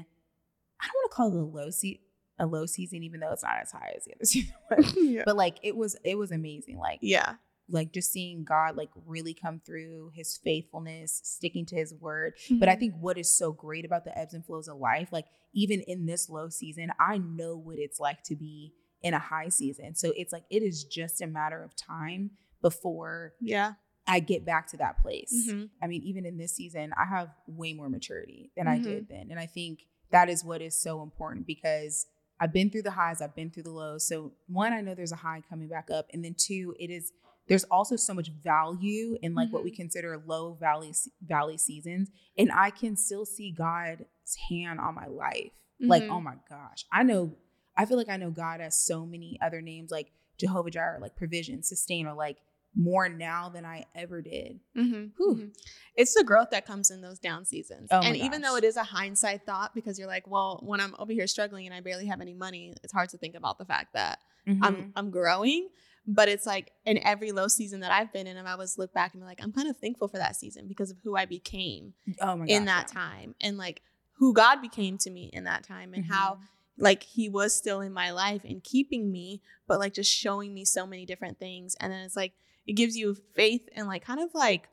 I 0.82 0.86
don't 0.86 0.96
want 0.96 1.12
to 1.12 1.15
call 1.15 1.28
it 1.30 1.39
a 1.41 1.46
low 1.46 1.69
se- 1.69 2.02
a 2.43 2.47
low 2.47 2.65
season, 2.65 3.03
even 3.03 3.19
though 3.19 3.32
it's 3.32 3.43
not 3.43 3.58
as 3.62 3.71
high 3.71 3.93
as 3.97 4.06
the 4.06 4.13
other 4.15 4.25
season 4.34 4.53
was. 4.77 4.93
yeah. 4.97 5.23
But 5.25 5.36
like 5.36 5.58
it 5.63 5.75
was 5.75 5.95
it 6.03 6.17
was 6.17 6.32
amazing. 6.32 6.77
Like 6.77 6.99
yeah. 7.01 7.36
like 7.69 7.91
just 7.93 8.12
seeing 8.12 8.43
God 8.43 8.75
like 8.75 8.89
really 9.06 9.34
come 9.34 9.62
through 9.65 10.12
his 10.13 10.38
faithfulness, 10.38 11.21
sticking 11.23 11.65
to 11.67 11.75
his 11.75 11.93
word. 11.93 12.34
But 12.51 12.69
I 12.69 12.75
think 12.75 12.95
what 12.99 13.17
is 13.17 13.29
so 13.36 13.51
great 13.51 13.86
about 13.86 14.03
the 14.06 14.17
ebbs 14.17 14.34
and 14.34 14.45
flows 14.45 14.67
of 14.67 14.77
life, 14.77 15.10
like 15.12 15.25
even 15.53 15.82
in 15.82 16.06
this 16.06 16.29
low 16.29 16.49
season, 16.49 16.91
I 16.99 17.17
know 17.19 17.56
what 17.58 17.77
it's 17.79 17.99
like 17.99 18.23
to 18.23 18.36
be 18.36 18.73
in 19.01 19.13
a 19.13 19.19
high 19.19 19.49
season. 19.49 19.95
So 19.95 20.13
it's 20.15 20.32
like 20.34 20.43
it 20.49 20.63
is 20.63 20.84
just 20.84 21.21
a 21.21 21.27
matter 21.27 21.62
of 21.63 21.75
time 21.75 22.32
before 22.62 23.34
yeah. 23.41 23.73
I 24.08 24.19
get 24.19 24.45
back 24.45 24.67
to 24.71 24.77
that 24.77 25.01
place. 25.01 25.34
Mhm. 25.49 25.69
I 25.82 25.88
mean, 25.88 26.01
even 26.03 26.25
in 26.25 26.38
this 26.38 26.53
season, 26.53 26.93
I 26.97 27.06
have 27.06 27.29
way 27.47 27.73
more 27.73 27.89
maturity 27.89 28.51
than 28.58 28.67
I 28.67 28.79
Mhm. 28.79 28.84
did 28.84 29.08
then. 29.10 29.27
And 29.32 29.39
I 29.39 29.45
think 29.45 29.86
that 30.12 30.29
is 30.29 30.43
what 30.43 30.62
is 30.62 30.75
so 30.75 31.01
important 31.01 31.45
because 31.47 32.06
I've 32.39 32.52
been 32.54 32.69
through 32.69 32.82
the 32.84 32.91
highs, 32.91 33.22
I've 33.22 33.36
been 33.36 33.50
through 33.52 33.63
the 33.63 33.72
lows. 33.72 34.08
So, 34.08 34.34
one, 34.48 34.74
I 34.74 34.82
know 34.82 34.96
there's 34.96 35.12
a 35.12 35.17
high 35.17 35.41
coming 35.50 35.67
back 35.67 35.89
up. 35.91 36.08
And 36.13 36.24
then 36.24 36.36
two, 36.38 36.76
it 36.80 36.89
is 36.89 37.12
there's 37.48 37.65
also 37.65 37.96
so 37.98 38.13
much 38.13 38.30
value 38.41 39.17
in 39.22 39.36
like 39.36 39.52
what 39.52 39.65
we 39.65 39.72
consider 39.72 40.22
low 40.26 40.54
valley 40.54 40.93
valley 41.22 41.58
seasons 41.58 42.10
and 42.38 42.50
I 42.54 42.69
can 42.69 42.96
still 42.96 43.26
see 43.26 43.52
God's 43.52 44.36
hand 44.50 44.80
on 44.80 44.96
my 44.96 45.08
life. 45.08 45.52
Like, 45.82 46.04
Mhm. 46.04 46.12
oh 46.12 46.22
my 46.22 46.36
gosh. 46.50 46.86
I 46.91 47.04
know 47.04 47.36
I 47.76 47.86
feel 47.86 47.98
like 47.98 48.08
I 48.10 48.15
know 48.17 48.30
God 48.32 48.62
has 48.62 48.76
so 48.80 49.06
many 49.06 49.38
other 49.41 49.62
names 49.62 49.91
like 49.91 50.12
Jehovah 50.38 50.69
Jireh, 50.72 51.00
like 51.02 51.15
provision, 51.15 51.63
sustainer, 51.63 52.13
like 52.13 52.38
more 52.76 53.08
now 53.10 53.50
than 53.50 53.66
I 53.66 53.86
ever 53.96 54.22
did. 54.22 54.60
Mm-hmm. 54.76 55.06
Whew. 55.18 55.52
It's 55.96 56.14
the 56.16 56.24
growth 56.24 56.50
that 56.52 56.66
comes 56.66 56.90
in 56.90 57.02
those 57.02 57.20
down 57.20 57.46
seasons. 57.46 57.90
Oh 57.92 58.02
and 58.02 58.16
even 58.18 58.42
though 58.42 58.56
it 58.56 58.64
is 58.64 58.78
a 58.78 58.84
hindsight 58.84 59.46
thought, 59.46 59.76
because 59.76 60.00
you're 60.00 60.08
like, 60.08 60.26
well, 60.28 60.60
when 60.64 60.80
I'm 60.82 60.96
over 60.98 61.12
here 61.14 61.28
struggling 61.28 61.66
and 61.68 61.74
I 61.76 61.82
barely 61.82 62.08
have 62.08 62.20
any 62.22 62.34
money, 62.34 62.74
it's 62.84 62.94
hard 62.94 63.10
to 63.10 63.18
think 63.18 63.36
about 63.36 63.58
the 63.58 63.66
fact 63.66 63.94
that 63.94 64.20
Mm-hmm. 64.46 64.62
I'm 64.64 64.92
I'm 64.98 65.10
growing. 65.10 65.70
But 66.06 66.28
it's 66.28 66.46
like 66.46 66.74
in 66.86 66.98
every 67.02 67.32
low 67.32 67.48
season 67.48 67.80
that 67.80 67.92
I've 67.94 68.12
been 68.12 68.28
in, 68.28 68.36
I 68.36 68.52
always 68.52 68.78
look 68.78 68.94
back 68.94 69.14
and 69.14 69.22
be 69.22 69.26
like, 69.26 69.40
I'm 69.42 69.54
kind 69.54 69.70
of 69.70 69.78
thankful 69.78 70.10
for 70.10 70.18
that 70.18 70.36
season 70.36 70.68
because 70.68 70.92
of 70.92 70.98
who 71.02 71.16
I 71.16 71.24
became 71.26 71.94
oh 72.20 72.36
my 72.36 72.46
in 72.48 72.66
that 72.66 72.88
yeah. 72.90 72.94
time 73.02 73.36
and 73.40 73.58
like 73.58 73.82
who 74.18 74.34
God 74.34 74.62
became 74.62 74.98
to 74.98 75.10
me 75.10 75.30
in 75.32 75.46
that 75.46 75.64
time 75.64 75.94
and 75.94 76.04
how 76.04 76.34
Mhm. 76.34 76.40
like 76.78 77.04
he 77.04 77.30
was 77.30 77.56
still 77.56 77.80
in 77.80 77.94
my 77.94 78.12
life 78.12 78.44
and 78.44 78.62
keeping 78.62 79.10
me, 79.14 79.42
but 79.66 79.80
like 79.80 79.94
just 79.94 80.14
showing 80.14 80.54
me 80.54 80.66
so 80.66 80.86
many 80.86 81.06
different 81.06 81.40
things. 81.40 81.78
And 81.80 81.94
then 81.94 82.02
it's 82.02 82.18
like 82.18 82.34
it 82.65 82.73
gives 82.73 82.95
you 82.95 83.15
faith 83.36 83.67
and 83.76 83.88
like 83.88 84.04
kind 84.06 84.19
of 84.21 84.34
like 84.34 84.69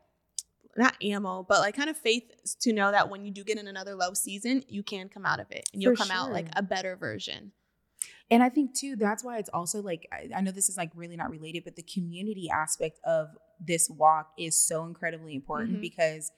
not 0.77 0.95
ammo, 1.03 1.45
but 1.49 1.59
like 1.59 1.77
kind 1.77 1.91
of 1.91 1.97
faith 1.97 2.23
to 2.61 2.73
know 2.73 2.91
that 2.93 3.11
when 3.11 3.25
you 3.25 3.33
do 3.33 3.43
get 3.43 3.59
in 3.59 3.67
another 3.67 3.95
low 3.95 4.15
season, 4.15 4.63
you 4.69 4.83
can 4.83 5.09
come 5.09 5.27
out 5.27 5.41
of 5.41 5.47
it 5.51 5.69
and 5.73 5.83
you'll 5.83 5.97
For 5.97 6.05
come 6.05 6.11
out 6.13 6.33
like 6.33 6.49
a 6.57 6.63
better 6.63 6.97
version. 6.97 7.53
And 8.31 8.43
I 8.43 8.49
think 8.49 8.75
too, 8.75 8.95
that's 8.95 9.25
why 9.25 9.39
it's 9.39 9.51
also 9.53 9.83
like 9.83 10.07
I, 10.13 10.29
I 10.37 10.41
know 10.41 10.53
this 10.53 10.69
is 10.69 10.77
like 10.77 10.91
really 10.95 11.17
not 11.17 11.31
related, 11.31 11.65
but 11.65 11.75
the 11.77 11.83
community 11.83 12.49
aspect 12.49 13.01
of 13.05 13.29
this 13.59 13.91
walk 13.91 14.33
is 14.39 14.57
so 14.57 14.85
incredibly 14.85 15.35
important 15.35 15.79
Mhm. 15.79 15.81
because, 15.81 16.31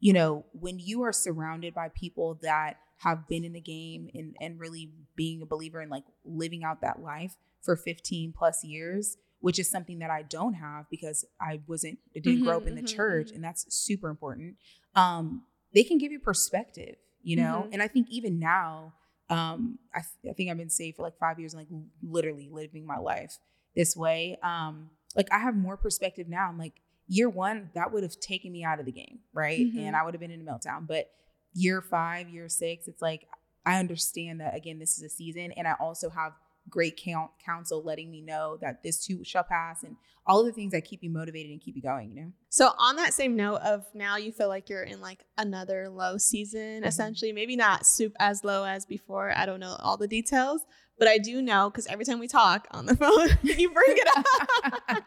you 0.00 0.12
know, 0.12 0.44
when 0.52 0.78
you 0.80 1.02
are 1.02 1.12
surrounded 1.12 1.72
by 1.72 1.88
people 1.88 2.34
that 2.42 2.78
have 2.98 3.28
been 3.28 3.44
in 3.44 3.52
the 3.52 3.60
game 3.60 4.10
and 4.14 4.36
and 4.40 4.58
really 4.58 4.90
being 5.14 5.40
a 5.42 5.46
believer 5.46 5.80
and 5.80 5.90
like 5.90 6.04
living 6.24 6.64
out 6.64 6.80
that 6.80 7.00
life 7.00 7.36
for 7.62 7.76
15 7.76 8.32
plus 8.32 8.64
years, 8.64 9.16
which 9.40 9.58
is 9.58 9.70
something 9.70 9.98
that 10.00 10.10
I 10.10 10.22
don't 10.22 10.54
have 10.54 10.86
because 10.90 11.24
I 11.40 11.60
wasn't 11.66 11.98
I 12.16 12.20
didn't 12.20 12.42
grow 12.42 12.56
up 12.56 12.64
Mhm, 12.64 12.68
in 12.68 12.74
the 12.76 12.82
mhm, 12.82 12.86
church 12.96 13.28
mhm. 13.30 13.34
and 13.36 13.44
that's 13.44 13.66
super 13.74 14.08
important. 14.08 14.56
Um, 14.94 15.44
they 15.74 15.82
can 15.84 15.98
give 15.98 16.10
you 16.12 16.18
perspective, 16.20 16.96
you 17.22 17.36
know? 17.36 17.66
Mhm. 17.68 17.74
And 17.74 17.82
I 17.82 17.88
think 17.88 18.08
even 18.10 18.38
now, 18.38 18.94
um, 19.28 19.78
I, 19.94 20.00
th- 20.00 20.32
I 20.32 20.34
think 20.34 20.50
I've 20.50 20.56
been 20.56 20.70
saved 20.70 20.96
for 20.96 21.02
like 21.02 21.18
five 21.18 21.38
years 21.38 21.52
and 21.52 21.60
like 21.60 21.68
literally 22.02 22.48
living 22.50 22.86
my 22.86 22.98
life 22.98 23.36
this 23.74 23.96
way. 23.96 24.38
Um, 24.42 24.90
like 25.14 25.28
I 25.32 25.38
have 25.38 25.54
more 25.56 25.76
perspective 25.76 26.28
now. 26.28 26.48
I'm 26.48 26.58
like, 26.58 26.74
year 27.08 27.28
one, 27.28 27.70
that 27.74 27.92
would 27.92 28.02
have 28.04 28.18
taken 28.20 28.52
me 28.52 28.64
out 28.64 28.80
of 28.80 28.86
the 28.86 28.92
game, 28.92 29.18
right? 29.32 29.66
Mhm. 29.66 29.76
And 29.78 29.96
I 29.96 30.02
would 30.04 30.14
have 30.14 30.20
been 30.20 30.30
in 30.30 30.40
a 30.40 30.44
meltdown. 30.44 30.86
But 30.86 31.10
year 31.52 31.80
five, 31.82 32.28
year 32.28 32.48
six, 32.48 32.88
it's 32.88 33.02
like 33.02 33.26
I 33.64 33.78
understand 33.80 34.40
that 34.40 34.54
again, 34.56 34.78
this 34.78 34.96
is 34.96 35.02
a 35.02 35.08
season, 35.08 35.50
and 35.52 35.66
I 35.66 35.74
also 35.80 36.08
have 36.08 36.32
great 36.68 36.96
count 36.96 37.30
counsel 37.44 37.82
letting 37.82 38.10
me 38.10 38.20
know 38.20 38.56
that 38.60 38.82
this 38.82 39.04
too 39.04 39.22
shall 39.24 39.44
pass, 39.44 39.82
and 39.82 39.96
all 40.26 40.40
of 40.40 40.46
the 40.46 40.52
things 40.52 40.72
that 40.72 40.84
keep 40.84 41.02
you 41.02 41.10
motivated 41.10 41.52
and 41.52 41.60
keep 41.60 41.76
you 41.76 41.82
going. 41.82 42.10
You 42.10 42.16
know? 42.22 42.32
So 42.48 42.72
on 42.78 42.96
that 42.96 43.14
same 43.14 43.36
note 43.36 43.60
of 43.62 43.84
now 43.94 44.16
you 44.16 44.32
feel 44.32 44.48
like 44.48 44.68
you're 44.68 44.82
in 44.82 45.00
like 45.00 45.24
another 45.38 45.88
low 45.88 46.18
season, 46.18 46.82
Mhm. 46.82 46.86
essentially, 46.86 47.32
maybe 47.32 47.54
not 47.56 47.86
soup 47.86 48.12
as 48.18 48.42
low 48.44 48.64
as 48.64 48.84
before. 48.86 49.32
I 49.36 49.46
don't 49.46 49.60
know 49.60 49.76
all 49.80 49.96
the 49.96 50.08
details, 50.08 50.62
but 50.98 51.06
I 51.08 51.18
do 51.18 51.40
know 51.42 51.70
because 51.70 51.86
every 51.86 52.04
time 52.04 52.18
we 52.18 52.26
talk 52.28 52.66
on 52.72 52.86
the 52.86 52.96
phone, 52.96 53.28
you 53.42 53.70
bring 53.70 53.96
it 53.96 54.08
up. 54.16 54.24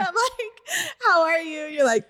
I'm 0.00 0.14
like, 0.14 0.94
"How 1.04 1.22
are 1.22 1.38
you?" 1.40 1.64
You're 1.66 1.84
like, 1.86 2.04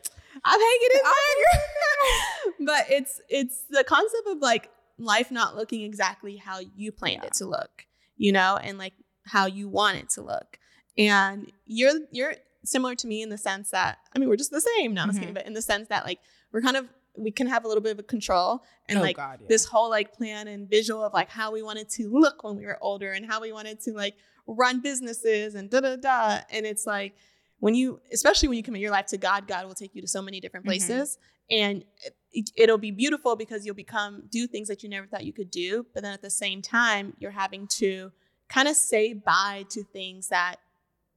"I'm 0.44 0.61
hanging 0.61 0.88
in 0.94 1.01
there." 1.05 2.66
but 2.66 2.85
it's 2.90 3.20
it's 3.29 3.64
the 3.70 3.85
concept 3.85 4.27
of 4.29 4.38
like 4.38 4.70
life 4.99 5.31
not 5.31 5.57
looking 5.57 5.83
exactly 5.83 6.37
how 6.37 6.61
you 6.77 6.92
planned 6.92 7.20
Yeah. 7.23 7.27
it 7.29 7.35
to 7.35 7.47
look, 7.47 7.87
you 8.16 8.33
know, 8.33 8.59
and 8.62 8.79
like 8.79 8.94
how 9.27 9.46
you 9.46 9.68
want 9.68 9.98
it 9.98 10.09
to 10.11 10.22
look. 10.22 10.59
And 10.96 11.50
you're 11.66 11.92
you're 12.12 12.35
similar 12.64 12.94
to 12.94 13.07
me 13.07 13.22
in 13.22 13.29
the 13.29 13.38
sense 13.38 13.70
that 13.70 13.98
I 14.14 14.18
mean 14.18 14.29
we're 14.29 14.37
just 14.37 14.50
the 14.50 14.61
same. 14.61 14.94
No, 14.94 15.03
I'm 15.03 15.09
just 15.09 15.18
Mhm. 15.18 15.22
kidding, 15.22 15.35
but 15.35 15.46
in 15.46 15.53
the 15.55 15.62
sense 15.62 15.88
that 15.88 16.05
like 16.05 16.20
we're 16.53 16.62
kind 16.62 16.77
of 16.77 16.88
we 17.16 17.31
can 17.31 17.46
have 17.46 17.64
a 17.64 17.68
little 17.68 17.83
bit 17.83 17.92
of 17.92 17.98
a 17.98 18.03
control 18.03 18.64
and 18.88 18.98
Oh, 18.98 19.03
like 19.03 19.16
God, 19.16 19.38
yeah. 19.40 19.46
this 19.48 19.64
whole 19.66 19.88
like 19.88 20.12
plan 20.12 20.48
and 20.48 20.68
visual 20.68 21.05
of 21.05 21.12
like 21.12 21.29
how 21.29 21.53
we 21.53 21.62
wanted 21.62 21.88
to 21.90 22.09
look 22.11 22.42
when 22.42 22.57
we 22.57 22.66
were 22.66 22.79
older 22.81 23.12
and 23.12 23.24
how 23.24 23.40
we 23.40 23.53
wanted 23.53 23.81
to 23.83 23.92
like 23.92 24.14
run 24.46 24.81
businesses 24.81 25.55
and 25.55 25.70
da 25.70 25.81
da 25.81 25.96
da. 25.96 26.40
And 26.50 26.66
it's 26.66 26.87
like 26.87 27.14
when 27.61 27.74
you, 27.74 28.00
especially 28.12 28.48
when 28.48 28.57
you 28.57 28.64
commit 28.64 28.81
your 28.83 28.90
life 28.90 29.07
to 29.07 29.16
God, 29.16 29.46
God 29.46 29.66
will 29.66 29.74
take 29.74 29.94
you 29.94 30.03
to 30.03 30.09
so 30.09 30.20
many 30.20 30.40
different 30.40 30.66
Mhm. 30.66 30.70
places, 30.70 31.18
and 31.50 31.85
it, 32.05 32.16
it'll 32.57 32.79
be 32.79 32.90
beautiful 32.90 33.37
because 33.37 33.64
you'll 33.64 33.75
become 33.75 34.25
do 34.29 34.47
things 34.47 34.68
that 34.68 34.83
you 34.83 34.88
never 34.88 35.07
thought 35.07 35.25
you 35.25 35.33
could 35.33 35.51
do. 35.51 35.87
But 35.94 36.03
then 36.03 36.12
at 36.12 36.23
the 36.23 36.31
same 36.31 36.62
time, 36.62 37.14
you're 37.18 37.31
having 37.31 37.66
to 37.79 38.12
kind 38.49 38.68
of 38.68 38.77
say 38.77 39.12
bye 39.14 39.64
to 39.70 39.83
things 39.85 40.29
that 40.29 40.57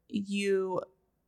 you 0.10 0.82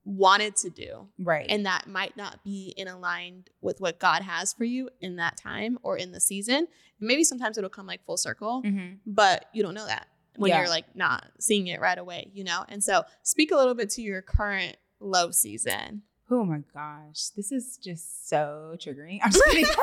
wanted 0.06 0.56
to 0.56 0.69
do 0.69 1.08
right. 1.19 1.45
and 1.49 1.65
that 1.65 1.86
might 1.88 2.15
not 2.17 2.43
be 2.43 2.73
in 2.78 2.88
aligned 2.88 3.49
with 3.62 3.80
what 3.80 3.99
God 3.99 4.23
has 4.23 4.54
for 4.54 4.63
you 4.63 4.89
in 5.02 5.17
that 5.17 5.38
time 5.38 5.78
or 5.84 5.97
in 5.97 6.12
the 6.13 6.19
season. 6.19 6.67
Maybe 6.99 7.23
sometimes 7.23 7.58
it'll 7.58 7.69
come 7.69 7.86
like 7.86 8.04
full 8.06 8.17
circle, 8.17 8.63
Mhm. 8.63 8.99
but 9.06 9.45
you 9.54 9.62
don't 9.62 9.73
know 9.75 9.86
that 9.86 10.08
when 10.38 10.49
Yeah. 10.49 10.60
you're 10.62 10.69
like 10.69 10.95
not 10.95 11.28
seeing 11.39 11.67
it 11.67 11.80
right 11.80 11.97
away, 11.97 12.32
you 12.34 12.43
know? 12.43 12.63
And 12.69 12.84
so 12.84 13.04
speak 13.23 13.52
a 13.52 13.56
little 13.56 13.75
bit 13.75 13.89
to 13.91 14.02
your 14.02 14.21
current 14.21 14.78
low 14.99 15.32
season. 15.32 16.04
Oh 16.31 16.43
my 16.45 16.61
gosh, 16.73 17.29
this 17.35 17.51
is 17.51 17.77
just 17.83 18.29
so 18.29 18.75
triggering. 18.77 19.19
I'm 19.23 19.31
just 19.31 19.43
kidding. 19.45 19.65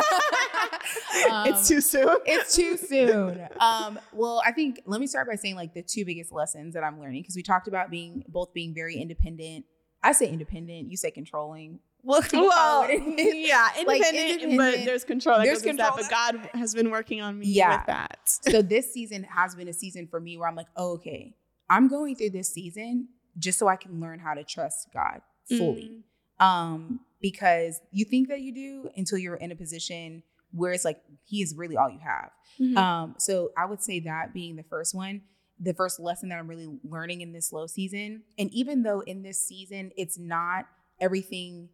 Um, 1.30 1.48
it's 1.48 1.66
too 1.66 1.80
soon. 1.80 2.16
it's 2.26 2.54
too 2.54 2.76
soon. 2.88 3.40
Um, 3.58 3.98
well, 4.12 4.40
I 4.44 4.52
think 4.52 4.80
let 4.86 5.00
me 5.00 5.06
start 5.06 5.26
by 5.26 5.34
saying 5.34 5.56
like 5.56 5.74
the 5.74 5.82
two 5.82 6.04
biggest 6.04 6.30
lessons 6.30 6.74
that 6.74 6.84
I'm 6.84 7.00
learning 7.00 7.22
because 7.22 7.34
we 7.34 7.42
talked 7.42 7.66
about 7.68 7.90
being 7.90 8.22
both 8.28 8.52
being 8.52 8.74
very 8.74 8.96
independent. 8.96 9.64
I 10.02 10.12
say 10.12 10.28
independent, 10.28 10.90
you 10.90 10.96
say 10.96 11.10
controlling. 11.10 11.80
Well, 12.02 12.22
Well, 12.32 12.88
yeah, 12.90 13.68
Like, 13.84 14.02
independent, 14.14 14.56
but 14.58 14.84
there's 14.84 15.02
control. 15.04 15.38
That 15.38 15.44
There's 15.46 15.64
with 15.64 15.76
that, 15.78 15.94
control. 15.94 16.08
but 16.08 16.10
God 16.10 16.50
has 16.58 16.74
been 16.74 16.90
working 16.90 17.20
on 17.20 17.38
me 17.38 17.46
Yeah. 17.48 17.78
with 17.78 17.86
that. 17.86 18.18
so 18.26 18.62
this 18.62 18.92
season 18.92 19.24
has 19.24 19.56
been 19.56 19.66
a 19.68 19.72
season 19.72 20.06
for 20.06 20.20
me 20.20 20.36
where 20.38 20.48
I'm 20.48 20.54
like, 20.54 20.68
oh, 20.76 20.92
okay, 20.94 21.34
I'm 21.68 21.88
going 21.88 22.14
through 22.14 22.30
this 22.30 22.52
season 22.52 23.08
just 23.38 23.58
so 23.58 23.66
I 23.66 23.76
can 23.76 24.00
learn 24.00 24.20
how 24.20 24.34
to 24.34 24.44
trust 24.44 24.88
God 24.94 25.22
fully. 25.48 26.04
Um 26.40 27.00
because 27.20 27.80
you 27.92 28.04
think 28.04 28.28
that 28.28 28.40
you 28.40 28.52
do 28.54 28.90
until 28.96 29.18
you're 29.18 29.36
in 29.36 29.50
a 29.50 29.56
position 29.56 30.22
where 30.52 30.72
it's 30.72 30.84
like 30.84 31.00
he 31.24 31.42
is 31.42 31.54
really 31.56 31.76
all 31.76 31.90
you 31.90 31.98
have 32.00 32.30
Mhm. 32.60 32.76
um 32.76 33.14
so 33.18 33.50
i 33.56 33.64
would 33.64 33.82
say 33.82 34.00
that 34.00 34.32
being 34.34 34.56
the 34.56 34.62
first 34.62 34.94
one 34.94 35.22
the 35.58 35.72
first 35.74 35.98
lesson 35.98 36.28
that 36.28 36.38
i'm 36.38 36.48
really 36.48 36.78
learning 36.84 37.20
in 37.22 37.32
this 37.32 37.52
low 37.52 37.66
season 37.66 38.22
and 38.38 38.50
even 38.52 38.82
though 38.82 39.00
in 39.00 39.22
this 39.22 39.40
season 39.40 39.90
it's 39.96 40.18
not 40.18 40.66
everything 41.00 41.68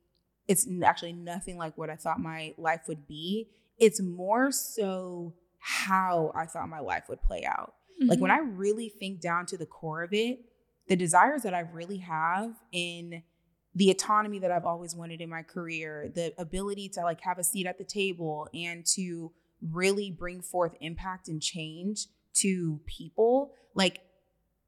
it's 0.49 0.67
actually 0.85 1.13
nothing 1.13 1.57
like 1.57 1.77
what 1.79 1.91
i 1.91 1.97
thought 1.97 2.19
my 2.21 2.55
life 2.59 2.83
would 2.89 3.07
be 3.07 3.49
it's 3.79 4.01
more 4.01 4.53
so 4.53 5.33
how 5.59 6.33
I 6.35 6.47
thought 6.47 6.69
my 6.69 6.81
life 6.81 7.05
would 7.09 7.23
play 7.23 7.45
out. 7.45 7.75
Like 8.01 8.21
when 8.21 8.31
Mm-hmm. 8.33 8.49
I 8.49 8.51
really 8.57 8.89
think 8.89 9.21
down 9.21 9.47
to 9.47 9.57
the 9.57 9.65
core 9.67 10.03
of 10.03 10.13
it, 10.13 10.41
the 10.89 10.97
desires 10.97 11.43
that 11.43 11.55
I 11.55 11.61
really 11.61 11.99
have 11.99 12.55
in 12.73 13.23
the 13.75 13.91
autonomy 13.91 14.39
that 14.41 14.51
I've 14.51 14.67
always 14.67 14.95
wanted 14.95 15.21
in 15.21 15.31
my 15.31 15.43
career, 15.43 16.11
the 16.15 16.35
ability 16.39 16.89
to 16.91 17.01
like 17.03 17.21
have 17.23 17.39
a 17.39 17.45
seat 17.45 17.67
at 17.67 17.79
the 17.79 17.85
table 17.85 18.49
and 18.53 18.85
to 18.95 19.33
really 19.63 20.11
bring 20.11 20.43
forth 20.43 20.75
impact 20.81 21.29
and 21.29 21.41
change 21.41 22.07
to 22.35 22.81
people, 22.87 23.53
like 23.75 24.01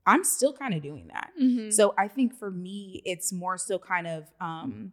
I'm 0.06 0.24
still 0.24 0.52
kind 0.52 0.74
of 0.74 0.82
doing 0.82 1.08
that. 1.08 1.30
Mhm. 1.40 1.72
So 1.72 1.94
I 1.98 2.08
think 2.08 2.34
for 2.34 2.50
me, 2.50 3.02
it's 3.04 3.32
more 3.32 3.56
so 3.58 3.78
kind 3.78 4.06
of 4.06 4.30
um, 4.40 4.92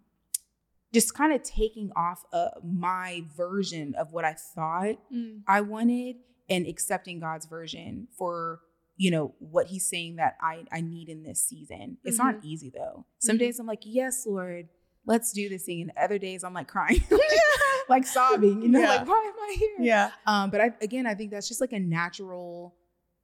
just 0.93 1.13
kind 1.13 1.33
of 1.33 1.43
taking 1.43 1.91
off 1.95 2.23
uh, 2.33 2.49
my 2.63 3.23
version 3.35 3.93
of 3.95 4.11
what 4.11 4.25
I 4.25 4.33
thought 4.33 4.97
Mm. 5.11 5.43
I 5.47 5.61
wanted 5.61 6.17
and 6.49 6.67
accepting 6.67 7.19
God's 7.19 7.45
version 7.45 8.07
for 8.17 8.61
you 9.03 9.09
know 9.09 9.33
what 9.39 9.65
He's 9.67 9.87
saying 9.87 10.17
that 10.17 10.35
I 10.41 10.65
I 10.71 10.81
need 10.81 11.09
in 11.09 11.23
this 11.23 11.41
season. 11.43 11.97
It's 12.03 12.19
not 12.19 12.35
easy 12.43 12.69
though. 12.69 13.05
Some 13.19 13.37
Mhm. 13.37 13.39
days 13.39 13.59
I'm 13.59 13.65
like, 13.65 13.81
yes, 13.83 14.25
Lord, 14.27 14.69
let's 15.05 15.31
do 15.33 15.49
this 15.49 15.63
thing, 15.65 15.81
and 15.81 15.91
other 15.97 16.19
days 16.19 16.43
I'm 16.43 16.53
like 16.53 16.67
crying, 16.67 17.03
like 17.89 18.05
sobbing. 18.05 18.61
You 18.61 18.69
know, 18.69 18.79
Yeah. 18.79 18.89
like 18.97 19.07
why 19.07 19.21
am 19.33 19.39
I 19.49 19.55
here? 19.57 19.75
yeah. 19.79 20.11
Um, 20.27 20.51
but 20.51 20.61
I 20.61 20.67
again, 20.81 21.07
I 21.07 21.15
think 21.15 21.31
that's 21.31 21.47
just 21.47 21.61
like 21.61 21.73
a 21.73 21.79
natural, 21.79 22.75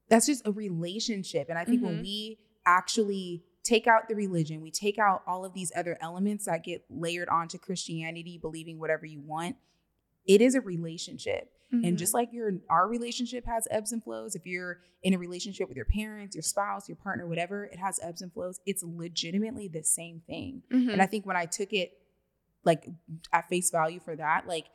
that's 0.10 0.26
just 0.26 0.48
a 0.48 0.52
relationship. 0.52 1.48
And 1.50 1.60
I 1.60 1.66
think 1.66 1.84
when 1.84 1.98
Mhm. 2.00 2.02
we 2.02 2.40
actually 2.66 3.44
take 3.64 3.86
out 3.86 4.08
the 4.08 4.16
religion, 4.16 4.62
we 4.62 4.72
take 4.72 4.98
out 4.98 5.22
all 5.28 5.46
of 5.46 5.54
these 5.54 5.72
other 5.76 5.98
elements 6.02 6.46
that 6.46 6.64
get 6.64 6.86
layered 6.90 7.30
onto 7.30 7.58
Christianity, 7.58 8.38
believing 8.38 8.80
whatever 8.80 9.06
you 9.06 9.20
want, 9.22 9.58
it 10.26 10.42
is 10.42 10.56
a 10.56 10.62
relationship. 10.62 11.52
Mm-hmm. 11.74 11.86
And 11.86 11.98
just 11.98 12.14
like 12.14 12.32
your 12.32 12.52
our 12.70 12.88
relationship 12.88 13.46
has 13.46 13.68
ebbs 13.70 13.92
and 13.92 14.02
flows, 14.04 14.36
if 14.36 14.46
you're 14.46 14.80
in 15.04 15.14
a 15.14 15.18
relationship 15.18 15.68
with 15.68 15.76
your 15.76 15.86
parents, 15.86 16.36
your 16.36 16.42
spouse, 16.44 16.88
your 16.88 16.96
partner, 16.96 17.28
whatever, 17.28 17.66
it 17.66 17.78
has 17.78 18.00
ebbs 18.02 18.22
and 18.22 18.32
flows. 18.32 18.60
It's 18.66 18.84
legitimately 18.84 19.68
the 19.68 19.84
same 19.84 20.22
thing. 20.28 20.64
Mhm. 20.72 20.94
And 20.94 21.02
I 21.02 21.06
think 21.08 21.26
when 21.26 21.36
I 21.36 21.46
took 21.46 21.74
it 21.74 21.92
like 22.64 22.88
at 23.34 23.50
face 23.50 23.70
value 23.70 24.00
for 24.00 24.16
that, 24.16 24.48
like 24.48 24.66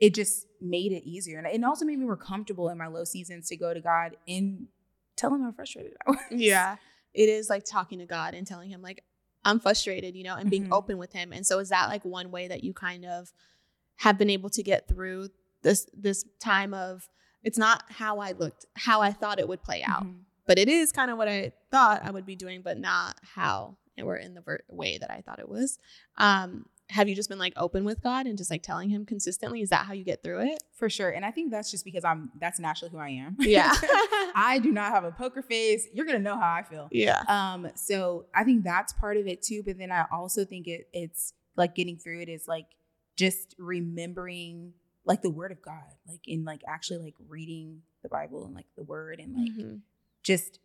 it 0.00 0.14
just 0.14 0.46
made 0.60 0.92
it 0.92 1.02
easier. 1.04 1.38
And 1.38 1.46
it 1.46 1.64
also 1.64 1.84
made 1.84 1.98
me 1.98 2.04
more 2.04 2.16
comfortable 2.16 2.68
in 2.68 2.78
my 2.78 2.86
low 2.88 3.04
seasons 3.04 3.48
to 3.48 3.56
go 3.56 3.72
to 3.74 3.80
God 3.80 4.16
and 4.28 4.68
tell 5.16 5.34
him 5.34 5.42
how 5.42 5.52
frustrated 5.52 5.94
I 6.06 6.10
was. 6.10 6.18
Yeah. 6.30 6.76
It 7.14 7.30
is 7.30 7.48
like 7.48 7.64
talking 7.64 7.98
to 8.00 8.06
God 8.06 8.34
and 8.34 8.46
telling 8.46 8.68
him 8.70 8.82
like 8.82 9.02
I'm 9.44 9.58
frustrated, 9.60 10.14
you 10.14 10.22
know, 10.24 10.36
and 10.36 10.50
being 10.50 10.66
Mhm. 10.68 10.72
open 10.72 10.98
with 10.98 11.12
him. 11.14 11.32
And 11.32 11.44
so 11.44 11.58
is 11.58 11.70
that 11.70 11.88
like 11.88 12.04
one 12.04 12.30
way 12.30 12.46
that 12.48 12.62
you 12.62 12.74
kind 12.74 13.04
of 13.06 13.32
have 13.96 14.18
been 14.18 14.30
able 14.30 14.50
to 14.50 14.62
get 14.62 14.86
through 14.86 15.30
this 15.62 15.86
this 15.96 16.24
time 16.40 16.72
of 16.74 17.08
it's 17.42 17.58
not 17.58 17.84
how 17.88 18.18
I 18.18 18.32
looked, 18.32 18.66
how 18.76 19.00
I 19.00 19.12
thought 19.12 19.38
it 19.38 19.48
would 19.48 19.62
play 19.62 19.82
out, 19.82 20.04
Mhm. 20.04 20.20
but 20.46 20.58
it 20.58 20.68
is 20.68 20.90
kind 20.92 21.10
of 21.10 21.18
what 21.18 21.28
I 21.28 21.52
thought 21.70 22.04
I 22.04 22.10
would 22.10 22.26
be 22.26 22.36
doing, 22.36 22.62
but 22.62 22.78
not 22.78 23.16
how 23.22 23.76
it 23.96 24.04
were 24.04 24.16
in 24.16 24.34
the 24.34 24.40
ver- 24.40 24.60
way 24.68 24.98
that 24.98 25.10
I 25.10 25.20
thought 25.22 25.38
it 25.38 25.48
was. 25.48 25.78
Um, 26.16 26.66
have 26.90 27.06
you 27.08 27.14
just 27.14 27.28
been 27.28 27.38
like 27.38 27.52
open 27.56 27.84
with 27.84 28.00
God 28.02 28.26
and 28.26 28.38
just 28.38 28.50
like 28.50 28.62
telling 28.62 28.88
him 28.88 29.04
consistently? 29.04 29.60
Is 29.60 29.68
that 29.70 29.84
how 29.86 29.92
you 29.92 30.04
get 30.04 30.22
through 30.22 30.40
it? 30.52 30.62
For 30.72 30.88
sure. 30.88 31.10
And 31.10 31.22
I 31.24 31.30
think 31.30 31.50
that's 31.50 31.70
just 31.70 31.84
because 31.84 32.02
I'm 32.04 32.30
that's 32.40 32.58
naturally 32.58 32.90
who 32.90 32.98
I 32.98 33.10
am. 33.10 33.36
Yeah. 33.40 33.72
I 34.34 34.58
do 34.62 34.72
not 34.72 34.92
have 34.92 35.04
a 35.04 35.10
poker 35.12 35.42
face. 35.42 35.86
You're 35.92 36.06
gonna 36.06 36.18
know 36.18 36.38
how 36.38 36.50
I 36.54 36.62
feel. 36.62 36.88
yeah. 36.90 37.22
Um, 37.28 37.68
so 37.74 38.26
I 38.34 38.42
think 38.44 38.64
that's 38.64 38.92
part 38.94 39.16
of 39.18 39.26
it 39.26 39.42
too. 39.42 39.62
But 39.64 39.76
then 39.78 39.92
I 39.92 40.06
also 40.10 40.44
think 40.46 40.66
it 40.66 40.88
it's 40.92 41.34
like 41.56 41.74
getting 41.74 41.98
through 41.98 42.20
it 42.22 42.28
is 42.30 42.48
like 42.48 42.66
just 43.16 43.54
remembering 43.58 44.72
like 45.08 45.22
the 45.22 45.30
word 45.30 45.50
of 45.50 45.60
God, 45.60 45.92
like 46.06 46.20
in 46.28 46.44
like 46.44 46.62
actually 46.68 46.98
like 46.98 47.14
reading 47.28 47.82
the 48.02 48.08
Bible 48.08 48.44
and 48.44 48.54
like 48.54 48.66
the 48.76 48.84
word 48.84 49.18
and 49.18 49.34
like 49.34 49.50
Mhm. 49.52 49.80
just 50.22 50.60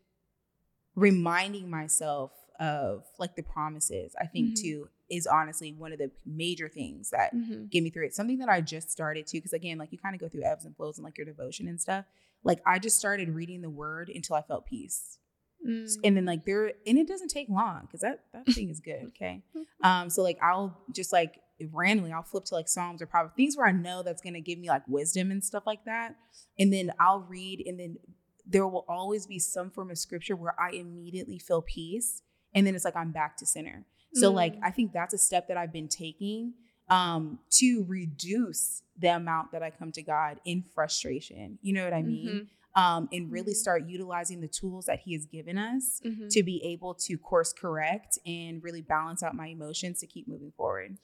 reminding 0.95 1.69
myself 1.69 2.31
of 2.59 3.05
like 3.17 3.35
the 3.35 3.41
promises, 3.43 4.15
I 4.19 4.27
think 4.27 4.51
Mhm. 4.51 4.61
too, 4.61 4.89
is 5.09 5.25
honestly 5.25 5.73
one 5.73 5.91
of 5.91 5.97
the 5.97 6.11
major 6.25 6.69
things 6.69 7.09
that 7.09 7.33
Mhm. 7.33 7.69
get 7.69 7.81
me 7.83 7.89
through 7.89 8.05
it. 8.05 8.13
Something 8.13 8.37
that 8.39 8.49
I 8.49 8.61
just 8.61 8.91
started 8.91 9.25
to, 9.27 9.37
because 9.37 9.53
again, 9.53 9.77
like 9.77 9.91
you 9.91 9.97
kind 9.97 10.13
of 10.15 10.21
go 10.21 10.29
through 10.29 10.43
ebbs 10.43 10.65
and 10.65 10.75
flows 10.75 10.97
and 10.97 11.03
like 11.05 11.17
your 11.17 11.25
devotion 11.25 11.67
and 11.67 11.81
stuff. 11.81 12.05
Like 12.43 12.61
I 12.65 12.77
just 12.79 12.97
started 12.97 13.29
reading 13.29 13.61
the 13.61 13.69
word 13.69 14.09
until 14.09 14.35
I 14.35 14.41
felt 14.43 14.65
peace. 14.65 15.17
Mm. 15.65 15.97
And 16.03 16.17
then 16.17 16.25
like 16.25 16.45
there 16.45 16.73
and 16.85 16.97
it 16.97 17.07
doesn't 17.07 17.29
take 17.29 17.47
long 17.49 17.81
because 17.85 18.01
that 18.01 18.25
that 18.33 18.45
thing 18.47 18.69
is 18.69 18.79
good. 18.79 19.03
Okay. 19.15 19.41
Um, 19.81 20.09
so 20.09 20.21
like 20.21 20.37
I'll 20.41 20.77
just 20.91 21.11
like 21.13 21.41
randomly 21.71 22.11
I'll 22.11 22.23
flip 22.23 22.45
to 22.45 22.55
like 22.55 22.67
Psalms 22.67 23.01
or 23.01 23.05
probably 23.05 23.31
things 23.35 23.55
where 23.55 23.67
I 23.67 23.71
know 23.71 24.03
that's 24.03 24.21
gonna 24.21 24.41
give 24.41 24.59
me 24.59 24.69
like 24.69 24.87
wisdom 24.87 25.31
and 25.31 25.43
stuff 25.43 25.63
like 25.65 25.85
that. 25.85 26.15
And 26.59 26.71
then 26.73 26.91
I'll 26.99 27.21
read 27.21 27.63
and 27.65 27.79
then 27.79 27.97
there 28.45 28.67
will 28.67 28.85
always 28.89 29.25
be 29.25 29.39
some 29.39 29.69
form 29.69 29.89
of 29.89 29.97
scripture 29.97 30.35
where 30.35 30.55
I 30.59 30.71
immediately 30.71 31.39
feel 31.39 31.61
peace. 31.61 32.21
And 32.53 32.67
then 32.67 32.75
it's 32.75 32.85
like 32.85 32.95
I'm 32.95 33.11
back 33.11 33.37
to 33.37 33.45
center. 33.45 33.85
So 34.13 34.31
like 34.31 34.55
Mm. 34.55 34.59
I 34.63 34.71
think 34.71 34.91
that's 34.93 35.13
a 35.13 35.17
step 35.17 35.47
that 35.47 35.57
I've 35.57 35.73
been 35.73 35.87
taking 35.87 36.53
um 36.89 37.39
to 37.51 37.85
reduce 37.87 38.83
the 38.97 39.15
amount 39.15 39.51
that 39.53 39.63
I 39.63 39.69
come 39.69 39.91
to 39.93 40.01
God 40.03 40.39
in 40.45 40.63
frustration. 40.75 41.57
You 41.61 41.73
know 41.73 41.83
what 41.83 41.93
I 41.93 42.01
mean? 42.01 42.27
Mhm. 42.27 42.47
Um, 42.75 43.07
and 43.11 43.31
really 43.31 43.53
Mhm. 43.53 43.57
start 43.57 43.85
utilizing 43.87 44.41
the 44.41 44.47
tools 44.47 44.85
that 44.87 44.99
He 44.99 45.13
has 45.13 45.25
given 45.27 45.59
us 45.59 46.01
Mhm. 46.03 46.29
to 46.31 46.41
be 46.41 46.63
able 46.63 46.95
to 46.95 47.17
course 47.19 47.53
correct 47.53 48.17
and 48.25 48.63
really 48.63 48.81
balance 48.81 49.21
out 49.21 49.35
my 49.35 49.47
emotions 49.47 49.99
to 49.99 50.07
keep 50.07 50.27
moving 50.27 50.51
forward. 50.57 50.97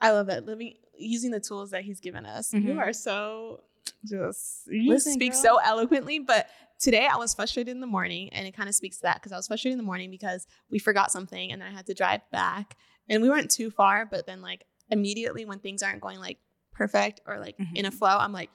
I 0.00 0.12
love 0.12 0.28
that. 0.28 0.46
Living 0.46 0.74
using 0.96 1.32
the 1.32 1.40
tools 1.40 1.72
that 1.72 1.82
he's 1.84 1.98
given 2.00 2.24
us. 2.26 2.52
You 2.54 2.74
Mhm. 2.74 2.78
are 2.78 2.92
so 2.92 3.64
just 4.04 4.66
you 4.68 4.88
Listen, 4.92 5.14
speak 5.14 5.32
girl. 5.32 5.42
so 5.42 5.56
eloquently. 5.58 6.18
But 6.20 6.48
today 6.78 7.06
I 7.06 7.16
was 7.16 7.34
frustrated 7.34 7.72
in 7.72 7.80
the 7.80 7.86
morning, 7.86 8.28
and 8.32 8.46
it 8.46 8.52
kind 8.52 8.68
of 8.68 8.74
speaks 8.76 8.96
to 8.98 9.02
that 9.02 9.16
because 9.16 9.32
I 9.32 9.36
was 9.36 9.46
frustrated 9.48 9.72
in 9.72 9.78
the 9.78 9.84
morning 9.84 10.10
because 10.10 10.46
we 10.70 10.78
forgot 10.78 11.10
something, 11.10 11.50
and 11.52 11.60
then 11.60 11.68
I 11.68 11.72
had 11.72 11.86
to 11.86 11.94
drive 11.94 12.20
back, 12.30 12.76
and 13.08 13.20
we 13.22 13.28
weren't 13.28 13.50
too 13.50 13.70
far, 13.70 14.06
but 14.06 14.26
then 14.26 14.42
like 14.42 14.64
immediately 14.90 15.44
when 15.44 15.58
things 15.58 15.82
aren't 15.82 16.00
going 16.00 16.18
like 16.20 16.38
perfect 16.72 17.20
or 17.26 17.38
like 17.40 17.56
in 17.74 17.84
a 17.86 17.90
Mhm. 17.90 17.94
flow, 17.94 18.16
I'm 18.18 18.32
like, 18.32 18.50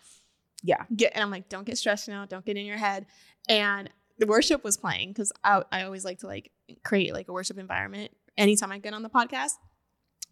Yeah. 0.64 0.84
get, 0.96 1.12
and 1.16 1.24
I'm 1.24 1.32
like, 1.32 1.50
don't 1.50 1.66
get 1.66 1.78
stressed 1.78 2.08
now, 2.08 2.26
don't 2.26 2.46
get 2.46 2.58
in 2.58 2.66
your 2.66 2.78
head, 2.78 3.06
and 3.50 3.90
the 4.20 4.28
worship 4.28 4.64
was 4.64 4.78
playing 4.78 5.10
because 5.10 5.32
I, 5.44 5.64
I 5.72 5.84
always 5.84 6.06
like 6.06 6.20
to 6.20 6.28
like 6.28 6.52
create 6.84 7.14
like 7.14 7.28
a 7.28 7.34
worship 7.34 7.58
environment 7.58 8.12
anytime 8.38 8.72
I 8.72 8.78
get 8.78 8.94
on 8.94 9.02
the 9.02 9.10
podcast. 9.10 9.54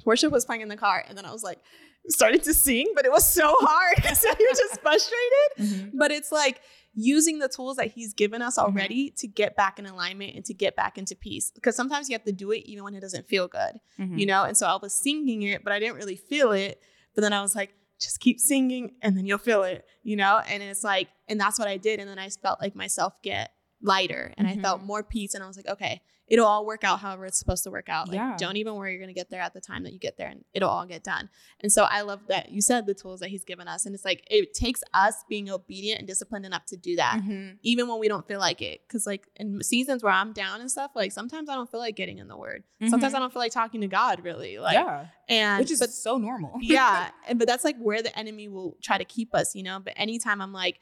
Worship 0.05 0.31
was 0.31 0.45
playing 0.45 0.61
in 0.61 0.69
the 0.69 0.77
car, 0.77 1.03
and 1.07 1.17
then 1.17 1.25
I 1.25 1.31
was 1.31 1.43
like, 1.43 1.59
started 2.07 2.43
to 2.43 2.53
sing, 2.53 2.91
but 2.95 3.05
it 3.05 3.11
was 3.11 3.25
so 3.27 3.53
hard 3.59 4.03
so 4.15 4.29
you're 4.39 4.53
just 4.53 4.79
frustrated. 4.81 5.91
But 5.93 6.11
it's 6.11 6.31
like 6.31 6.61
using 6.95 7.39
the 7.39 7.47
tools 7.49 7.75
that 7.77 7.87
he's 7.91 8.13
given 8.13 8.41
us 8.41 8.57
already 8.57 9.11
to 9.17 9.27
get 9.27 9.55
back 9.55 9.77
in 9.79 9.85
alignment 9.85 10.35
and 10.35 10.45
to 10.45 10.53
get 10.53 10.75
back 10.75 10.97
into 10.97 11.15
peace. 11.15 11.51
Because 11.53 11.75
sometimes 11.75 12.09
you 12.09 12.13
have 12.13 12.23
to 12.23 12.31
do 12.31 12.51
it 12.51 12.59
even 12.65 12.83
when 12.83 12.95
it 12.95 13.01
doesn't 13.01 13.27
feel 13.27 13.47
good, 13.47 13.79
Mhm. 13.99 14.17
you 14.19 14.25
know? 14.25 14.43
And 14.43 14.55
so 14.57 14.65
I 14.67 14.77
was 14.81 14.93
singing 14.93 15.41
it, 15.43 15.63
but 15.63 15.71
I 15.73 15.79
didn't 15.79 15.97
really 15.97 16.15
feel 16.15 16.51
it. 16.51 16.81
But 17.15 17.21
then 17.21 17.33
I 17.33 17.41
was 17.41 17.55
like, 17.55 17.73
just 17.99 18.19
keep 18.19 18.39
singing 18.39 18.91
and 19.01 19.17
then 19.17 19.25
you'll 19.25 19.37
feel 19.37 19.63
it, 19.63 19.85
you 20.03 20.15
know? 20.15 20.41
And 20.47 20.63
it's 20.63 20.83
like, 20.83 21.09
and 21.27 21.39
that's 21.39 21.59
what 21.59 21.67
I 21.67 21.77
did. 21.77 21.99
And 21.99 22.09
then 22.09 22.19
I 22.19 22.29
felt 22.29 22.61
like 22.61 22.75
myself 22.75 23.13
get 23.21 23.51
lighter 23.81 24.33
and 24.37 24.47
I 24.47 24.55
felt 24.57 24.81
Mhm. 24.81 24.85
more 24.85 25.03
peace. 25.03 25.33
And 25.33 25.43
I 25.43 25.47
was 25.47 25.57
like, 25.57 25.67
okay, 25.67 26.01
it'll 26.27 26.45
all 26.45 26.63
work 26.63 26.83
out 26.83 26.99
however 26.99 27.25
it's 27.25 27.39
supposed 27.39 27.63
to 27.63 27.71
work 27.71 27.89
out. 27.89 28.07
Like, 28.07 28.17
Yeah. 28.17 28.35
don't 28.37 28.55
even 28.57 28.75
worry, 28.75 28.91
you're 28.91 28.99
going 29.01 29.07
to 29.13 29.19
get 29.19 29.31
there 29.31 29.41
at 29.41 29.53
the 29.55 29.61
time 29.61 29.81
that 29.83 29.93
you 29.93 29.97
get 29.99 30.15
there 30.17 30.27
and 30.27 30.45
it'll 30.53 30.69
all 30.69 30.85
get 30.85 31.03
done. 31.03 31.27
And 31.61 31.71
so 31.71 31.85
I 31.85 32.01
love 32.01 32.27
that 32.27 32.51
you 32.51 32.61
said 32.61 32.85
the 32.85 32.93
tools 32.93 33.19
that 33.21 33.29
he's 33.29 33.43
given 33.43 33.67
us. 33.67 33.87
And 33.87 33.95
it's 33.95 34.05
like, 34.05 34.23
it 34.29 34.53
takes 34.53 34.83
us 34.93 35.15
being 35.27 35.49
obedient 35.49 35.97
and 35.99 36.07
disciplined 36.07 36.45
enough 36.45 36.65
to 36.67 36.77
do 36.77 36.95
that, 36.97 37.21
Mhm. 37.23 37.57
even 37.63 37.87
when 37.87 37.97
we 37.99 38.07
don't 38.07 38.27
feel 38.27 38.39
like 38.39 38.61
it. 38.61 38.87
Cause 38.89 39.07
like 39.07 39.27
in 39.37 39.63
seasons 39.63 40.03
where 40.03 40.13
I'm 40.13 40.31
down 40.33 40.61
and 40.61 40.69
stuff, 40.69 40.91
like 40.93 41.11
sometimes 41.11 41.49
I 41.49 41.55
don't 41.55 41.71
feel 41.71 41.79
like 41.79 41.95
getting 41.95 42.19
in 42.19 42.27
the 42.27 42.37
word. 42.37 42.63
Sometimes 42.87 43.13
Mhm. 43.13 43.15
I 43.17 43.19
don't 43.21 43.33
feel 43.33 43.41
like 43.41 43.51
talking 43.51 43.81
to 43.81 43.87
God 43.87 44.23
really. 44.23 44.59
Like, 44.59 44.75
yeah, 44.75 45.07
and, 45.27 45.59
which 45.59 45.71
is 45.71 45.79
but 45.79 45.89
so 45.89 46.17
normal. 46.19 46.53
yeah 46.61 47.09
and 47.27 47.39
but 47.39 47.47
that's 47.47 47.63
like 47.63 47.77
where 47.79 48.03
the 48.03 48.15
enemy 48.17 48.47
will 48.47 48.77
try 48.83 48.97
to 48.99 49.05
keep 49.05 49.33
us 49.35 49.53
you 49.55 49.61
know 49.63 49.79
but 49.79 49.93
anytime 49.95 50.41
i'm 50.41 50.51
like 50.53 50.79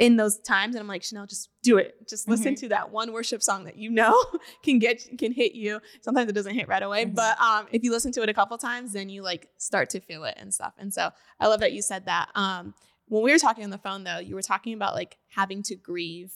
in 0.00 0.16
those 0.16 0.38
times 0.38 0.74
and 0.74 0.80
i'm 0.80 0.88
like 0.88 1.02
chanel 1.04 1.26
just 1.26 1.50
do 1.62 1.76
it 1.76 2.08
just 2.08 2.26
listen 2.28 2.54
Mhm. 2.54 2.60
to 2.60 2.68
that 2.70 2.90
one 2.90 3.12
worship 3.12 3.42
song 3.42 3.64
that 3.64 3.76
you 3.76 3.90
know 3.90 4.14
can 4.64 4.78
get 4.78 4.96
can 5.18 5.30
hit 5.32 5.52
you 5.54 5.80
sometimes 6.00 6.28
it 6.28 6.32
doesn't 6.32 6.54
hit 6.54 6.66
right 6.68 6.82
away 6.82 7.04
Mhm. 7.04 7.14
but 7.14 7.38
um 7.40 7.66
if 7.70 7.84
you 7.84 7.90
listen 7.92 8.10
to 8.12 8.22
it 8.22 8.28
a 8.28 8.34
couple 8.34 8.56
times 8.58 8.92
then 8.94 9.08
you 9.08 9.22
like 9.22 9.48
start 9.58 9.90
to 9.90 10.00
feel 10.00 10.24
it 10.24 10.34
and 10.38 10.52
stuff 10.54 10.72
and 10.78 10.92
so 10.92 11.10
i 11.38 11.46
love 11.46 11.60
that 11.60 11.72
you 11.72 11.82
said 11.82 12.06
that 12.06 12.28
um 12.34 12.74
when 13.06 13.22
we 13.22 13.30
were 13.30 13.38
talking 13.38 13.62
on 13.64 13.70
the 13.70 13.78
phone 13.78 14.04
though 14.04 14.18
you 14.18 14.34
were 14.34 14.42
talking 14.42 14.72
about 14.72 14.94
like 14.94 15.18
having 15.28 15.62
to 15.64 15.76
grieve 15.76 16.32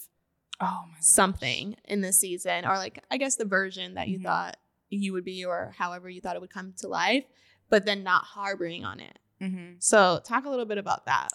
oh 0.60 0.84
my 0.92 0.96
something 1.00 1.74
in 1.86 2.00
this 2.02 2.20
season 2.20 2.64
or 2.66 2.74
like 2.76 3.02
i 3.10 3.16
guess 3.16 3.36
the 3.36 3.44
version 3.46 3.94
that 3.94 4.08
you 4.08 4.18
Mhm. 4.18 4.24
thought 4.24 4.56
you 4.90 5.12
would 5.14 5.24
be 5.24 5.44
or 5.44 5.72
however 5.78 6.08
you 6.10 6.20
thought 6.20 6.36
it 6.36 6.40
would 6.42 6.50
come 6.52 6.74
to 6.78 6.86
life 6.88 7.24
but 7.70 7.86
then 7.86 8.02
not 8.04 8.24
harboring 8.24 8.84
on 8.84 9.00
it 9.00 9.18
Mhm. 9.40 9.82
so 9.82 10.20
talk 10.24 10.44
a 10.44 10.50
little 10.50 10.66
bit 10.66 10.78
about 10.78 11.06
that. 11.06 11.30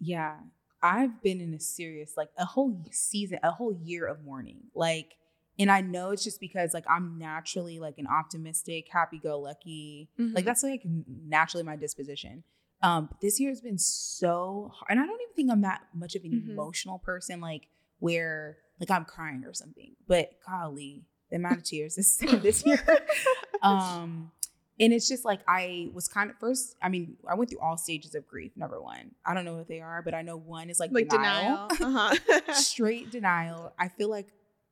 Yeah, 0.00 0.38
I've 0.82 1.22
been 1.22 1.40
in 1.40 1.54
a 1.54 1.60
serious 1.60 2.16
like 2.16 2.30
a 2.38 2.44
whole 2.44 2.84
season, 2.90 3.38
a 3.42 3.50
whole 3.52 3.72
year 3.72 4.06
of 4.06 4.24
mourning. 4.24 4.64
Like, 4.74 5.16
and 5.58 5.70
I 5.70 5.80
know 5.80 6.10
it's 6.10 6.24
just 6.24 6.40
because 6.40 6.74
like 6.74 6.84
I'm 6.88 7.18
naturally 7.18 7.78
like 7.78 7.98
an 7.98 8.06
optimistic, 8.06 8.88
happy-go-lucky. 8.90 10.08
Like 10.18 10.42
Mhm. 10.42 10.46
that's 10.46 10.62
like 10.62 10.82
naturally 11.06 11.64
my 11.64 11.76
disposition. 11.76 12.42
Um, 12.82 13.10
this 13.20 13.38
year 13.38 13.50
has 13.50 13.60
been 13.60 13.78
so 13.78 14.72
hard, 14.74 14.90
and 14.90 14.98
I 15.00 15.06
don't 15.06 15.18
don't 15.18 15.36
think 15.36 15.50
I'm 15.52 15.60
that 15.62 15.82
much 15.94 16.14
of 16.16 16.24
an 16.24 16.32
Mhm. 16.32 16.50
emotional 16.50 16.98
person, 16.98 17.40
like 17.40 17.68
where 18.00 18.58
like 18.80 18.90
I'm 18.90 19.04
crying 19.04 19.44
or 19.44 19.54
something. 19.54 19.94
But 20.08 20.32
golly, 20.44 21.04
the 21.30 21.36
amount 21.36 21.58
of 21.58 21.64
tears 21.64 21.94
this 21.94 22.16
this 22.42 22.66
year. 22.66 22.80
um, 23.62 24.32
and 24.80 24.92
it's 24.92 25.08
just 25.08 25.24
like 25.24 25.40
I 25.46 25.90
was 25.92 26.08
kind 26.08 26.30
of 26.30 26.36
first. 26.38 26.76
I 26.82 26.88
mean, 26.88 27.16
I 27.28 27.34
went 27.34 27.50
through 27.50 27.60
all 27.60 27.76
stages 27.76 28.14
of 28.14 28.26
grief. 28.26 28.52
Number 28.56 28.80
one, 28.80 29.12
I 29.24 29.34
don't 29.34 29.44
know 29.44 29.54
what 29.56 29.68
they 29.68 29.80
are, 29.80 30.02
but 30.02 30.14
I 30.14 30.22
know 30.22 30.36
one 30.36 30.70
is 30.70 30.80
like, 30.80 30.90
like 30.92 31.08
denial, 31.08 31.68
denial. 31.68 32.12
Uh-huh. 32.28 32.54
straight 32.54 33.10
denial. 33.10 33.72
I 33.78 33.88
feel 33.88 34.08
like, 34.10 34.28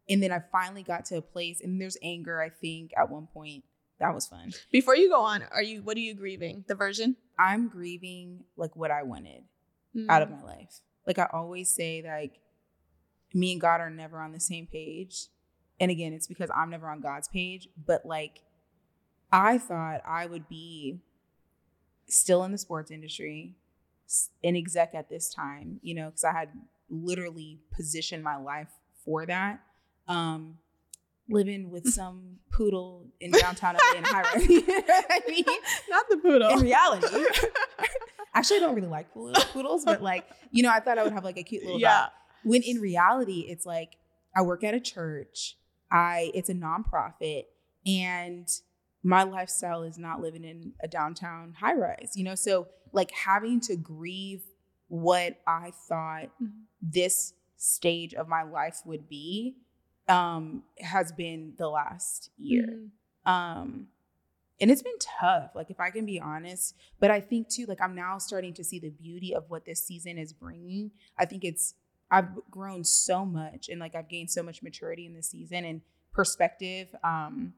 and 0.08 0.22
then 0.22 0.32
I 0.32 0.40
finally 0.52 0.82
got 0.82 1.04
to 1.06 1.16
a 1.18 1.22
place, 1.22 1.60
and 1.60 1.80
there's 1.80 1.96
anger. 2.02 2.40
I 2.40 2.48
think 2.48 2.92
at 2.96 3.10
one 3.10 3.26
point 3.26 3.64
that 4.00 4.14
was 4.14 4.26
fun. 4.26 4.52
Before 4.72 4.96
you 4.96 5.10
go 5.10 5.20
on, 5.20 5.44
are 5.52 5.62
you 5.62 5.82
what 5.82 5.96
are 5.96 6.00
you 6.00 6.14
grieving? 6.14 6.64
The 6.66 6.74
version 6.74 7.16
I'm 7.38 7.68
grieving 7.68 8.44
like 8.56 8.74
what 8.76 8.90
I 8.90 9.02
wanted. 9.02 9.44
out 10.08 10.22
of 10.22 10.30
my 10.30 10.42
life. 10.42 10.80
Like 11.06 11.18
I 11.18 11.28
always 11.32 11.70
say, 11.70 12.02
like 12.04 12.40
me 13.34 13.52
and 13.52 13.60
God 13.60 13.80
are 13.80 13.90
never 13.90 14.18
on 14.20 14.32
the 14.32 14.40
same 14.40 14.66
page. 14.66 15.26
And 15.78 15.90
again, 15.90 16.12
it's 16.12 16.26
because 16.26 16.50
I'm 16.54 16.70
never 16.70 16.88
on 16.88 17.00
God's 17.00 17.28
page. 17.28 17.68
But 17.86 18.04
like 18.04 18.42
I 19.32 19.58
thought 19.58 20.02
I 20.06 20.26
would 20.26 20.48
be 20.48 21.00
still 22.08 22.44
in 22.44 22.52
the 22.52 22.58
sports 22.58 22.90
industry, 22.90 23.54
an 24.42 24.56
exec 24.56 24.94
at 24.94 25.08
this 25.08 25.32
time, 25.32 25.78
you 25.82 25.94
know, 25.94 26.06
because 26.06 26.24
I 26.24 26.32
had 26.32 26.48
literally 26.88 27.60
positioned 27.74 28.24
my 28.24 28.36
life 28.36 28.70
for 29.04 29.24
that. 29.26 29.60
Um, 30.08 30.58
living 31.28 31.70
with 31.70 31.88
some 31.92 32.38
poodle 32.52 33.06
in 33.20 33.30
downtown 33.30 33.76
LA 33.76 33.98
in 33.98 34.04
high 34.04 34.22
rise. 34.22 34.48
You 34.48 34.66
know 34.66 34.82
I 34.88 35.20
mean? 35.28 35.44
Not 35.88 36.06
the 36.10 36.16
poodle. 36.16 36.50
in 36.50 36.58
reality. 36.60 37.06
Actually, 38.34 38.58
I 38.58 38.60
don't 38.60 38.74
really 38.74 38.88
like 38.88 39.12
poodles, 39.12 39.44
poodles, 39.46 39.84
but 39.84 40.02
like, 40.02 40.24
you 40.50 40.62
know, 40.62 40.70
I 40.70 40.80
thought 40.80 40.98
I 40.98 41.02
would 41.02 41.12
have 41.12 41.24
like 41.24 41.36
a 41.36 41.42
cute 41.42 41.64
little 41.64 41.80
yeah. 41.80 42.00
dog. 42.00 42.10
When 42.44 42.62
in 42.62 42.80
reality, 42.80 43.46
it's 43.48 43.66
like 43.66 43.96
I 44.36 44.42
work 44.42 44.62
at 44.62 44.72
a 44.72 44.80
church. 44.80 45.56
I 45.90 46.30
it's 46.32 46.48
a 46.48 46.54
nonprofit, 46.54 47.46
and 47.84 48.48
my 49.02 49.22
lifestyle 49.22 49.82
is 49.82 49.98
not 49.98 50.20
living 50.20 50.44
in 50.44 50.72
a 50.82 50.88
downtown 50.88 51.54
high 51.58 51.74
rise. 51.74 52.12
You 52.14 52.24
know, 52.24 52.34
so 52.34 52.68
like 52.92 53.10
having 53.12 53.60
to 53.60 53.76
grieve 53.76 54.42
what 54.88 55.40
I 55.46 55.70
thought 55.88 56.30
Mhm. 56.42 56.64
this 56.82 57.34
stage 57.56 58.14
of 58.14 58.26
my 58.28 58.42
life 58.42 58.80
would 58.84 59.08
be 59.08 59.56
um 60.08 60.64
has 60.80 61.12
been 61.12 61.54
the 61.56 61.68
last 61.68 62.30
year 62.38 62.66
Mhm. 63.26 63.30
um 63.30 63.88
and 64.60 64.70
it's 64.70 64.82
been 64.82 64.98
tough 64.98 65.50
like 65.54 65.70
if 65.70 65.78
i 65.78 65.90
can 65.90 66.04
be 66.06 66.18
honest 66.18 66.74
but 66.98 67.10
i 67.10 67.20
think 67.20 67.48
too 67.48 67.66
like 67.66 67.80
i'm 67.80 67.94
now 67.94 68.16
starting 68.18 68.52
to 68.54 68.64
see 68.64 68.78
the 68.80 68.88
beauty 68.90 69.34
of 69.34 69.48
what 69.50 69.64
this 69.66 69.84
season 69.84 70.18
is 70.18 70.32
bringing 70.32 70.90
i 71.18 71.24
think 71.26 71.44
it's 71.44 71.74
i've 72.10 72.28
grown 72.50 72.82
so 72.82 73.24
much 73.26 73.68
and 73.68 73.78
like 73.78 73.94
i've 73.94 74.08
gained 74.08 74.30
so 74.30 74.42
much 74.42 74.62
maturity 74.62 75.04
in 75.06 75.12
this 75.14 75.28
season 75.28 75.64
and 75.64 75.82
perspective 76.12 76.88
um 77.04 77.52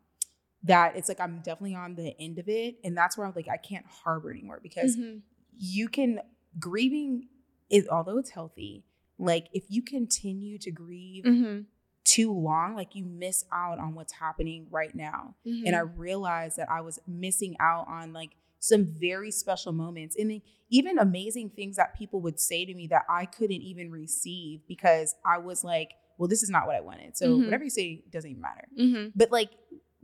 that 0.64 0.96
it's 0.96 1.08
like 1.08 1.20
i'm 1.20 1.38
definitely 1.38 1.74
on 1.74 1.94
the 1.94 2.14
end 2.20 2.38
of 2.38 2.48
it 2.48 2.76
and 2.84 2.96
that's 2.96 3.16
where 3.18 3.26
i'm 3.26 3.32
like 3.34 3.48
i 3.48 3.56
can't 3.56 3.84
harbor 3.86 4.30
anymore 4.30 4.60
because 4.62 4.96
Mhm. 4.96 5.22
you 5.58 5.88
can 5.88 6.20
grieving 6.58 7.28
is 7.70 7.88
although 7.88 8.18
it's 8.18 8.30
healthy 8.30 8.84
like 9.18 9.48
if 9.52 9.64
you 9.68 9.82
continue 9.82 10.58
to 10.58 10.70
grieve 10.70 11.24
Mhm. 11.24 11.66
too 12.04 12.32
long 12.32 12.74
like 12.74 12.94
you 12.94 13.04
miss 13.04 13.44
out 13.52 13.78
on 13.78 13.94
what's 13.94 14.12
happening 14.12 14.66
right 14.70 14.94
now 14.94 15.34
Mhm. 15.46 15.62
and 15.66 15.76
I 15.76 15.80
realized 15.80 16.56
that 16.58 16.70
I 16.70 16.80
was 16.80 16.98
missing 17.06 17.56
out 17.60 17.86
on 17.88 18.12
like 18.12 18.36
some 18.58 18.84
very 18.86 19.30
special 19.30 19.72
moments 19.72 20.14
and 20.16 20.40
even 20.70 20.98
amazing 20.98 21.50
things 21.50 21.76
that 21.76 21.94
people 21.96 22.20
would 22.20 22.38
say 22.38 22.64
to 22.64 22.74
me 22.74 22.86
that 22.88 23.04
I 23.08 23.26
couldn't 23.26 23.62
even 23.62 23.90
receive 23.90 24.66
because 24.68 25.14
I 25.24 25.38
was 25.38 25.64
like, 25.64 25.94
well, 26.18 26.28
this 26.28 26.42
is 26.42 26.50
not 26.50 26.66
what 26.66 26.76
I 26.76 26.80
wanted. 26.80 27.16
So 27.16 27.36
Mhm. 27.38 27.44
whatever 27.46 27.64
you 27.64 27.70
say 27.70 28.04
doesn't 28.10 28.30
even 28.30 28.40
matter. 28.42 28.68
Mhm. 28.78 29.12
But 29.16 29.30
like 29.32 29.50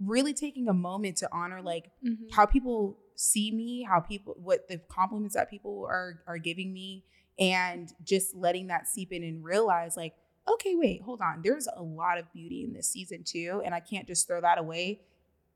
really 0.02 0.32
taking 0.34 0.68
a 0.68 0.72
moment 0.72 1.16
to 1.18 1.28
honor 1.32 1.60
like 1.62 1.90
Mhm. 2.04 2.32
how 2.32 2.46
people 2.46 2.98
see 3.16 3.50
me, 3.50 3.82
how 3.82 4.00
people 4.00 4.34
what 4.38 4.68
the 4.68 4.78
compliments 4.88 5.34
that 5.34 5.50
people 5.50 5.86
are 5.88 6.22
are 6.26 6.38
giving 6.38 6.72
me 6.72 7.04
and 7.38 7.92
just 8.04 8.34
letting 8.34 8.68
that 8.68 8.86
seep 8.88 9.12
in 9.12 9.22
and 9.22 9.44
realize 9.44 9.96
like 9.96 10.14
okay, 10.50 10.74
wait, 10.76 11.02
hold 11.02 11.20
on. 11.20 11.42
There's 11.42 11.68
a 11.76 11.82
lot 11.82 12.16
of 12.16 12.32
beauty 12.32 12.64
in 12.64 12.72
this 12.72 12.88
season 12.88 13.22
too 13.22 13.60
and 13.66 13.74
I 13.74 13.80
can't 13.80 14.06
just 14.06 14.26
throw 14.26 14.40
that 14.40 14.56
away 14.58 15.02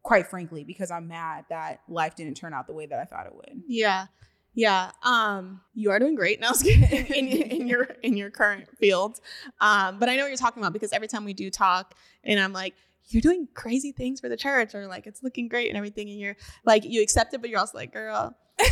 quite 0.02 0.26
frankly 0.26 0.64
because 0.64 0.90
I'm 0.90 1.08
mad 1.08 1.46
that 1.48 1.80
life 1.88 2.14
didn't 2.16 2.34
turn 2.34 2.52
out 2.52 2.66
the 2.66 2.72
way 2.74 2.84
that 2.86 2.98
I 2.98 3.04
thought 3.04 3.26
it 3.26 3.34
would. 3.34 3.62
Yeah. 3.66 4.06
Yeah. 4.54 4.90
Um, 5.02 5.62
you 5.74 5.92
are 5.92 5.98
doing 5.98 6.14
great. 6.14 6.40
now 6.40 6.48
I 6.48 6.50
was 6.50 6.62
kidding. 6.62 7.06
in, 7.06 7.26
in 7.62 7.66
your 7.68 7.84
in 8.02 8.16
your 8.18 8.28
current 8.30 8.66
field. 8.78 9.18
Um, 9.62 9.98
but 9.98 10.10
I 10.10 10.16
know 10.16 10.24
what 10.24 10.28
you're 10.28 10.36
talking 10.36 10.62
about 10.62 10.74
because 10.74 10.92
every 10.92 11.08
time 11.08 11.24
we 11.24 11.32
do 11.32 11.50
talk 11.50 11.94
and 12.22 12.38
I'm 12.38 12.52
like, 12.52 12.74
you're 13.08 13.22
doing 13.22 13.48
crazy 13.54 13.92
things 13.92 14.20
for 14.20 14.28
the 14.28 14.36
church, 14.36 14.74
or 14.74 14.86
like 14.86 15.06
it's 15.06 15.22
looking 15.22 15.48
great 15.48 15.68
and 15.68 15.76
everything, 15.76 16.08
and 16.10 16.18
you're 16.20 16.36
like, 16.64 16.84
you 16.84 17.02
accept 17.02 17.34
it, 17.34 17.40
but 17.40 17.50
you're 17.50 17.60
also 17.60 17.76
like, 17.78 17.92
girl. 17.92 18.36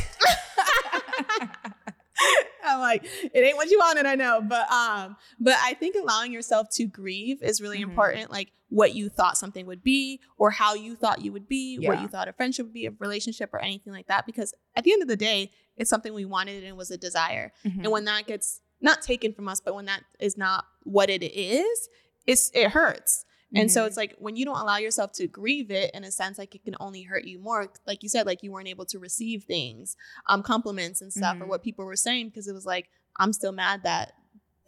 I'm 2.62 2.80
like, 2.80 3.04
it 3.04 3.38
ain't 3.40 3.56
what 3.56 3.70
you 3.70 3.78
wanted, 3.78 4.04
I 4.06 4.14
know. 4.14 4.42
But 4.42 4.70
um, 4.70 5.16
but 5.38 5.54
I 5.62 5.74
think 5.74 5.96
allowing 5.96 6.32
yourself 6.32 6.68
to 6.72 6.84
grieve 6.84 7.42
is 7.42 7.60
really 7.60 7.78
Mhm. 7.78 7.84
important. 7.84 8.30
Like 8.30 8.52
what 8.68 8.94
you 8.94 9.08
thought 9.08 9.36
something 9.38 9.66
would 9.66 9.82
be, 9.82 10.20
or 10.36 10.50
how 10.50 10.74
you 10.74 10.94
thought 10.94 11.22
you 11.24 11.32
would 11.32 11.48
be, 11.48 11.78
what 11.78 12.00
you 12.02 12.08
thought 12.08 12.28
a 12.28 12.32
friendship 12.32 12.66
would 12.66 12.74
be, 12.74 12.86
a 12.86 12.92
relationship, 12.98 13.50
or 13.54 13.60
anything 13.60 13.92
like 13.92 14.06
that. 14.08 14.26
Because 14.26 14.52
at 14.76 14.84
the 14.84 14.92
end 14.92 15.02
of 15.02 15.08
the 15.08 15.16
day, 15.16 15.50
it's 15.76 15.88
something 15.90 16.12
we 16.12 16.26
wanted 16.26 16.62
and 16.62 16.76
was 16.76 16.90
a 16.90 16.98
desire. 16.98 17.52
Mm-hmm. 17.64 17.80
And 17.80 17.90
when 17.90 18.04
that 18.04 18.26
gets 18.26 18.60
not 18.82 19.00
taken 19.02 19.32
from 19.32 19.48
us, 19.48 19.60
but 19.60 19.74
when 19.74 19.86
that 19.86 20.02
is 20.20 20.36
not 20.36 20.64
what 20.84 21.08
it 21.10 21.22
is, 21.24 21.88
it's 22.26 22.50
it 22.54 22.70
hurts. 22.70 23.24
And 23.54 23.70
so 23.70 23.82
Mhm. 23.82 23.86
it's 23.88 23.96
like 23.96 24.14
when 24.18 24.36
you 24.36 24.44
don't 24.44 24.58
allow 24.58 24.76
yourself 24.76 25.12
to 25.14 25.26
grieve 25.26 25.70
it 25.70 25.92
in 25.94 26.04
a 26.04 26.10
sense, 26.10 26.38
like 26.38 26.54
it 26.54 26.62
can 26.64 26.76
only 26.78 27.02
hurt 27.02 27.24
you 27.24 27.38
more. 27.38 27.72
Like 27.86 28.02
you 28.02 28.08
said, 28.08 28.24
like 28.26 28.42
you 28.42 28.52
weren't 28.52 28.68
able 28.68 28.86
to 28.86 28.98
receive 28.98 29.42
things, 29.44 29.96
um, 30.28 30.42
compliments 30.42 31.00
and 31.02 31.12
stuff, 31.12 31.36
or 31.40 31.44
Mhm. 31.46 31.48
what 31.48 31.62
people 31.62 31.84
were 31.84 31.96
saying 31.96 32.28
because 32.28 32.46
it 32.46 32.52
was 32.52 32.64
like, 32.66 32.88
I'm 33.16 33.32
still 33.32 33.52
mad 33.52 33.82
that 33.82 34.12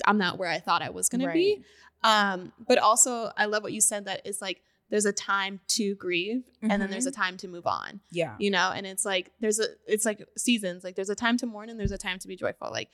I'm 0.04 0.18
not 0.18 0.36
where 0.38 0.48
I 0.48 0.58
thought 0.58 0.82
I 0.82 0.90
was 0.90 1.08
gonna 1.08 1.32
be. 1.32 1.62
Um, 2.02 2.52
but 2.66 2.78
also 2.78 3.30
I 3.36 3.44
love 3.44 3.62
what 3.62 3.72
you 3.72 3.80
said 3.80 4.06
that 4.06 4.22
it's 4.24 4.42
like 4.42 4.62
there's 4.90 5.04
a 5.06 5.12
time 5.12 5.60
to 5.68 5.94
grieve 5.94 6.42
and 6.60 6.82
then 6.82 6.90
there's 6.90 7.06
a 7.06 7.12
time 7.12 7.36
to 7.38 7.48
move 7.48 7.66
on 7.66 8.00
Yeah. 8.10 8.34
you 8.38 8.50
know 8.50 8.72
and 8.74 8.84
it's 8.86 9.04
like 9.06 9.30
there's 9.40 9.58
a 9.58 9.68
it's 9.86 10.04
like 10.04 10.26
seasons 10.36 10.82
like 10.84 10.96
there's 10.96 11.08
a 11.08 11.14
time 11.14 11.36
to 11.38 11.46
mourn 11.46 11.70
and 11.70 11.78
there's 11.80 11.92
a 11.92 11.96
time 11.98 12.18
to 12.18 12.28
be 12.28 12.36
joyful 12.36 12.70
like 12.70 12.90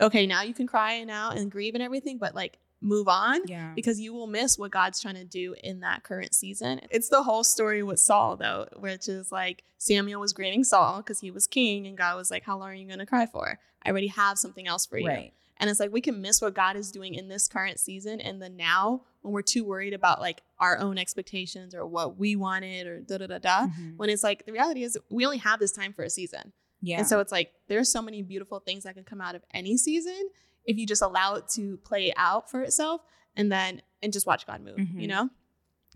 okay 0.00 0.26
now 0.26 0.42
you 0.42 0.52
can 0.54 0.66
cry 0.66 0.94
and 0.94 1.06
now 1.06 1.30
and 1.30 1.50
grieve 1.52 1.74
and 1.74 1.82
everything 1.84 2.18
but 2.18 2.34
like 2.34 2.58
move 2.80 3.08
on 3.08 3.40
Yeah. 3.46 3.72
because 3.74 3.98
you 4.00 4.12
will 4.12 4.26
miss 4.26 4.58
what 4.58 4.70
god's 4.70 5.00
trying 5.00 5.14
to 5.14 5.24
do 5.24 5.54
in 5.64 5.80
that 5.80 6.02
current 6.04 6.34
season 6.34 6.80
it's 6.90 7.08
the 7.08 7.22
whole 7.22 7.42
story 7.42 7.82
with 7.82 7.98
saul 7.98 8.36
though 8.36 8.66
which 8.76 9.08
is 9.08 9.32
like 9.32 9.64
samuel 9.78 10.20
was 10.20 10.32
grieving 10.32 10.62
saul 10.62 10.98
because 10.98 11.20
he 11.20 11.30
was 11.30 11.46
king 11.46 11.86
and 11.86 11.96
god 11.96 12.16
was 12.16 12.30
like 12.30 12.44
how 12.44 12.58
long 12.58 12.68
are 12.68 12.74
you 12.74 12.86
going 12.86 12.98
to 12.98 13.06
cry 13.06 13.24
for 13.26 13.58
i 13.84 13.88
already 13.90 14.08
have 14.08 14.38
something 14.38 14.66
else 14.68 14.84
for 14.84 14.98
you 14.98 15.06
Right. 15.08 15.32
and 15.58 15.70
it's 15.70 15.80
like 15.80 15.90
we 15.92 16.02
can 16.02 16.20
miss 16.20 16.42
what 16.42 16.52
God 16.54 16.76
is 16.76 16.90
doing 16.90 17.14
in 17.14 17.28
this 17.28 17.48
current 17.48 17.80
season 17.80 18.20
and 18.20 18.42
the 18.42 18.50
now 18.50 19.02
when 19.22 19.32
we're 19.32 19.40
too 19.42 19.64
worried 19.64 19.94
about 19.94 20.20
like 20.20 20.42
our 20.60 20.78
own 20.78 20.98
expectations 20.98 21.74
or 21.74 21.86
what 21.86 22.18
we 22.18 22.36
wanted 22.36 22.86
or 22.86 23.00
da 23.00 23.16
da 23.18 23.26
da 23.26 23.38
da. 23.38 23.66
Mhm. 23.68 23.96
When 23.96 24.10
it's 24.10 24.22
like 24.22 24.44
the 24.44 24.52
reality 24.52 24.82
is 24.84 24.98
we 25.10 25.24
only 25.24 25.38
have 25.38 25.58
this 25.58 25.72
time 25.72 25.92
for 25.94 26.02
a 26.04 26.10
season. 26.10 26.52
Yeah. 26.82 26.98
And 26.98 27.06
so 27.06 27.20
it's 27.20 27.32
like 27.32 27.52
there's 27.68 27.90
so 27.90 28.02
many 28.02 28.22
beautiful 28.22 28.60
things 28.60 28.84
that 28.84 28.94
can 28.94 29.04
come 29.04 29.20
out 29.20 29.34
of 29.34 29.42
any 29.52 29.76
season 29.78 30.28
if 30.66 30.76
you 30.76 30.86
just 30.86 31.02
allow 31.02 31.34
it 31.36 31.48
to 31.54 31.76
play 31.78 32.12
out 32.16 32.50
for 32.50 32.60
itself 32.62 33.00
and 33.36 33.50
then 33.50 33.82
and 34.02 34.12
just 34.12 34.26
watch 34.26 34.46
God 34.46 34.60
move, 34.60 34.78
you 34.78 35.06
Mhm. 35.06 35.08
know? 35.08 35.30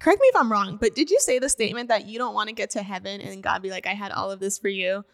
Correct 0.01 0.21
me 0.21 0.29
if 0.29 0.37
I'm 0.37 0.51
wrong, 0.51 0.79
but 0.81 0.95
did 0.95 1.11
you 1.11 1.21
say 1.21 1.39
the 1.39 1.49
statement 1.51 1.89
that 1.89 2.07
you 2.07 2.19
don't 2.19 2.33
want 2.35 2.49
to 2.49 2.55
get 2.55 2.71
to 2.71 2.83
heaven 2.83 3.21
and 3.21 3.43
God 3.43 3.61
be 3.63 3.71
like, 3.71 3.87
I 3.87 3.93
had 3.95 4.13
all 4.13 4.31
of 4.31 4.41
this 4.41 4.59
for 4.59 4.69
you? 4.69 5.05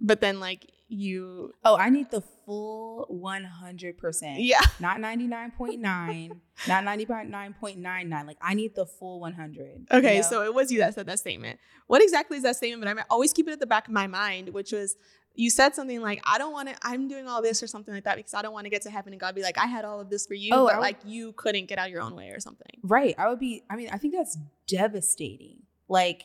But 0.00 0.20
then 0.20 0.40
like 0.40 0.70
you 0.88 1.52
oh, 1.64 1.76
I 1.76 1.88
need 1.88 2.10
the 2.10 2.20
full 2.44 3.06
100%. 3.10 4.36
Yeah. 4.38 4.60
Not 4.80 4.98
99.9, 4.98 6.40
not 6.66 6.84
99.99. 6.84 8.26
Like 8.26 8.36
I 8.42 8.54
need 8.54 8.74
the 8.74 8.86
full 8.86 9.20
100. 9.20 9.86
Okay, 9.90 10.16
you 10.16 10.22
know? 10.22 10.28
so 10.28 10.42
it 10.44 10.52
was 10.54 10.70
you 10.72 10.78
that 10.80 10.94
said 10.94 11.06
that 11.06 11.18
statement. 11.18 11.58
What 11.86 12.02
exactly 12.02 12.36
is 12.36 12.42
that 12.42 12.56
statement? 12.56 12.82
But 12.84 12.98
I 12.98 13.04
always 13.10 13.32
keep 13.32 13.48
it 13.48 13.52
at 13.52 13.60
the 13.60 13.66
back 13.66 13.86
of 13.88 13.94
my 13.94 14.06
mind, 14.06 14.50
which 14.50 14.72
was 14.72 14.96
you 15.34 15.48
said 15.50 15.74
something 15.74 16.00
like, 16.00 16.20
"I 16.24 16.38
don't 16.38 16.52
want 16.52 16.68
to. 16.68 16.74
I'm 16.82 17.08
doing 17.08 17.26
all 17.28 17.40
this 17.40 17.62
or 17.62 17.66
something 17.66 17.94
like 17.94 18.04
that 18.04 18.16
because 18.16 18.34
I 18.34 18.42
don't 18.42 18.52
want 18.52 18.64
to 18.66 18.70
get 18.70 18.82
to 18.82 18.90
heaven 18.90 19.12
and 19.12 19.20
God 19.20 19.34
be 19.34 19.42
like, 19.42 19.56
I 19.58 19.66
had 19.66 19.84
all 19.84 20.00
of 20.00 20.10
this 20.10 20.26
for 20.26 20.34
you, 20.34 20.52
Oh, 20.54 20.66
but 20.66 20.76
would- 20.76 20.80
like 20.82 20.98
you 21.04 21.32
couldn't 21.32 21.66
get 21.66 21.78
out 21.78 21.90
your 21.90 22.02
own 22.02 22.14
way 22.14 22.30
or 22.30 22.40
something." 22.40 22.78
Right. 22.82 23.14
I 23.18 23.28
would 23.28 23.38
be, 23.38 23.62
I 23.70 23.76
mean, 23.76 23.88
I 23.92 23.96
think 23.98 24.14
that's 24.14 24.36
devastating. 24.66 25.62
Like, 25.88 26.24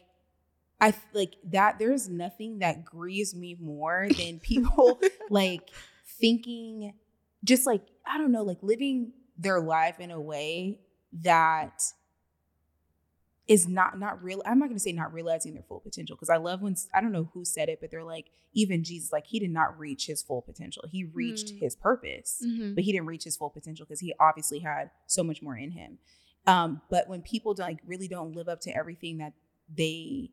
I 0.82 0.94
like 1.14 1.36
that. 1.46 1.80
There's 1.80 2.10
nothing 2.10 2.60
that 2.60 2.84
grieves 2.84 3.34
me 3.36 3.56
more 3.60 4.08
than 4.18 4.40
people 4.40 5.00
like 5.30 5.70
thinking, 6.20 6.94
just 7.44 7.66
like, 7.66 7.82
I 8.06 8.18
don't 8.18 8.32
know, 8.32 8.44
like 8.44 8.58
living 8.62 9.14
their 9.38 9.60
life 9.60 10.00
in 10.00 10.12
a 10.12 10.20
way 10.20 10.80
that 11.22 11.82
is 13.48 13.68
not 13.68 14.00
not 14.00 14.22
real 14.24 14.42
i'm 14.46 14.58
not 14.60 14.66
going 14.66 14.76
to 14.76 14.80
say 14.84 14.92
not 14.92 15.14
realizing 15.14 15.54
their 15.54 15.64
full 15.64 15.80
potential 15.80 16.16
because 16.16 16.30
i 16.30 16.38
love 16.38 16.62
when 16.62 16.76
i 16.94 17.02
don't 17.02 17.12
know 17.12 17.30
who 17.34 17.46
said 17.46 17.70
it 17.70 17.80
but 17.80 17.92
they're 17.92 18.04
like 18.04 18.28
even 18.54 18.84
jesus 18.84 19.12
like 19.12 19.26
he 19.28 19.40
did 19.40 19.52
not 19.52 19.78
reach 19.78 20.08
his 20.08 20.24
full 20.24 20.42
potential 20.42 20.84
he 20.92 21.04
reached 21.04 21.54
Mm. 21.54 21.60
his 21.60 21.76
purpose 21.76 22.42
Mhm. 22.46 22.74
but 22.76 22.84
he 22.84 22.92
didn't 22.92 23.06
reach 23.08 23.24
his 23.24 23.38
full 23.38 23.50
potential 23.52 23.86
because 23.86 24.00
he 24.00 24.14
obviously 24.20 24.60
had 24.60 24.90
so 25.06 25.24
much 25.24 25.42
more 25.44 25.56
in 25.56 25.72
him 25.72 26.00
um 26.48 26.82
but 26.90 27.08
when 27.08 27.22
people 27.22 27.54
don't, 27.54 27.68
like 27.68 27.80
really 27.86 28.08
don't 28.08 28.36
live 28.36 28.48
up 28.50 28.62
to 28.62 28.76
everything 28.76 29.18
that 29.20 29.34
they 29.74 30.32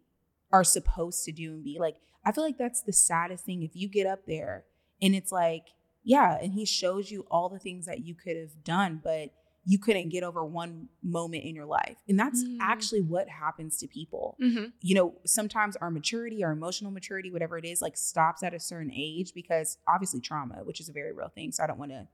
are 0.53 0.65
supposed 0.65 1.25
to 1.25 1.33
do 1.33 1.53
and 1.53 1.65
be 1.65 1.79
like 1.79 1.97
i 2.25 2.33
feel 2.33 2.45
like 2.45 2.59
that's 2.59 2.83
the 2.83 2.93
saddest 2.93 3.45
thing 3.45 3.63
if 3.63 3.73
you 3.75 3.89
get 3.89 4.07
up 4.07 4.21
there 4.27 4.65
and 5.03 5.15
it's 5.15 5.33
like 5.33 5.67
yeah 6.03 6.39
and 6.43 6.53
he 6.55 6.65
shows 6.65 7.11
you 7.11 7.27
all 7.31 7.49
the 7.49 7.59
things 7.59 7.87
that 7.87 8.01
you 8.05 8.15
could 8.15 8.37
have 8.37 8.63
done 8.65 9.01
but 9.03 9.31
you 9.65 9.79
couldn't 9.79 10.09
get 10.09 10.25
over 10.25 10.45
one 10.45 10.89
moment 11.03 11.45
in 11.45 11.55
your 11.55 11.67
life 11.67 11.97
and 12.09 12.19
that's 12.19 12.43
Mm. 12.43 12.57
actually 12.61 13.01
what 13.01 13.29
happens 13.29 13.77
to 13.79 13.87
people 13.87 14.37
Mhm. 14.41 14.73
you 14.81 14.95
know 14.95 15.15
sometimes 15.25 15.77
our 15.77 15.91
maturity 15.91 16.43
our 16.43 16.51
emotional 16.53 16.91
maturity 16.91 17.31
whatever 17.31 17.57
it 17.59 17.65
is 17.65 17.81
like 17.81 17.97
stops 17.97 18.43
at 18.43 18.53
a 18.55 18.59
certain 18.61 18.91
age 18.93 19.33
because 19.35 19.79
obviously 19.87 20.21
trauma 20.21 20.63
which 20.65 20.81
is 20.81 20.89
a 20.89 20.93
very 20.93 21.13
real 21.13 21.29
thing 21.29 21.53
so 21.53 21.63
i 21.63 21.67
don't 21.69 21.79
want 21.79 21.93
to 21.93 22.09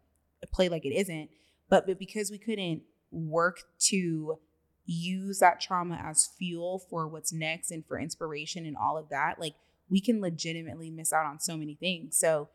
play 0.53 0.69
like 0.69 0.85
it 0.85 0.95
isn't 0.95 1.31
but 1.71 1.87
but 1.87 1.99
because 1.99 2.31
we 2.31 2.39
couldn't 2.39 2.83
work 3.11 3.61
to 3.79 4.39
use 4.85 5.39
that 5.39 5.61
trauma 5.61 5.97
as 6.03 6.27
fuel 6.39 6.79
for 6.79 7.07
what's 7.09 7.33
next 7.33 7.71
and 7.71 7.85
for 7.87 7.99
inspiration 7.99 8.67
and 8.67 8.77
all 8.77 8.97
of 8.99 9.09
that 9.09 9.39
like 9.41 9.55
we 9.91 10.01
can 10.01 10.21
legitimately 10.21 10.91
miss 10.91 11.13
out 11.15 11.25
on 11.27 11.41
so 11.41 11.57
many 11.57 11.75
things 11.75 12.17
so 12.17 12.49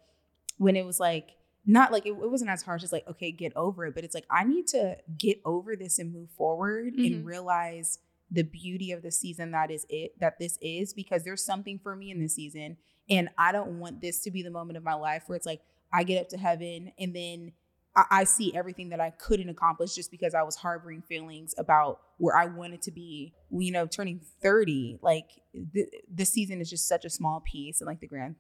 when 0.57 0.75
it 0.75 0.85
was 0.85 0.99
like 0.99 1.31
not 1.66 1.91
like 1.91 2.05
it, 2.05 2.09
it 2.11 2.30
wasn't 2.32 2.49
as 2.49 2.61
harsh 2.61 2.84
as 2.84 2.91
like 2.91 3.07
okay 3.07 3.32
get 3.32 3.53
over 3.55 3.86
it 3.86 3.95
but 3.95 4.03
it's 4.03 4.14
like 4.16 4.26
i 4.30 4.43
need 4.43 4.68
to 4.68 4.95
get 5.18 5.39
over 5.45 5.76
this 5.76 5.99
and 5.99 6.11
move 6.14 6.30
forward 6.32 6.93
Mhm. 6.95 7.05
and 7.16 7.26
realize 7.26 7.99
the 8.32 8.43
beauty 8.43 8.91
of 8.91 9.01
the 9.01 9.11
season 9.11 9.51
that 9.51 9.70
is 9.72 9.86
it 9.89 10.20
that 10.20 10.39
this 10.39 10.57
is 10.61 10.93
because 10.93 11.24
there's 11.24 11.43
something 11.45 11.80
for 11.80 11.95
me 11.95 12.11
in 12.11 12.20
this 12.20 12.36
season 12.36 12.78
and 13.09 13.30
i 13.38 13.51
don't 13.51 13.80
want 13.80 14.01
this 14.01 14.20
to 14.24 14.32
be 14.32 14.41
the 14.43 14.49
moment 14.51 14.76
of 14.78 14.84
my 14.84 14.93
life 14.95 15.24
where 15.28 15.36
it's 15.36 15.45
like 15.45 15.61
i 15.93 16.03
get 16.03 16.20
up 16.22 16.30
to 16.30 16.38
heaven 16.38 16.91
and 16.99 17.16
then 17.16 17.51
I, 17.95 18.05
I 18.09 18.24
see 18.24 18.53
everything 18.55 18.89
that 18.89 18.99
i 18.99 19.11
couldn't 19.11 19.49
accomplish 19.49 19.93
just 19.95 20.09
because 20.11 20.34
i 20.34 20.41
was 20.43 20.55
harboring 20.55 21.01
feelings 21.03 21.53
about 21.57 21.99
where 22.18 22.36
i 22.36 22.45
wanted 22.47 22.82
to 22.84 22.91
be 22.91 23.34
you 23.51 23.72
know 23.72 23.86
turning 23.86 24.20
30 24.41 24.99
like 25.01 25.30
th- 25.74 25.89
this 26.09 26.30
season 26.32 26.59
is 26.59 26.70
just 26.70 26.88
such 26.88 27.05
a 27.05 27.09
small 27.09 27.41
piece 27.41 27.80
and 27.82 27.88
like 27.88 27.99
the 27.99 28.07
grand 28.07 28.36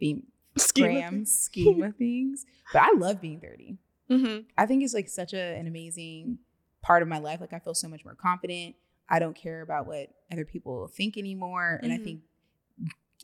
theme 0.00 0.24
Scheme 0.56 0.84
of 0.84 0.90
grand 0.92 1.10
things. 1.14 1.32
scheme 1.34 1.82
of 1.82 1.96
things 1.98 2.44
but 2.72 2.82
i 2.82 2.92
love 2.96 3.20
being 3.20 3.40
30 3.40 3.78
Mhm. 4.08 4.44
I 4.56 4.66
think 4.66 4.84
it's 4.84 4.94
like 4.94 5.08
such 5.08 5.34
a, 5.34 5.40
an 5.58 5.66
amazing 5.66 6.38
part 6.80 7.02
of 7.02 7.08
my 7.08 7.18
life. 7.18 7.40
Like 7.40 7.52
I 7.52 7.58
feel 7.58 7.74
so 7.74 7.88
much 7.88 8.04
more 8.04 8.14
confident. 8.14 8.76
I 9.08 9.18
don't 9.18 9.34
care 9.34 9.62
about 9.62 9.88
what 9.88 10.10
other 10.30 10.44
people 10.44 10.86
think 10.86 11.16
anymore. 11.18 11.80
And 11.82 11.92
I 11.92 11.98
Mhm. 11.98 12.04
think 12.04 12.20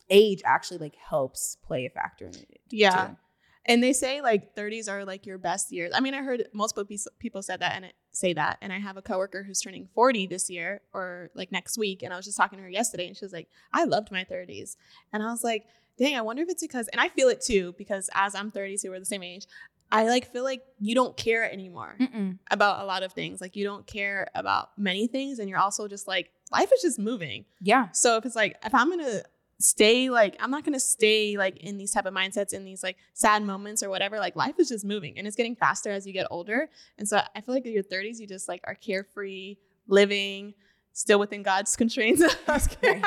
age 0.09 0.41
actually 0.45 0.79
like 0.79 0.95
helps 0.95 1.55
play 1.65 1.85
a 1.85 1.89
factor 1.89 2.25
in 2.25 2.35
it. 2.35 2.59
Yeah. 2.69 3.07
too. 3.07 3.17
And 3.65 3.81
they 3.81 3.93
say 3.93 4.19
like 4.21 4.55
30s 4.57 4.89
are 4.91 5.05
like 5.05 5.25
your 5.25 5.37
best 5.37 5.71
years. 5.71 5.93
I 5.95 6.01
mean, 6.01 6.13
I 6.13 6.21
heard 6.21 6.49
multiple 6.51 6.83
piece- 6.83 7.07
people 7.19 7.41
said 7.41 7.61
that 7.61 7.77
and 7.77 7.85
it, 7.85 7.93
say 8.11 8.33
that. 8.33 8.57
And 8.61 8.73
I 8.73 8.79
have 8.79 8.97
a 8.97 9.01
coworker 9.01 9.43
who's 9.43 9.61
turning 9.61 9.87
40 9.95 10.27
this 10.27 10.49
year 10.49 10.81
or 10.93 11.31
like 11.33 11.49
next 11.53 11.77
week. 11.77 12.03
And 12.03 12.11
I 12.13 12.17
was 12.17 12.25
just 12.25 12.35
talking 12.37 12.57
to 12.57 12.63
her 12.63 12.69
yesterday 12.69 13.07
and 13.07 13.15
she 13.15 13.23
was 13.23 13.31
like, 13.31 13.47
I 13.71 13.85
loved 13.85 14.11
my 14.11 14.25
30s. 14.25 14.75
And 15.13 15.23
I 15.23 15.27
was 15.27 15.45
like, 15.45 15.63
dang, 15.97 16.15
I 16.15 16.21
wonder 16.21 16.41
if 16.43 16.49
it's 16.49 16.61
because, 16.61 16.87
and 16.89 16.99
I 16.99 17.09
feel 17.09 17.29
it 17.29 17.41
too, 17.41 17.73
because 17.77 18.09
as 18.13 18.35
I'm 18.35 18.51
32, 18.51 18.89
we're 18.89 18.99
the 18.99 19.05
same 19.05 19.23
age, 19.23 19.45
I 19.91 20.05
like 20.05 20.31
feel 20.31 20.43
like 20.43 20.63
you 20.79 20.95
don't 20.95 21.15
care 21.15 21.49
anymore 21.51 21.95
Mm-mm. 21.99 22.39
about 22.49 22.81
a 22.81 22.85
lot 22.85 23.03
of 23.03 23.13
things. 23.13 23.39
Like 23.39 23.55
you 23.55 23.63
don't 23.63 23.85
care 23.85 24.27
about 24.33 24.69
many 24.75 25.05
things. 25.05 25.37
And 25.37 25.47
you're 25.47 25.59
also 25.59 25.87
just 25.87 26.07
like, 26.07 26.31
life 26.51 26.71
is 26.73 26.81
just 26.81 26.97
moving. 26.97 27.45
Yeah. 27.61 27.89
So 27.91 28.17
if 28.17 28.25
it's 28.25 28.35
like 28.35 28.57
if 28.65 28.73
I'm 28.73 28.89
gonna 28.89 29.21
stay 29.59 30.09
like 30.09 30.35
I'm 30.39 30.49
not 30.49 30.63
gonna 30.65 30.79
stay 30.79 31.37
like 31.37 31.57
in 31.57 31.77
these 31.77 31.91
type 31.91 32.05
of 32.07 32.13
mindsets 32.13 32.53
in 32.53 32.65
these 32.65 32.81
like 32.81 32.97
sad 33.13 33.43
moments 33.43 33.83
or 33.83 33.89
whatever, 33.91 34.17
like 34.17 34.35
life 34.35 34.55
is 34.57 34.69
just 34.69 34.83
moving 34.83 35.15
and 35.19 35.27
it's 35.27 35.35
getting 35.35 35.55
faster 35.55 35.91
as 35.91 36.07
you 36.07 36.13
get 36.13 36.25
older. 36.31 36.69
And 36.97 37.07
so 37.07 37.21
I 37.35 37.41
feel 37.41 37.53
like 37.53 37.65
in 37.67 37.71
your 37.73 37.83
30s 37.83 38.19
you 38.19 38.25
just 38.25 38.47
like 38.49 38.61
are 38.63 38.73
carefree, 38.75 39.57
living, 39.87 40.55
still 40.93 41.19
within 41.19 41.43
God's 41.43 41.75
constraints. 41.81 42.23
I 42.47 42.53
was 42.53 42.67
kidding. 42.67 43.03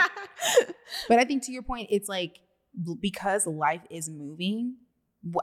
But 1.09 1.19
I 1.19 1.25
think 1.25 1.43
to 1.45 1.53
your 1.53 1.63
point, 1.63 1.89
it's 1.91 2.09
like 2.09 2.39
because 3.01 3.47
life 3.47 3.83
is 3.91 4.09
moving, 4.09 4.77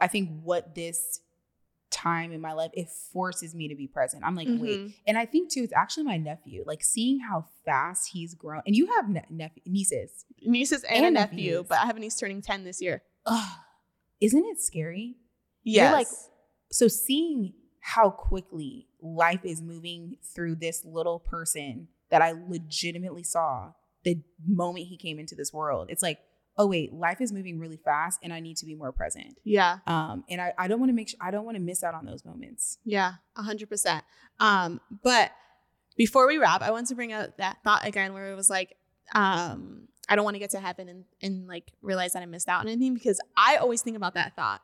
I 0.02 0.08
think 0.08 0.42
what 0.44 0.76
this 0.76 1.20
time 1.90 2.32
in 2.32 2.42
my 2.42 2.54
life, 2.54 2.72
it 2.74 2.90
forces 3.12 3.54
me 3.54 3.68
to 3.68 3.76
be 3.76 3.88
present. 3.88 4.24
I'm 4.26 4.36
like, 4.36 4.48
wait. 4.50 4.80
Mhm. 4.80 4.94
And 5.06 5.18
I 5.18 5.26
think 5.28 5.52
too, 5.52 5.62
it's 5.62 5.74
actually 5.74 6.04
my 6.04 6.18
nephew, 6.18 6.64
like 6.66 6.84
seeing 6.84 7.20
how 7.20 7.46
fast 7.66 8.10
he's 8.12 8.34
grown. 8.34 8.62
And 8.66 8.76
you 8.76 8.88
have 8.96 9.10
ne- 9.10 9.26
nephew, 9.30 9.62
nieces. 9.68 10.26
Nieces 10.42 10.84
and, 10.84 11.06
And 11.06 11.18
a 11.18 11.20
nephew, 11.20 11.52
nephews. 11.52 11.66
but 11.70 11.78
I 11.80 11.86
have 11.86 11.96
a 11.96 12.00
niece 12.00 12.18
turning 12.18 12.42
10 12.42 12.64
this 12.64 12.82
year. 12.82 13.04
Ugh. 13.28 13.58
Isn't 14.20 14.44
it 14.46 14.60
scary? 14.62 15.18
Yes. 15.64 15.84
You're 15.84 15.92
like- 15.92 16.08
So 16.72 16.88
seeing 16.88 17.54
how 17.80 18.10
quickly 18.10 18.88
life 19.02 19.44
is 19.46 19.62
moving 19.62 20.18
through 20.24 20.56
this 20.56 20.84
little 20.86 21.20
person 21.20 21.90
that 22.10 22.22
I 22.24 22.32
legitimately 22.32 23.24
saw 23.24 23.74
the 24.04 24.22
moment 24.46 24.88
he 24.88 24.98
came 24.98 25.20
into 25.20 25.36
this 25.36 25.54
world, 25.54 25.88
it's 25.90 26.02
like, 26.02 26.20
oh 26.58 26.68
wait, 26.68 26.94
life 26.94 27.20
is 27.20 27.32
moving 27.32 27.60
really 27.60 27.78
fast 27.78 28.20
and 28.22 28.34
I 28.34 28.40
need 28.40 28.58
to 28.58 28.66
be 28.66 28.76
more 28.76 28.92
present. 28.92 29.38
yeah. 29.44 29.78
Um, 29.88 30.24
and 30.30 30.40
I, 30.40 30.54
I 30.58 30.68
don't 30.68 30.80
want 30.80 30.90
to 30.90 30.94
make 30.94 31.10
sure 31.10 31.20
I 31.22 31.32
don't 31.32 31.46
want 31.46 31.56
to 31.58 31.62
miss 31.64 31.84
out 31.84 31.94
on 31.96 32.06
those 32.06 32.24
moments. 32.26 32.78
Yeah, 32.86 33.14
a 33.36 33.42
hundred 33.42 33.70
percent. 33.70 34.04
Um, 34.40 34.80
but 35.04 35.32
before 35.98 36.28
we 36.28 36.38
wrap, 36.38 36.62
I 36.62 36.72
want 36.72 36.88
to 36.88 36.96
bring 36.96 37.12
out 37.12 37.38
that 37.38 37.58
thought 37.64 37.86
again 37.86 38.14
where 38.14 38.32
it 38.32 38.36
was 38.36 38.50
like, 38.50 38.76
um, 39.14 39.88
I 40.10 40.16
don't 40.16 40.26
want 40.26 40.36
to 40.36 40.40
get 40.40 40.50
to 40.52 40.60
heaven 40.60 40.90
and, 40.90 41.06
and 41.22 41.48
like 41.48 41.72
realize 41.82 42.12
that 42.12 42.22
I 42.24 42.26
missed 42.26 42.50
out 42.50 42.62
on 42.62 42.68
anything 42.68 42.94
because 42.94 43.22
I 43.38 43.56
always 43.58 43.82
think 43.82 43.96
about 43.96 44.16
that 44.16 44.36
thought. 44.36 44.62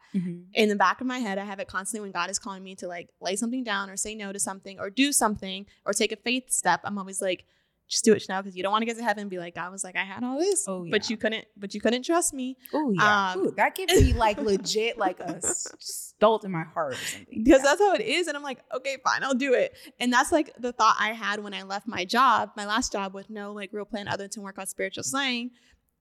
In 0.54 0.68
the 0.70 0.76
back 0.76 1.00
of 1.02 1.08
my 1.08 1.20
head, 1.20 1.38
I 1.38 1.46
have 1.46 1.60
it 1.60 1.68
constantly 1.68 2.06
when 2.06 2.12
God 2.12 2.30
is 2.30 2.40
calling 2.40 2.62
me 2.62 2.76
to 2.76 2.88
like 2.88 3.10
lay 3.22 3.36
something 3.38 3.64
down 3.64 3.90
or 3.90 3.96
say 3.96 4.16
no 4.16 4.34
to 4.34 4.40
something 4.40 4.80
or 4.80 4.90
do 4.90 5.14
something 5.14 5.66
or 5.86 5.94
take 5.94 6.12
a 6.12 6.18
faith 6.18 6.52
step. 6.52 6.82
I'm 6.84 6.98
always 6.98 7.22
like, 7.22 7.46
just 7.90 8.06
do 8.06 8.14
it 8.14 8.24
now 8.30 8.42
because 8.42 8.56
you 8.56 8.62
don't 8.64 8.72
want 8.72 8.84
to 8.84 8.86
get 8.86 8.98
to 8.98 9.04
heaven 9.04 9.22
and 9.22 9.30
be 9.30 9.40
like, 9.40 9.56
God 9.56 9.72
was 9.72 9.84
like, 9.84 9.96
I 9.96 10.04
had 10.04 10.24
all 10.24 10.38
this, 10.40 10.64
Oh, 10.68 10.86
but 10.90 11.10
you 11.10 11.18
couldn't, 11.18 11.46
but 11.58 11.74
you 11.74 11.82
couldn't 11.82 12.04
trust 12.04 12.34
me. 12.34 12.56
Oh 12.74 12.92
yeah, 12.92 13.32
Um, 13.34 13.40
Ooh, 13.40 13.52
that 13.58 13.76
gives 13.76 13.94
me 13.94 14.14
like 14.14 14.38
legit 14.52 14.98
like 14.98 15.20
a 15.20 15.42
stolt 15.80 16.44
in 16.46 16.52
my 16.52 16.64
heart 16.64 16.94
or 16.94 16.96
something. 16.96 17.44
because 17.44 17.60
Yeah. 17.64 17.70
that's 17.70 17.82
how 17.82 17.94
it 17.94 18.02
is 18.02 18.28
and 18.28 18.36
i'm 18.38 18.44
like 18.44 18.60
okay 18.76 18.98
fine 19.04 19.24
i'll 19.24 19.34
do 19.34 19.54
it 19.54 19.74
and 20.00 20.12
that's 20.12 20.32
like 20.32 20.52
the 20.60 20.72
thought 20.74 20.96
i 21.00 21.14
had 21.14 21.42
when 21.44 21.54
i 21.54 21.64
left 21.64 21.88
my 21.88 22.06
job 22.06 22.52
my 22.58 22.66
last 22.66 22.92
job 22.92 23.14
with 23.14 23.30
no 23.30 23.54
like 23.54 23.70
real 23.74 23.86
plan 23.86 24.08
other 24.08 24.28
than 24.28 24.44
work 24.44 24.60
on 24.60 24.68
spiritual 24.68 25.04
slang 25.04 25.52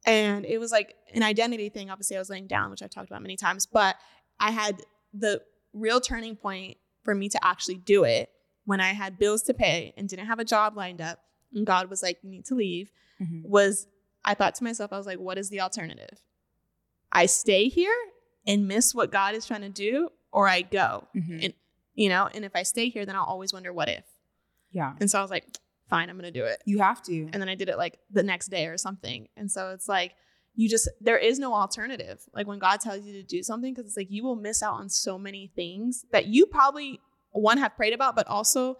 and 0.07 0.45
it 0.45 0.59
was 0.59 0.71
like 0.73 0.95
an 1.15 1.23
identity 1.23 1.69
thing 1.69 1.91
obviously 1.91 2.17
i 2.17 2.19
was 2.19 2.29
laying 2.31 2.47
down 2.47 2.71
which 2.71 2.83
I've 2.83 2.91
talked 2.91 3.09
about 3.11 3.23
many 3.23 3.37
times 3.37 3.67
but 3.67 3.97
i 4.41 4.51
had 4.51 4.83
the 5.15 5.41
real 5.73 6.01
turning 6.01 6.35
point 6.37 6.77
for 7.05 7.15
me 7.15 7.29
to 7.29 7.39
actually 7.45 7.77
do 7.77 8.05
it 8.05 8.29
when 8.65 8.81
i 8.81 8.93
had 8.93 9.19
bills 9.19 9.43
to 9.45 9.55
pay 9.55 9.95
and 9.97 10.09
didn't 10.09 10.27
have 10.27 10.39
a 10.41 10.45
job 10.45 10.77
lined 10.77 11.01
up 11.01 11.21
and 11.55 11.67
god 11.67 11.89
was 11.91 12.03
like 12.03 12.19
you 12.23 12.31
need 12.31 12.45
to 12.47 12.55
leave 12.55 12.91
Mhm. 13.21 13.45
was 13.45 13.87
I 14.25 14.35
thought 14.35 14.55
to 14.57 14.65
myself, 14.65 14.93
I 14.93 14.99
was 14.99 15.07
like, 15.07 15.19
what 15.19 15.39
is 15.39 15.49
the 15.49 15.61
alternative? 15.61 16.19
I 17.11 17.27
stay 17.27 17.69
here 17.69 17.95
and 18.47 18.69
miss 18.69 18.95
what 18.95 19.11
God 19.11 19.35
is 19.35 19.47
trying 19.47 19.63
to 19.63 19.69
do, 19.71 20.11
or 20.33 20.47
I 20.49 20.63
go, 20.63 21.09
Mhm. 21.17 21.45
and 21.45 21.55
you 21.95 22.09
know, 22.09 22.29
and 22.33 22.45
if 22.45 22.55
I 22.55 22.63
stay 22.63 22.89
here, 22.91 23.05
then 23.07 23.17
I'll 23.17 23.25
always 23.25 23.53
wonder 23.53 23.73
what 23.73 23.89
if. 23.89 24.05
yeah, 24.71 24.95
And 25.01 25.11
so 25.11 25.19
I 25.19 25.23
was 25.23 25.31
like, 25.31 25.47
fine, 25.89 26.11
I'm 26.11 26.17
gonna 26.17 26.31
do 26.31 26.45
it. 26.45 26.63
you 26.67 26.79
have 26.79 27.03
to. 27.05 27.23
And 27.33 27.41
then 27.41 27.49
I 27.49 27.55
did 27.55 27.69
it 27.71 27.79
like 27.79 27.99
the 28.11 28.23
next 28.23 28.49
day 28.49 28.67
or 28.67 28.77
something. 28.77 29.29
And 29.37 29.51
so 29.51 29.71
it's 29.71 29.89
like, 29.89 30.15
you 30.55 30.69
just, 30.69 30.89
there 31.01 31.17
is 31.17 31.39
no 31.39 31.55
alternative. 31.55 32.21
Like 32.35 32.47
when 32.47 32.59
God 32.59 32.81
tells 32.81 33.05
you 33.07 33.13
to 33.15 33.23
do 33.23 33.43
something, 33.43 33.73
because 33.73 33.87
it's 33.89 33.97
like 33.97 34.11
you 34.11 34.23
will 34.23 34.37
miss 34.37 34.63
out 34.63 34.75
on 34.75 34.89
so 34.91 35.19
many 35.19 35.51
things 35.57 36.05
that 36.13 36.27
you 36.27 36.45
probably, 36.47 37.01
one, 37.31 37.57
have 37.59 37.75
prayed 37.77 37.95
about, 37.95 38.15
but 38.15 38.27
also 38.27 38.79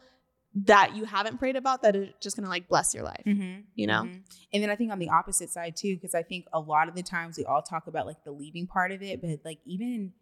that 0.55 0.97
you 0.97 1.05
haven't 1.05 1.39
prayed 1.39 1.57
about 1.57 1.83
that 1.83 1.95
is 1.95 2.09
just 2.21 2.37
gonna 2.37 2.49
like 2.49 2.69
bless 2.69 2.95
your 2.95 3.05
life, 3.05 3.23
Mhm. 3.27 3.65
you 3.75 3.87
know? 3.87 4.03
Mhm. 4.05 4.23
And 4.53 4.63
then 4.63 4.71
I 4.71 4.77
think 4.77 4.91
on 4.91 4.99
the 4.99 5.09
opposite 5.11 5.51
side 5.51 5.77
too, 5.77 5.95
because 5.95 6.15
I 6.15 6.23
think 6.23 6.47
a 6.53 6.59
lot 6.61 6.89
of 6.89 6.95
the 6.95 7.03
times 7.03 7.37
we 7.39 7.45
all 7.45 7.63
talk 7.63 7.87
about 7.87 8.07
like 8.07 8.25
the 8.25 8.33
leaving 8.33 8.67
part 8.67 8.91
of 8.93 9.03
it, 9.03 9.21
but 9.21 9.45
like 9.45 9.61
even 9.65 10.13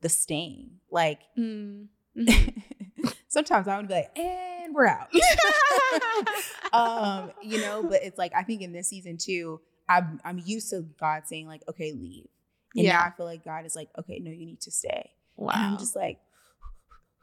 the 0.00 0.08
staying, 0.08 0.80
like 0.90 1.20
Mm. 1.38 1.88
sometimes 3.28 3.68
I 3.68 3.76
would 3.76 3.88
be 3.88 3.94
like, 3.94 4.18
and 4.18 4.74
we're 4.74 4.86
out. 4.86 5.08
um, 6.72 7.32
you 7.42 7.60
know, 7.60 7.82
but 7.82 8.02
it's 8.02 8.18
like 8.18 8.32
I 8.34 8.42
think 8.42 8.62
in 8.62 8.72
this 8.72 8.88
season 8.88 9.16
too, 9.18 9.60
I'm 9.88 10.20
I'm 10.24 10.38
used 10.44 10.70
to 10.70 10.82
God 10.98 11.22
saying 11.26 11.46
like, 11.46 11.62
okay, 11.68 11.92
leave. 11.92 12.26
And 12.74 12.84
now 12.84 12.90
Yeah. 12.92 13.02
I 13.12 13.16
feel 13.16 13.26
like 13.26 13.44
God 13.44 13.64
is 13.64 13.74
like, 13.76 13.88
okay, 13.98 14.18
no, 14.18 14.30
you 14.30 14.46
need 14.46 14.60
to 14.62 14.70
stay. 14.70 15.10
Wow. 15.36 15.52
And 15.54 15.62
I'm 15.64 15.78
just 15.78 15.94
like, 15.96 16.18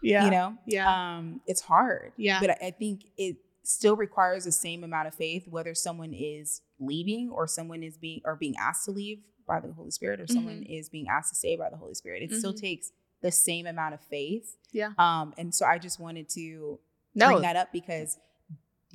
yeah. 0.03 0.25
you 0.25 0.31
know, 0.31 0.57
Yeah. 0.65 1.17
um, 1.17 1.41
it's 1.47 1.61
hard. 1.61 2.13
Yeah. 2.17 2.39
But 2.39 2.51
I- 2.51 2.67
I 2.67 2.71
think 2.71 3.05
it 3.17 3.37
still 3.63 3.95
requires 3.95 4.43
the 4.45 4.51
same 4.51 4.83
amount 4.83 5.07
of 5.07 5.15
faith, 5.15 5.47
whether 5.47 5.73
someone 5.73 6.13
is 6.13 6.61
leaving 6.79 7.29
or 7.29 7.47
someone 7.47 7.81
is 7.81 7.97
being 7.97 8.21
or 8.25 8.35
being 8.35 8.55
asked 8.59 8.85
to 8.85 8.91
leave 8.91 9.19
by 9.47 9.59
the 9.59 9.71
Holy 9.73 9.91
Spirit 9.91 10.19
or 10.21 10.27
someone 10.27 10.61
Mm-hmm. 10.61 10.73
is 10.73 10.89
being 10.89 11.07
asked 11.07 11.29
to 11.29 11.35
stay 11.35 11.55
by 11.55 11.69
the 11.69 11.77
Holy 11.77 11.93
Spirit. 11.93 12.23
It 12.23 12.33
still 12.33 12.53
Mhm. 12.53 12.59
takes 12.61 12.91
the 13.21 13.31
same 13.31 13.65
amount 13.65 13.93
of 13.93 14.01
faith. 14.01 14.57
Yeah. 14.71 14.91
Um, 14.97 15.33
and 15.37 15.55
so 15.55 15.65
I 15.65 15.77
just 15.79 15.99
wanted 15.99 16.27
to 16.29 16.79
no. 17.15 17.27
bring 17.29 17.41
that 17.41 17.55
up 17.55 17.71
because 17.71 18.19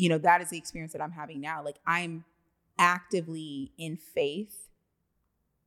you 0.01 0.09
know, 0.09 0.19
that 0.19 0.41
is 0.41 0.51
the 0.51 0.57
experience 0.59 0.93
that 0.93 1.03
I'm 1.03 1.11
having 1.11 1.41
now. 1.41 1.65
Like 1.65 1.79
I'm 1.85 2.25
actively 2.79 3.73
in 3.77 3.97
faith 3.97 4.69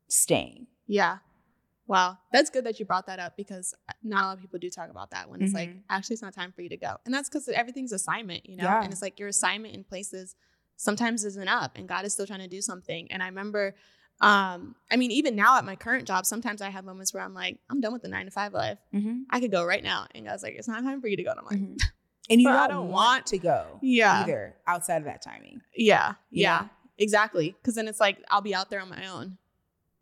staying. 0.08 0.68
Yeah. 0.88 1.18
Wow. 1.92 2.18
That's 2.32 2.50
good 2.50 2.64
that 2.66 2.80
you 2.80 2.86
brought 2.86 3.08
that 3.08 3.20
up 3.20 3.36
because 3.36 3.76
not 4.02 4.24
a 4.24 4.28
lot 4.28 4.34
of 4.38 4.42
people 4.42 4.60
do 4.60 4.70
talk 4.70 4.90
about 4.90 5.12
that 5.12 5.30
when 5.30 5.42
it's 5.42 5.54
like, 5.54 5.72
Mhm. 5.72 5.82
actually, 5.90 6.14
it's 6.14 6.22
not 6.22 6.34
time 6.34 6.54
for 6.54 6.62
you 6.62 6.70
to 6.70 6.78
go. 6.78 6.96
And 7.04 7.14
that's 7.14 7.28
because 7.28 7.50
everything's 7.50 7.92
assignment, 7.92 8.48
you 8.48 8.56
know? 8.56 8.64
Yeah. 8.64 8.82
And 8.82 8.94
it's 8.94 9.02
like 9.02 9.20
your 9.20 9.28
assignment 9.28 9.76
in 9.76 9.84
places 9.84 10.36
sometimes 10.78 11.26
isn't 11.26 11.50
up 11.50 11.78
and 11.78 11.90
God 11.90 12.06
is 12.06 12.14
still 12.14 12.26
trying 12.26 12.40
to 12.40 12.48
do 12.48 12.62
something. 12.62 13.12
And 13.12 13.22
I 13.22 13.26
remember, 13.28 13.76
um, 14.22 14.76
I 14.90 14.96
mean, 14.96 15.12
even 15.12 15.36
now 15.36 15.58
at 15.58 15.66
my 15.66 15.76
current 15.76 16.08
job, 16.08 16.26
sometimes 16.26 16.62
I 16.62 16.70
have 16.70 16.86
moments 16.86 17.14
where 17.14 17.24
I'm 17.24 17.34
like, 17.34 17.60
I'm 17.70 17.82
done 17.82 17.92
with 17.92 18.04
the 18.04 18.08
nine 18.08 18.24
to 18.24 18.32
five 18.32 18.54
life. 18.54 18.80
Mm-hmm. 18.94 19.24
I 19.30 19.42
could 19.42 19.52
go 19.52 19.66
right 19.66 19.84
now. 19.84 20.08
And 20.16 20.26
God's 20.26 20.44
like, 20.44 20.56
it's 20.56 20.70
not 20.70 20.84
time 20.84 21.02
for 21.02 21.10
you 21.10 21.18
to 21.18 21.24
go. 21.24 21.32
And 21.32 21.40
I'm 21.40 21.46
like, 21.46 21.82
And 22.30 22.40
you 22.40 22.48
don't, 22.48 22.56
I 22.58 22.68
don't 22.68 22.88
want, 22.88 23.26
to 23.28 23.38
go 23.38 23.80
yeah. 23.82 24.22
either 24.22 24.56
outside 24.66 24.98
of 25.00 25.06
that 25.06 25.22
timing. 25.22 25.60
Yeah. 25.76 26.14
You 26.30 26.44
Yeah. 26.44 26.68
Exactly. 26.98 27.54
Because 27.60 27.76
then 27.76 27.90
it's 27.90 28.00
like 28.00 28.24
I'll 28.30 28.42
be 28.42 28.56
out 28.56 28.70
there 28.70 28.80
on 28.80 28.88
my 28.88 29.08
own. 29.08 29.38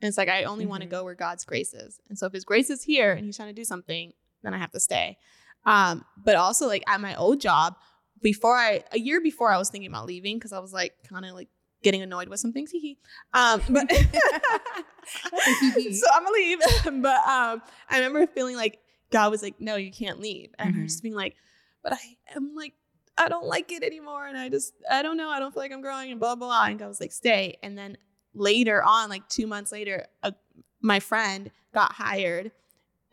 And 0.02 0.08
it's 0.08 0.18
like 0.18 0.30
I 0.30 0.44
only 0.46 0.66
want 0.66 0.84
to 0.84 0.90
go 0.90 1.04
where 1.04 1.16
God's 1.16 1.46
grace 1.46 1.74
is. 1.74 2.00
And 2.10 2.18
so 2.18 2.26
if 2.28 2.34
his 2.34 2.46
grace 2.46 2.70
is 2.70 2.84
here 2.84 3.12
and 3.14 3.26
he's 3.26 3.36
trying 3.38 3.50
to 3.50 3.54
do 3.54 3.66
something, 3.66 4.14
then 4.44 4.54
I 4.54 4.58
have 4.58 4.72
to 4.72 4.80
stay. 4.80 5.18
Um, 5.66 6.06
but 6.18 6.36
also 6.36 6.68
like 6.68 6.84
at 6.88 7.02
my 7.02 7.16
old 7.16 7.42
job, 7.42 7.76
before 8.22 8.56
I 8.56 8.84
a 8.92 9.00
year 9.00 9.22
before 9.22 9.52
I 9.52 9.58
was 9.58 9.70
thinking 9.70 9.90
about 9.90 10.06
leaving 10.06 10.38
because 10.38 10.54
I 10.54 10.60
was 10.60 10.74
like 10.74 10.94
kind 11.08 11.26
of 11.26 11.34
like 11.36 11.50
getting 11.84 12.02
annoyed 12.02 12.28
with 12.30 12.40
some 12.40 12.54
things. 12.54 12.72
Hee 12.72 12.80
hee. 12.80 12.98
Um, 13.34 13.62
but 13.70 13.92
so 13.92 16.06
I'm 16.14 16.24
gonna 16.24 16.34
leave. 16.34 16.60
but 17.02 17.18
um, 17.28 17.62
I 17.90 17.98
remember 17.98 18.26
feeling 18.28 18.56
like 18.56 18.80
God 19.12 19.32
was 19.32 19.42
like, 19.42 19.60
"No, 19.60 19.76
you 19.76 19.92
can't 19.92 20.20
leave," 20.20 20.52
and 20.60 20.76
I 20.76 20.80
Mhm. 20.80 20.84
was 20.84 20.94
just 20.94 21.04
being 21.04 21.16
like, 21.16 21.36
"But 21.84 21.94
I 21.94 22.00
am 22.36 22.54
like, 22.56 22.74
I 23.18 23.28
don't 23.28 23.46
like 23.46 23.72
it 23.72 23.84
anymore, 23.84 24.28
and 24.28 24.38
I 24.38 24.50
just, 24.50 24.74
I 24.90 25.02
don't 25.02 25.18
know, 25.18 25.30
I 25.30 25.40
don't 25.40 25.54
feel 25.54 25.64
like 25.64 25.72
I'm 25.72 25.82
growing," 25.82 26.12
and 26.12 26.20
blah 26.20 26.36
blah. 26.36 26.48
blah. 26.48 26.66
And 26.66 26.80
God 26.80 26.88
was 26.88 27.02
like, 27.02 27.12
"Stay." 27.12 27.58
And 27.64 27.78
then 27.78 27.98
later 28.40 28.82
on, 28.82 29.10
like 29.10 29.28
two 29.30 29.46
months 29.46 29.72
later, 29.72 30.08
a, 30.24 30.34
my 30.82 31.00
friend 31.00 31.52
got 31.74 31.92
hired, 31.94 32.52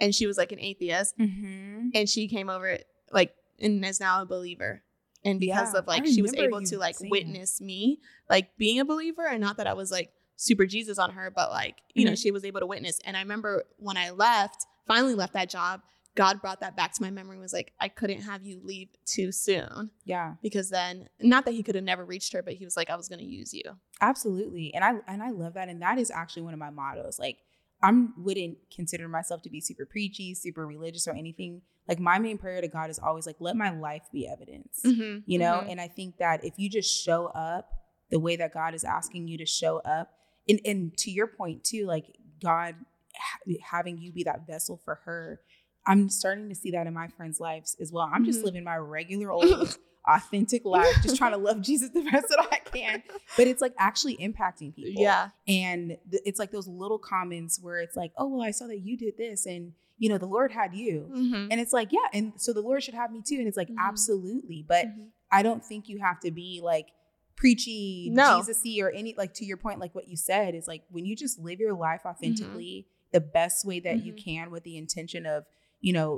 and 0.01 0.15
she 0.15 0.27
was 0.27 0.39
like 0.39 0.53
an 0.53 0.61
atheist, 0.61 1.19
Mm-hmm. 1.19 1.89
and 1.95 2.09
she 2.09 2.29
came 2.29 2.49
over 2.49 2.79
like 3.13 3.35
and 3.61 3.85
is 3.85 4.01
now 4.01 4.23
a 4.23 4.27
believer. 4.27 4.83
And 5.25 5.41
because 5.41 5.73
Yeah, 5.75 5.81
of 5.81 5.87
like 5.87 6.05
I 6.05 6.11
she 6.11 6.23
was 6.23 6.35
able 6.35 6.63
to 6.63 6.79
like 6.79 6.97
witness 7.01 7.61
me 7.61 7.99
like 8.31 8.57
being 8.57 8.79
a 8.81 8.85
believer 8.85 9.27
and 9.27 9.41
not 9.41 9.57
that 9.57 9.67
I 9.67 9.73
was 9.75 9.91
like 9.91 10.13
super 10.37 10.67
Jesus 10.67 10.99
on 10.99 11.11
her, 11.13 11.31
but 11.35 11.51
like, 11.51 11.77
you 11.95 12.05
know, 12.05 12.13
Mhm. 12.13 12.23
she 12.23 12.31
was 12.31 12.45
able 12.45 12.61
to 12.61 12.67
witness. 12.67 13.01
And 13.05 13.17
I 13.17 13.21
remember 13.23 13.65
when 13.79 13.97
I 13.97 14.11
left, 14.11 14.67
finally 14.87 15.15
left 15.15 15.33
that 15.33 15.49
job, 15.51 15.81
God 16.17 16.41
brought 16.41 16.61
that 16.61 16.77
back 16.77 16.93
to 16.95 17.03
my 17.03 17.11
memory 17.11 17.39
was 17.39 17.53
like, 17.53 17.73
I 17.81 17.89
couldn't 17.89 18.23
have 18.23 18.43
you 18.43 18.61
leave 18.65 18.89
too 19.05 19.31
soon. 19.31 19.91
Yeah, 20.05 20.35
Because 20.43 20.71
then 20.71 21.09
not 21.21 21.45
that 21.45 21.53
he 21.55 21.63
could 21.63 21.75
have 21.77 21.85
never 21.85 22.05
reached 22.05 22.33
her, 22.33 22.43
but 22.43 22.55
he 22.55 22.65
was 22.65 22.77
like, 22.77 22.91
I 22.91 22.97
was 22.97 23.09
gonna 23.09 23.23
use 23.23 23.55
you. 23.55 23.63
absolutely. 24.01 24.73
And 24.75 24.83
I 24.83 24.95
and 25.07 25.23
I 25.23 25.31
love 25.31 25.55
that. 25.55 25.69
And 25.69 25.81
that 25.83 25.99
is 25.99 26.11
actually 26.11 26.43
one 26.43 26.55
of 26.55 26.59
my 26.61 26.71
mottos. 26.71 27.19
Like 27.19 27.39
I'm 27.83 28.15
wouldn't 28.17 28.59
consider 28.75 29.07
myself 29.09 29.43
to 29.43 29.51
be 29.51 29.61
super 29.61 29.85
preachy, 29.87 30.35
super 30.35 30.67
religious, 30.67 31.07
or 31.07 31.13
anything. 31.13 31.63
Like 31.89 32.01
my 32.01 32.19
main 32.19 32.39
prayer 32.39 32.61
to 32.61 32.69
God 32.69 32.91
is 32.91 32.99
always 32.99 33.27
like, 33.27 33.37
let 33.39 33.55
my 33.57 33.71
life 33.71 34.03
be 34.13 34.27
evidence. 34.27 34.81
Mm-hmm. 34.85 35.19
you 35.27 35.39
know 35.39 35.65
and 35.69 35.81
i 35.81 35.89
think 35.89 36.17
that 36.19 36.45
if 36.45 36.55
you 36.57 36.69
just 36.71 36.91
show 37.05 37.27
up 37.27 37.71
the 38.11 38.19
way 38.19 38.37
that 38.37 38.53
god 38.53 38.75
is 38.75 38.85
asking 38.85 39.29
you 39.29 39.37
to 39.39 39.47
show 39.47 39.79
up 39.79 40.11
and, 40.49 40.61
and 40.65 40.97
to 40.99 41.11
your 41.11 41.27
point 41.27 41.63
too 41.65 41.87
like 41.87 42.07
god 42.43 42.75
ha- 43.17 43.53
having 43.63 43.99
you 43.99 44.13
be 44.13 44.23
that 44.25 44.47
vessel 44.47 44.81
for 44.85 44.97
her 45.05 45.41
i'm 45.87 46.09
starting 46.09 46.49
to 46.49 46.55
see 46.55 46.71
that 46.71 46.87
in 46.87 46.95
my 46.95 47.09
friends 47.09 47.41
lives 47.41 47.77
as 47.81 47.93
well 47.93 48.09
i'm 48.13 48.25
just 48.25 48.41
Mhm. 48.41 48.45
living 48.45 48.65
my 48.65 48.77
regular 48.77 49.31
old 49.39 49.79
authentic 50.09 50.65
life 50.65 50.95
just 51.03 51.17
trying 51.17 51.33
to 51.33 51.39
love 51.39 51.61
jesus 51.63 51.91
the 51.91 52.03
best 52.03 52.29
that 52.29 52.47
i 52.53 52.59
can 52.59 53.03
but 53.37 53.47
it's 53.49 53.61
like 53.61 53.75
actually 53.79 54.17
impacting 54.19 54.75
people 54.75 55.03
Yeah. 55.03 55.31
and 55.49 55.97
th- 56.11 56.23
it's 56.25 56.39
like 56.39 56.53
those 56.53 56.69
little 56.69 56.99
comments 56.99 57.59
where 57.61 57.81
it's 57.81 57.97
like 57.97 58.13
oh 58.17 58.29
well 58.29 58.43
i 58.43 58.51
saw 58.53 58.67
that 58.69 58.79
you 58.81 58.97
did 58.97 59.17
this 59.17 59.47
and 59.47 59.73
you 59.99 60.09
know 60.09 60.19
the 60.19 60.27
lord 60.27 60.53
had 60.53 60.75
you 60.75 61.11
Mm-hmm. 61.13 61.49
and 61.51 61.61
it's 61.61 61.73
like 61.73 61.89
yeah 61.91 62.07
and 62.13 62.35
so 62.37 62.53
the 62.53 62.61
lord 62.61 62.83
should 62.85 62.95
have 62.95 63.11
me 63.11 63.21
too 63.27 63.37
and 63.39 63.49
it's 63.49 63.57
like 63.57 63.69
Mhm. 63.69 63.77
absolutely 63.81 64.65
but 64.67 64.87
Mhm. 64.87 65.09
I 65.33 65.43
don't 65.43 65.65
think 65.65 65.89
you 65.89 65.99
have 65.99 66.21
to 66.21 66.31
be 66.31 66.61
like 66.63 66.87
preachy, 67.35 68.11
No. 68.13 68.39
Jesus-y 68.39 68.79
or 68.81 68.91
any 68.91 69.15
like 69.19 69.35
to 69.35 69.45
your 69.45 69.57
point, 69.57 69.81
like 69.81 69.95
what 69.95 70.09
you 70.09 70.17
said 70.17 70.55
is 70.55 70.67
like 70.67 70.83
when 70.91 71.05
you 71.05 71.17
just 71.17 71.39
live 71.39 71.59
your 71.61 71.75
life 71.75 72.01
Mm-hmm. 72.05 72.09
authentically 72.11 72.87
the 73.13 73.21
best 73.21 73.65
way 73.65 73.81
that 73.81 74.05
you 74.05 74.13
Mhm. 74.13 74.25
can 74.25 74.51
with 74.51 74.63
the 74.65 74.77
intention 74.77 75.27
of, 75.27 75.45
you 75.87 75.93
know, 75.93 76.09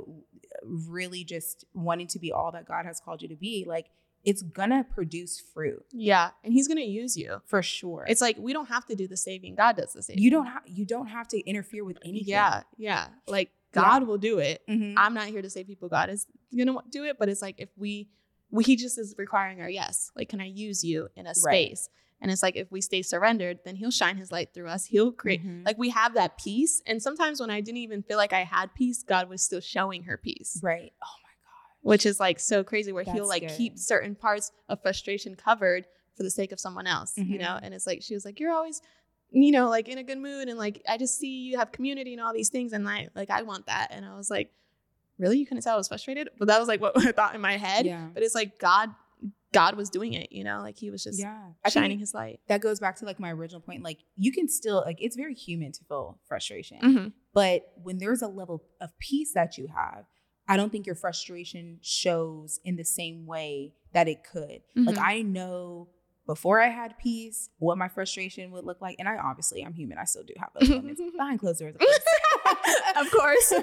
really 0.63 1.23
just 1.23 1.63
wanting 1.73 2.07
to 2.07 2.19
be 2.19 2.31
all 2.31 2.51
that 2.51 2.65
God 2.67 2.85
has 2.85 2.99
called 2.99 3.21
you 3.21 3.27
to 3.29 3.35
be, 3.35 3.65
like 3.67 3.87
it's 4.25 4.41
gonna 4.41 4.83
produce 4.83 5.39
fruit 5.39 5.85
Yeah. 5.93 6.31
And 6.43 6.51
he's 6.51 6.67
gonna 6.67 6.81
use 6.81 7.15
you. 7.15 7.41
for 7.45 7.61
sure. 7.61 8.05
It's 8.09 8.19
like 8.19 8.37
we 8.37 8.51
don't 8.51 8.65
have 8.67 8.85
to 8.87 8.95
do 8.95 9.07
the 9.07 9.15
saving. 9.15 9.55
God 9.55 9.77
does 9.77 9.93
the 9.93 10.01
saving. 10.03 10.23
you 10.23 10.31
don't 10.31 10.47
have 10.47 10.63
you 10.65 10.85
don't 10.85 11.07
have 11.07 11.27
to 11.29 11.39
interfere 11.51 11.85
with 11.85 11.99
anything. 12.03 12.27
Yeah. 12.27 12.63
Yeah. 12.77 13.07
Like 13.27 13.51
Yeah. 13.75 13.81
God 13.83 14.07
will 14.07 14.17
do 14.17 14.39
it. 14.39 14.61
Mhm. 14.67 14.95
I'm 14.97 15.13
not 15.13 15.27
here 15.27 15.41
to 15.43 15.49
save 15.49 15.67
people. 15.67 15.87
God 15.87 16.09
is 16.09 16.25
gonna 16.57 16.75
do 16.89 17.03
it, 17.05 17.17
but 17.19 17.29
it's 17.29 17.41
like 17.43 17.55
if 17.59 17.69
we, 17.77 18.09
we 18.49 18.63
he 18.63 18.75
just 18.75 18.97
is 18.97 19.13
requiring 19.17 19.61
our 19.61 19.69
yes. 19.69 20.11
Like, 20.15 20.27
can 20.29 20.41
I 20.41 20.45
use 20.47 20.83
you 20.83 21.07
in 21.15 21.27
a 21.27 21.33
Right. 21.45 21.77
And 22.21 22.29
it's 22.31 22.43
like 22.43 22.55
if 22.57 22.69
we 22.71 22.81
stay 22.81 23.01
surrendered, 23.01 23.59
then 23.63 23.75
He'll 23.75 23.91
shine 23.91 24.17
His 24.17 24.31
light 24.31 24.53
through 24.53 24.67
us. 24.67 24.85
He'll 24.85 25.11
create. 25.11 25.45
Mhm. 25.45 25.65
Like 25.65 25.77
we 25.77 25.89
have 25.89 26.13
that 26.15 26.37
peace, 26.37 26.81
and 26.85 27.01
sometimes 27.01 27.39
when 27.39 27.49
I 27.49 27.61
didn't 27.61 27.77
even 27.77 28.03
feel 28.03 28.17
like 28.17 28.33
I 28.33 28.43
had 28.43 28.73
peace, 28.75 29.03
God 29.03 29.29
was 29.29 29.41
still 29.41 29.61
showing 29.61 30.03
her 30.03 30.17
peace, 30.17 30.59
right. 30.61 30.91
Oh 31.03 31.15
my 31.23 31.29
God. 31.43 31.89
which 31.91 32.05
is 32.05 32.19
like 32.19 32.39
so 32.39 32.63
crazy. 32.63 32.91
Where 32.91 33.03
He'll 33.05 33.27
like 33.27 33.43
good. 33.47 33.57
keep 33.57 33.77
certain 33.77 34.15
parts 34.15 34.51
of 34.67 34.81
frustration 34.81 35.35
covered 35.35 35.85
for 36.17 36.23
the 36.23 36.31
sake 36.31 36.51
of 36.51 36.59
someone 36.59 36.87
else, 36.87 37.13
you 37.17 37.37
know. 37.39 37.57
And 37.61 37.73
it's 37.73 37.87
like 37.87 38.01
she 38.01 38.13
was 38.13 38.25
like, 38.25 38.39
"You're 38.39 38.51
always." 38.53 38.81
You 39.31 39.51
know, 39.51 39.69
like 39.69 39.87
in 39.87 39.99
a 39.99 40.03
good 40.03 40.17
mood, 40.17 40.49
and 40.49 40.57
like 40.57 40.81
I 40.89 40.97
just 40.97 41.17
see 41.19 41.43
you 41.43 41.57
have 41.59 41.71
community 41.71 42.13
and 42.13 42.21
all 42.21 42.33
these 42.33 42.49
things, 42.49 42.73
and 42.73 42.89
I 42.89 43.09
like 43.15 43.29
I 43.29 43.43
want 43.43 43.67
that, 43.67 43.89
and 43.91 44.03
I 44.03 44.15
was 44.17 44.29
like, 44.31 44.51
really 45.19 45.37
you 45.37 45.45
couldn't 45.45 45.61
tell 45.63 45.73
i 45.73 45.77
was 45.77 45.89
frustrated 45.89 46.29
but 46.39 46.47
that 46.47 46.57
was 46.59 46.69
like 46.69 46.79
what 46.79 46.97
i 47.05 47.11
thought 47.11 47.35
in 47.35 47.41
my 47.41 47.57
head 47.57 47.85
Yeah. 47.85 48.07
but 48.13 48.23
it's 48.23 48.33
like 48.33 48.57
god 48.57 48.89
god 49.53 49.75
was 49.75 49.89
doing 49.89 50.13
it 50.13 50.31
you 50.31 50.43
know 50.43 50.59
like 50.61 50.77
he 50.77 50.89
was 50.91 51.03
just 51.03 51.19
yeah. 51.19 51.49
Shining 51.69 51.99
his 51.99 52.13
light 52.13 52.39
that 52.47 52.61
goes 52.61 52.79
back 52.79 52.95
to 52.97 53.05
like 53.05 53.19
my 53.19 53.31
original 53.31 53.61
point. 53.61 53.83
Like 53.83 53.99
you 54.15 54.31
can 54.31 54.47
still 54.47 54.83
like 54.85 54.97
it's 55.01 55.15
very 55.15 55.33
human 55.33 55.71
to 55.73 55.83
feel 55.85 56.19
frustration. 56.27 56.79
Mhm. 56.81 57.13
But 57.33 57.71
when 57.83 57.97
there's 57.99 58.21
a 58.21 58.27
level 58.27 58.63
of 58.81 58.97
peace 58.99 59.33
that 59.33 59.57
you 59.57 59.67
have, 59.67 60.05
I 60.47 60.57
don't 60.57 60.71
think 60.71 60.85
your 60.87 60.95
frustration 60.95 61.79
shows 61.81 62.59
in 62.63 62.75
the 62.75 62.83
same 62.85 63.25
way 63.27 63.73
that 63.93 64.07
it 64.07 64.23
could. 64.23 64.61
Like 64.75 64.95
Mhm. 64.95 65.01
I 65.03 65.21
know 65.21 65.89
before 66.25 66.59
I 66.61 66.67
had 66.69 66.97
peace 66.99 67.49
what 67.57 67.77
my 67.77 67.87
frustration 67.87 68.51
would 68.51 68.63
look 68.65 68.81
like. 68.81 68.95
And 68.99 69.07
I 69.09 69.17
obviously 69.17 69.63
I'm 69.63 69.73
human. 69.73 69.97
I 69.97 70.05
still 70.05 70.23
do 70.23 70.33
have 70.37 70.49
those 70.59 70.69
moments 70.69 71.01
behind 71.17 71.39
closed 71.39 71.59
doors. 71.59 71.75
Of 71.75 71.81
course. 71.81 72.95
Of 72.95 73.11
course. 73.19 73.53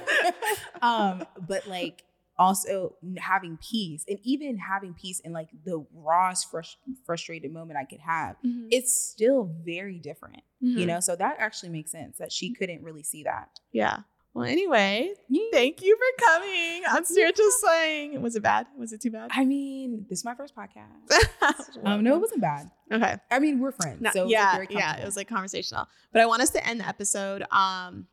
um, 0.82 1.24
but 1.48 1.66
like 1.68 2.02
also 2.38 2.96
having 3.18 3.58
peace 3.62 4.04
and 4.08 4.18
even 4.22 4.58
having 4.58 4.92
peace 4.94 5.20
in 5.20 5.32
like 5.32 5.48
the 5.64 5.84
rawest 5.94 6.50
frus- 6.52 6.76
frustrated 7.04 7.52
moment 7.52 7.78
I 7.78 7.84
could 7.84 8.00
have, 8.00 8.36
Mhm. 8.44 8.68
it's 8.70 8.92
still 8.94 9.44
very 9.64 9.98
different. 9.98 10.42
You 10.60 10.78
Mhm. 10.84 10.86
know, 10.86 11.00
so 11.00 11.16
that 11.16 11.36
actually 11.38 11.70
makes 11.70 11.90
sense 11.92 12.18
that 12.18 12.32
she 12.32 12.52
couldn't 12.54 12.82
really 12.82 13.02
see 13.02 13.22
that. 13.24 13.48
yeah 13.72 14.00
well 14.34 14.44
anyway 14.44 15.14
thank 15.50 15.80
you 15.82 15.96
for 15.96 16.26
coming 16.26 16.82
on 16.90 17.02
spiritual 17.06 17.46
slang 17.52 18.20
was 18.20 18.36
it 18.36 18.42
bad 18.42 18.66
was 18.76 18.92
it 18.92 19.00
too 19.00 19.10
bad 19.10 19.30
I 19.32 19.46
mean, 19.46 20.04
this 20.10 20.18
is 20.18 20.24
my 20.26 20.34
first 20.34 20.54
podcast. 20.54 21.08
Um, 21.84 22.02
no, 22.04 22.16
it 22.16 22.20
wasn't 22.20 22.42
bad. 22.42 22.70
okay 22.92 23.16
I 23.30 23.38
mean, 23.38 23.60
we're 23.60 23.72
friends, 23.72 24.06
so 24.12 24.24
like, 24.24 24.32
yeah 24.32 24.52
very 24.56 24.66
yeah 24.70 24.96
it 24.98 25.06
was 25.06 25.16
like 25.16 25.26
conversational 25.28 25.86
but 26.12 26.20
i 26.20 26.26
want 26.26 26.42
us 26.42 26.50
to 26.50 26.66
end 26.66 26.80
the 26.80 26.86
episode 26.86 27.44
um 27.50 28.08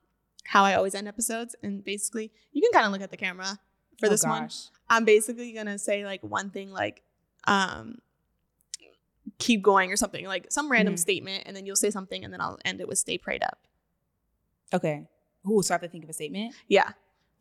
how 0.46 0.64
i 0.64 0.76
always 0.76 0.96
end 0.96 1.08
episodes 1.10 1.56
and 1.62 1.84
basically 1.84 2.32
you 2.54 2.62
can 2.62 2.72
kind 2.72 2.86
of 2.86 2.92
look 2.94 3.02
at 3.02 3.12
the 3.12 3.18
camera 3.18 3.60
for 4.00 4.08
Oh, 4.08 4.10
this 4.10 4.24
one. 4.24 4.50
I'm 4.90 5.06
basically 5.06 5.52
gonna 5.54 5.78
say 5.80 6.06
like 6.06 6.22
one 6.24 6.50
thing 6.50 6.72
like 6.72 7.04
um 7.46 8.00
keep 9.40 9.62
going 9.62 9.92
or 9.92 9.96
something 9.96 10.26
like 10.26 10.48
some 10.52 10.70
random 10.70 10.96
Mhm. 10.96 11.00
statement 11.00 11.44
and 11.46 11.56
then 11.56 11.66
you'll 11.66 11.76
say 11.76 11.90
something 11.90 12.24
and 12.24 12.34
then 12.34 12.42
I'll 12.42 12.60
end 12.66 12.82
it 12.82 12.88
with 12.88 12.98
stay 12.98 13.18
prayed 13.18 13.44
up. 13.44 13.60
Okay. 14.74 15.08
Ooh, 15.50 15.62
so 15.62 15.74
I 15.74 15.76
have 15.76 15.82
to 15.82 15.88
think 15.88 16.04
of 16.04 16.10
a 16.10 16.14
statement. 16.14 16.54
Yeah. 16.68 16.92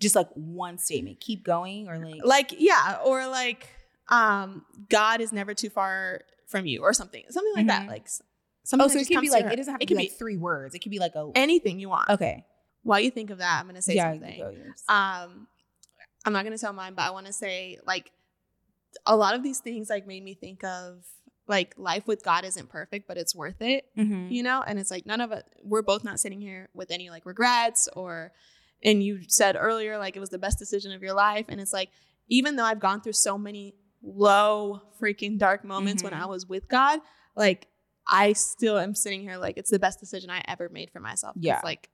Just 0.00 0.14
like 0.16 0.28
one 0.34 0.78
statement. 0.78 1.20
Keep 1.20 1.44
going, 1.44 1.88
or 1.88 1.98
like. 1.98 2.20
Like 2.24 2.54
yeah 2.58 2.98
or 3.04 3.26
like 3.28 3.68
um 4.08 4.64
God 4.88 5.20
is 5.20 5.32
never 5.32 5.54
too 5.54 5.70
far 5.70 6.22
from 6.46 6.66
you 6.66 6.82
or 6.82 6.92
something. 6.92 7.24
Something 7.30 7.52
like 7.54 7.66
that 7.66 7.82
Mhm. 7.84 7.88
like 7.88 8.08
something 8.64 8.84
oh, 8.84 8.88
that 8.88 8.94
so 8.94 8.98
it 9.00 9.08
could 9.08 9.20
be 9.20 9.30
like 9.30 9.46
it 9.46 9.56
doesn't 9.56 9.72
have 9.72 9.80
to 9.80 9.84
it 9.84 9.88
be 9.88 9.94
could 9.94 10.00
like 10.02 10.12
three 10.12 10.36
words. 10.36 10.74
It 10.74 10.80
could 10.80 10.90
be 10.90 10.98
like 10.98 11.14
a. 11.14 11.30
anything 11.34 11.78
you 11.80 11.88
want. 11.88 12.08
Okay. 12.10 12.44
While 12.84 13.00
you 13.00 13.10
think 13.10 13.30
of 13.30 13.38
that, 13.38 13.60
I'm 13.60 13.66
gonna 13.66 13.82
say 13.82 13.94
yeah. 13.94 14.12
something. 14.12 14.38
Go 14.38 14.50
yours. 14.50 14.82
um 14.88 15.46
i'm 16.24 16.32
not 16.32 16.44
going 16.44 16.56
to 16.56 16.60
tell 16.60 16.72
mine 16.72 16.94
but 16.94 17.02
i 17.02 17.10
want 17.10 17.26
to 17.26 17.32
say 17.32 17.78
like 17.86 18.10
a 19.06 19.16
lot 19.16 19.34
of 19.34 19.42
these 19.42 19.58
things 19.60 19.88
like 19.90 20.06
made 20.06 20.22
me 20.22 20.34
think 20.34 20.62
of 20.64 21.04
like 21.48 21.74
life 21.76 22.06
with 22.06 22.22
god 22.22 22.44
isn't 22.44 22.68
perfect 22.68 23.08
but 23.08 23.16
it's 23.18 23.34
worth 23.34 23.60
it 23.60 23.84
Mhm. 23.96 24.30
you 24.30 24.42
know 24.42 24.62
and 24.66 24.78
it's 24.78 24.90
like 24.90 25.06
none 25.06 25.20
of 25.20 25.32
it 25.32 25.44
we're 25.62 25.82
both 25.82 26.04
not 26.04 26.20
sitting 26.20 26.40
here 26.40 26.68
with 26.74 26.90
any 26.90 27.10
like 27.10 27.26
regrets 27.26 27.88
or 27.94 28.32
and 28.84 29.02
you 29.02 29.20
said 29.28 29.56
earlier 29.58 29.98
like 29.98 30.16
it 30.16 30.20
was 30.20 30.30
the 30.30 30.38
best 30.38 30.58
decision 30.58 30.92
of 30.92 31.02
your 31.02 31.14
life 31.14 31.46
and 31.48 31.60
it's 31.60 31.72
like 31.72 31.90
even 32.28 32.56
though 32.56 32.64
i've 32.64 32.80
gone 32.80 33.00
through 33.00 33.12
so 33.12 33.36
many 33.38 33.74
low 34.04 34.82
freaking 35.00 35.38
dark 35.38 35.64
moments 35.64 36.02
when 36.02 36.12
Mhm. 36.12 36.22
I 36.22 36.26
was 36.26 36.44
with 36.46 36.68
God, 36.68 36.98
like 37.36 37.68
I 38.04 38.32
still 38.32 38.76
am 38.78 38.96
sitting 38.96 39.20
here 39.20 39.36
like 39.36 39.56
it's 39.56 39.70
the 39.70 39.78
best 39.78 40.00
decision 40.00 40.28
I 40.28 40.42
ever 40.48 40.68
made 40.68 40.90
for 40.90 40.98
myself. 40.98 41.36
Yeah. 41.38 41.60
Like 41.62 41.88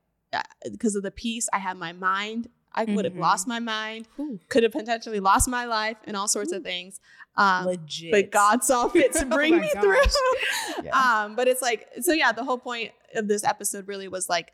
because 0.70 0.96
of 0.96 1.02
the 1.02 1.10
peace 1.10 1.46
I 1.52 1.58
have 1.58 1.76
my 1.76 1.92
mind, 1.92 2.48
I 2.74 2.84
would 2.84 3.04
have 3.04 3.16
lost 3.16 3.48
my 3.48 3.58
mind, 3.60 4.06
could 4.48 4.62
have 4.62 4.72
potentially 4.72 5.20
lost 5.20 5.48
my 5.48 5.64
life 5.64 5.96
and 6.04 6.16
all 6.16 6.28
sorts 6.28 6.52
of 6.52 6.62
things. 6.62 7.00
Um, 7.36 7.66
Legit. 7.66 8.10
but 8.12 8.30
God 8.30 8.62
saw 8.64 8.88
fit 8.88 9.12
to 9.14 9.24
Oh 9.24 9.28
bring 9.28 9.54
my 9.56 9.60
me 9.62 9.70
gosh. 9.74 9.82
through. 9.82 10.84
Yeah. 10.84 11.24
Um, 11.24 11.34
but 11.36 11.48
it's 11.48 11.60
like, 11.62 11.88
so 12.00 12.12
yeah, 12.12 12.30
the 12.32 12.44
whole 12.44 12.58
point 12.58 12.92
of 13.14 13.26
this 13.26 13.42
episode 13.44 13.88
really 13.88 14.06
was 14.08 14.28
like, 14.28 14.52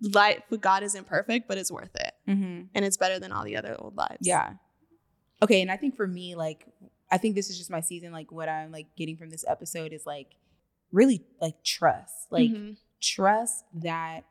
life 0.00 0.42
with 0.50 0.60
God 0.60 0.82
isn't 0.82 1.06
perfect, 1.06 1.46
but 1.46 1.58
it's 1.58 1.70
worth 1.70 1.94
it. 1.94 2.12
Mhm. 2.28 2.68
And 2.74 2.84
it's 2.84 2.96
better 2.96 3.18
than 3.20 3.30
all 3.32 3.44
the 3.44 3.56
other 3.56 3.76
old 3.78 3.96
lives. 3.96 4.18
Yeah. 4.26 4.54
Okay, 5.42 5.60
and 5.62 5.70
I 5.70 5.76
think 5.76 5.96
for 5.96 6.06
me, 6.06 6.34
like, 6.34 6.66
I 7.10 7.18
think 7.18 7.34
this 7.34 7.50
is 7.50 7.58
just 7.58 7.70
my 7.70 7.80
season. 7.80 8.12
Like, 8.12 8.32
what 8.32 8.48
I'm 8.48 8.72
like 8.72 8.86
getting 8.96 9.16
from 9.16 9.30
this 9.30 9.44
episode 9.46 9.92
is 9.92 10.06
like, 10.06 10.34
really 10.92 11.22
like 11.40 11.62
trust, 11.62 12.26
like 12.30 12.50
Mhm. 12.50 12.76
trust 13.00 13.64
that 13.74 14.22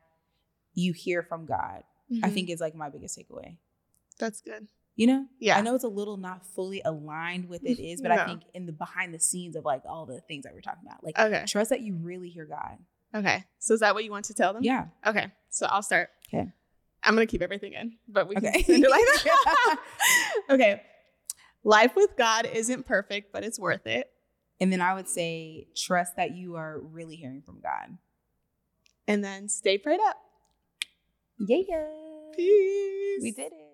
you 0.73 0.91
hear 0.93 1.23
from 1.23 1.45
God. 1.45 1.83
I 2.11 2.29
Mhm. 2.29 2.33
think 2.33 2.49
is 2.49 2.59
like 2.59 2.75
my 2.75 2.89
biggest 2.89 3.17
takeaway. 3.17 3.57
that's 4.17 4.41
good. 4.41 4.67
You 4.95 5.07
know, 5.07 5.27
Yeah. 5.39 5.57
I 5.57 5.61
know 5.61 5.75
it's 5.75 5.85
a 5.85 5.87
little 5.87 6.17
not 6.17 6.45
fully 6.45 6.81
aligned 6.83 7.47
with 7.47 7.65
it 7.65 7.79
is, 7.79 8.01
but 8.01 8.11
I 8.11 8.25
think 8.25 8.41
in 8.53 8.65
the 8.65 8.73
behind 8.73 9.13
the 9.13 9.19
scenes 9.19 9.55
of 9.55 9.63
like 9.63 9.83
all 9.85 10.05
the 10.05 10.19
things 10.21 10.43
that 10.43 10.53
we're 10.53 10.59
talking 10.61 10.83
about, 10.85 11.03
like 11.05 11.17
Okay. 11.17 11.45
trust 11.47 11.69
that 11.69 11.79
you 11.81 11.95
really 11.95 12.29
hear 12.29 12.45
God. 12.45 12.77
Okay. 13.15 13.45
So 13.59 13.73
is 13.73 13.79
that 13.79 13.93
what 13.95 14.03
you 14.03 14.11
want 14.11 14.25
to 14.25 14.33
tell 14.33 14.51
them? 14.53 14.61
Yeah. 14.63 14.87
Okay. 15.05 15.31
So 15.49 15.67
I'll 15.67 15.83
start. 15.83 16.09
Okay. 16.27 16.51
I'm 17.01 17.15
going 17.15 17.25
to 17.25 17.31
keep 17.31 17.41
everything 17.41 17.71
in, 17.73 17.97
but 18.09 18.27
we 18.27 18.35
Okay. 18.35 18.51
can 18.51 18.63
send 18.65 18.83
it 18.83 18.89
like 18.89 19.05
that. 19.23 19.77
okay. 20.49 20.81
Life 21.63 21.95
with 21.95 22.17
God 22.17 22.45
isn't 22.45 22.85
perfect, 22.85 23.31
but 23.31 23.43
it's 23.45 23.57
worth 23.59 23.87
it. 23.87 24.11
And 24.59 24.71
then 24.73 24.81
I 24.81 24.93
would 24.95 25.07
say 25.07 25.69
trust 25.77 26.17
that 26.17 26.31
you 26.35 26.55
are 26.57 26.77
really 26.77 27.15
hearing 27.15 27.41
from 27.41 27.61
God. 27.61 27.97
And 29.07 29.23
then 29.23 29.47
stay 29.47 29.77
prayed 29.77 30.01
up. 30.01 30.17
Yeah. 31.39 31.85
Peace. 32.35 33.21
We 33.23 33.31
did 33.31 33.51
it. 33.53 33.68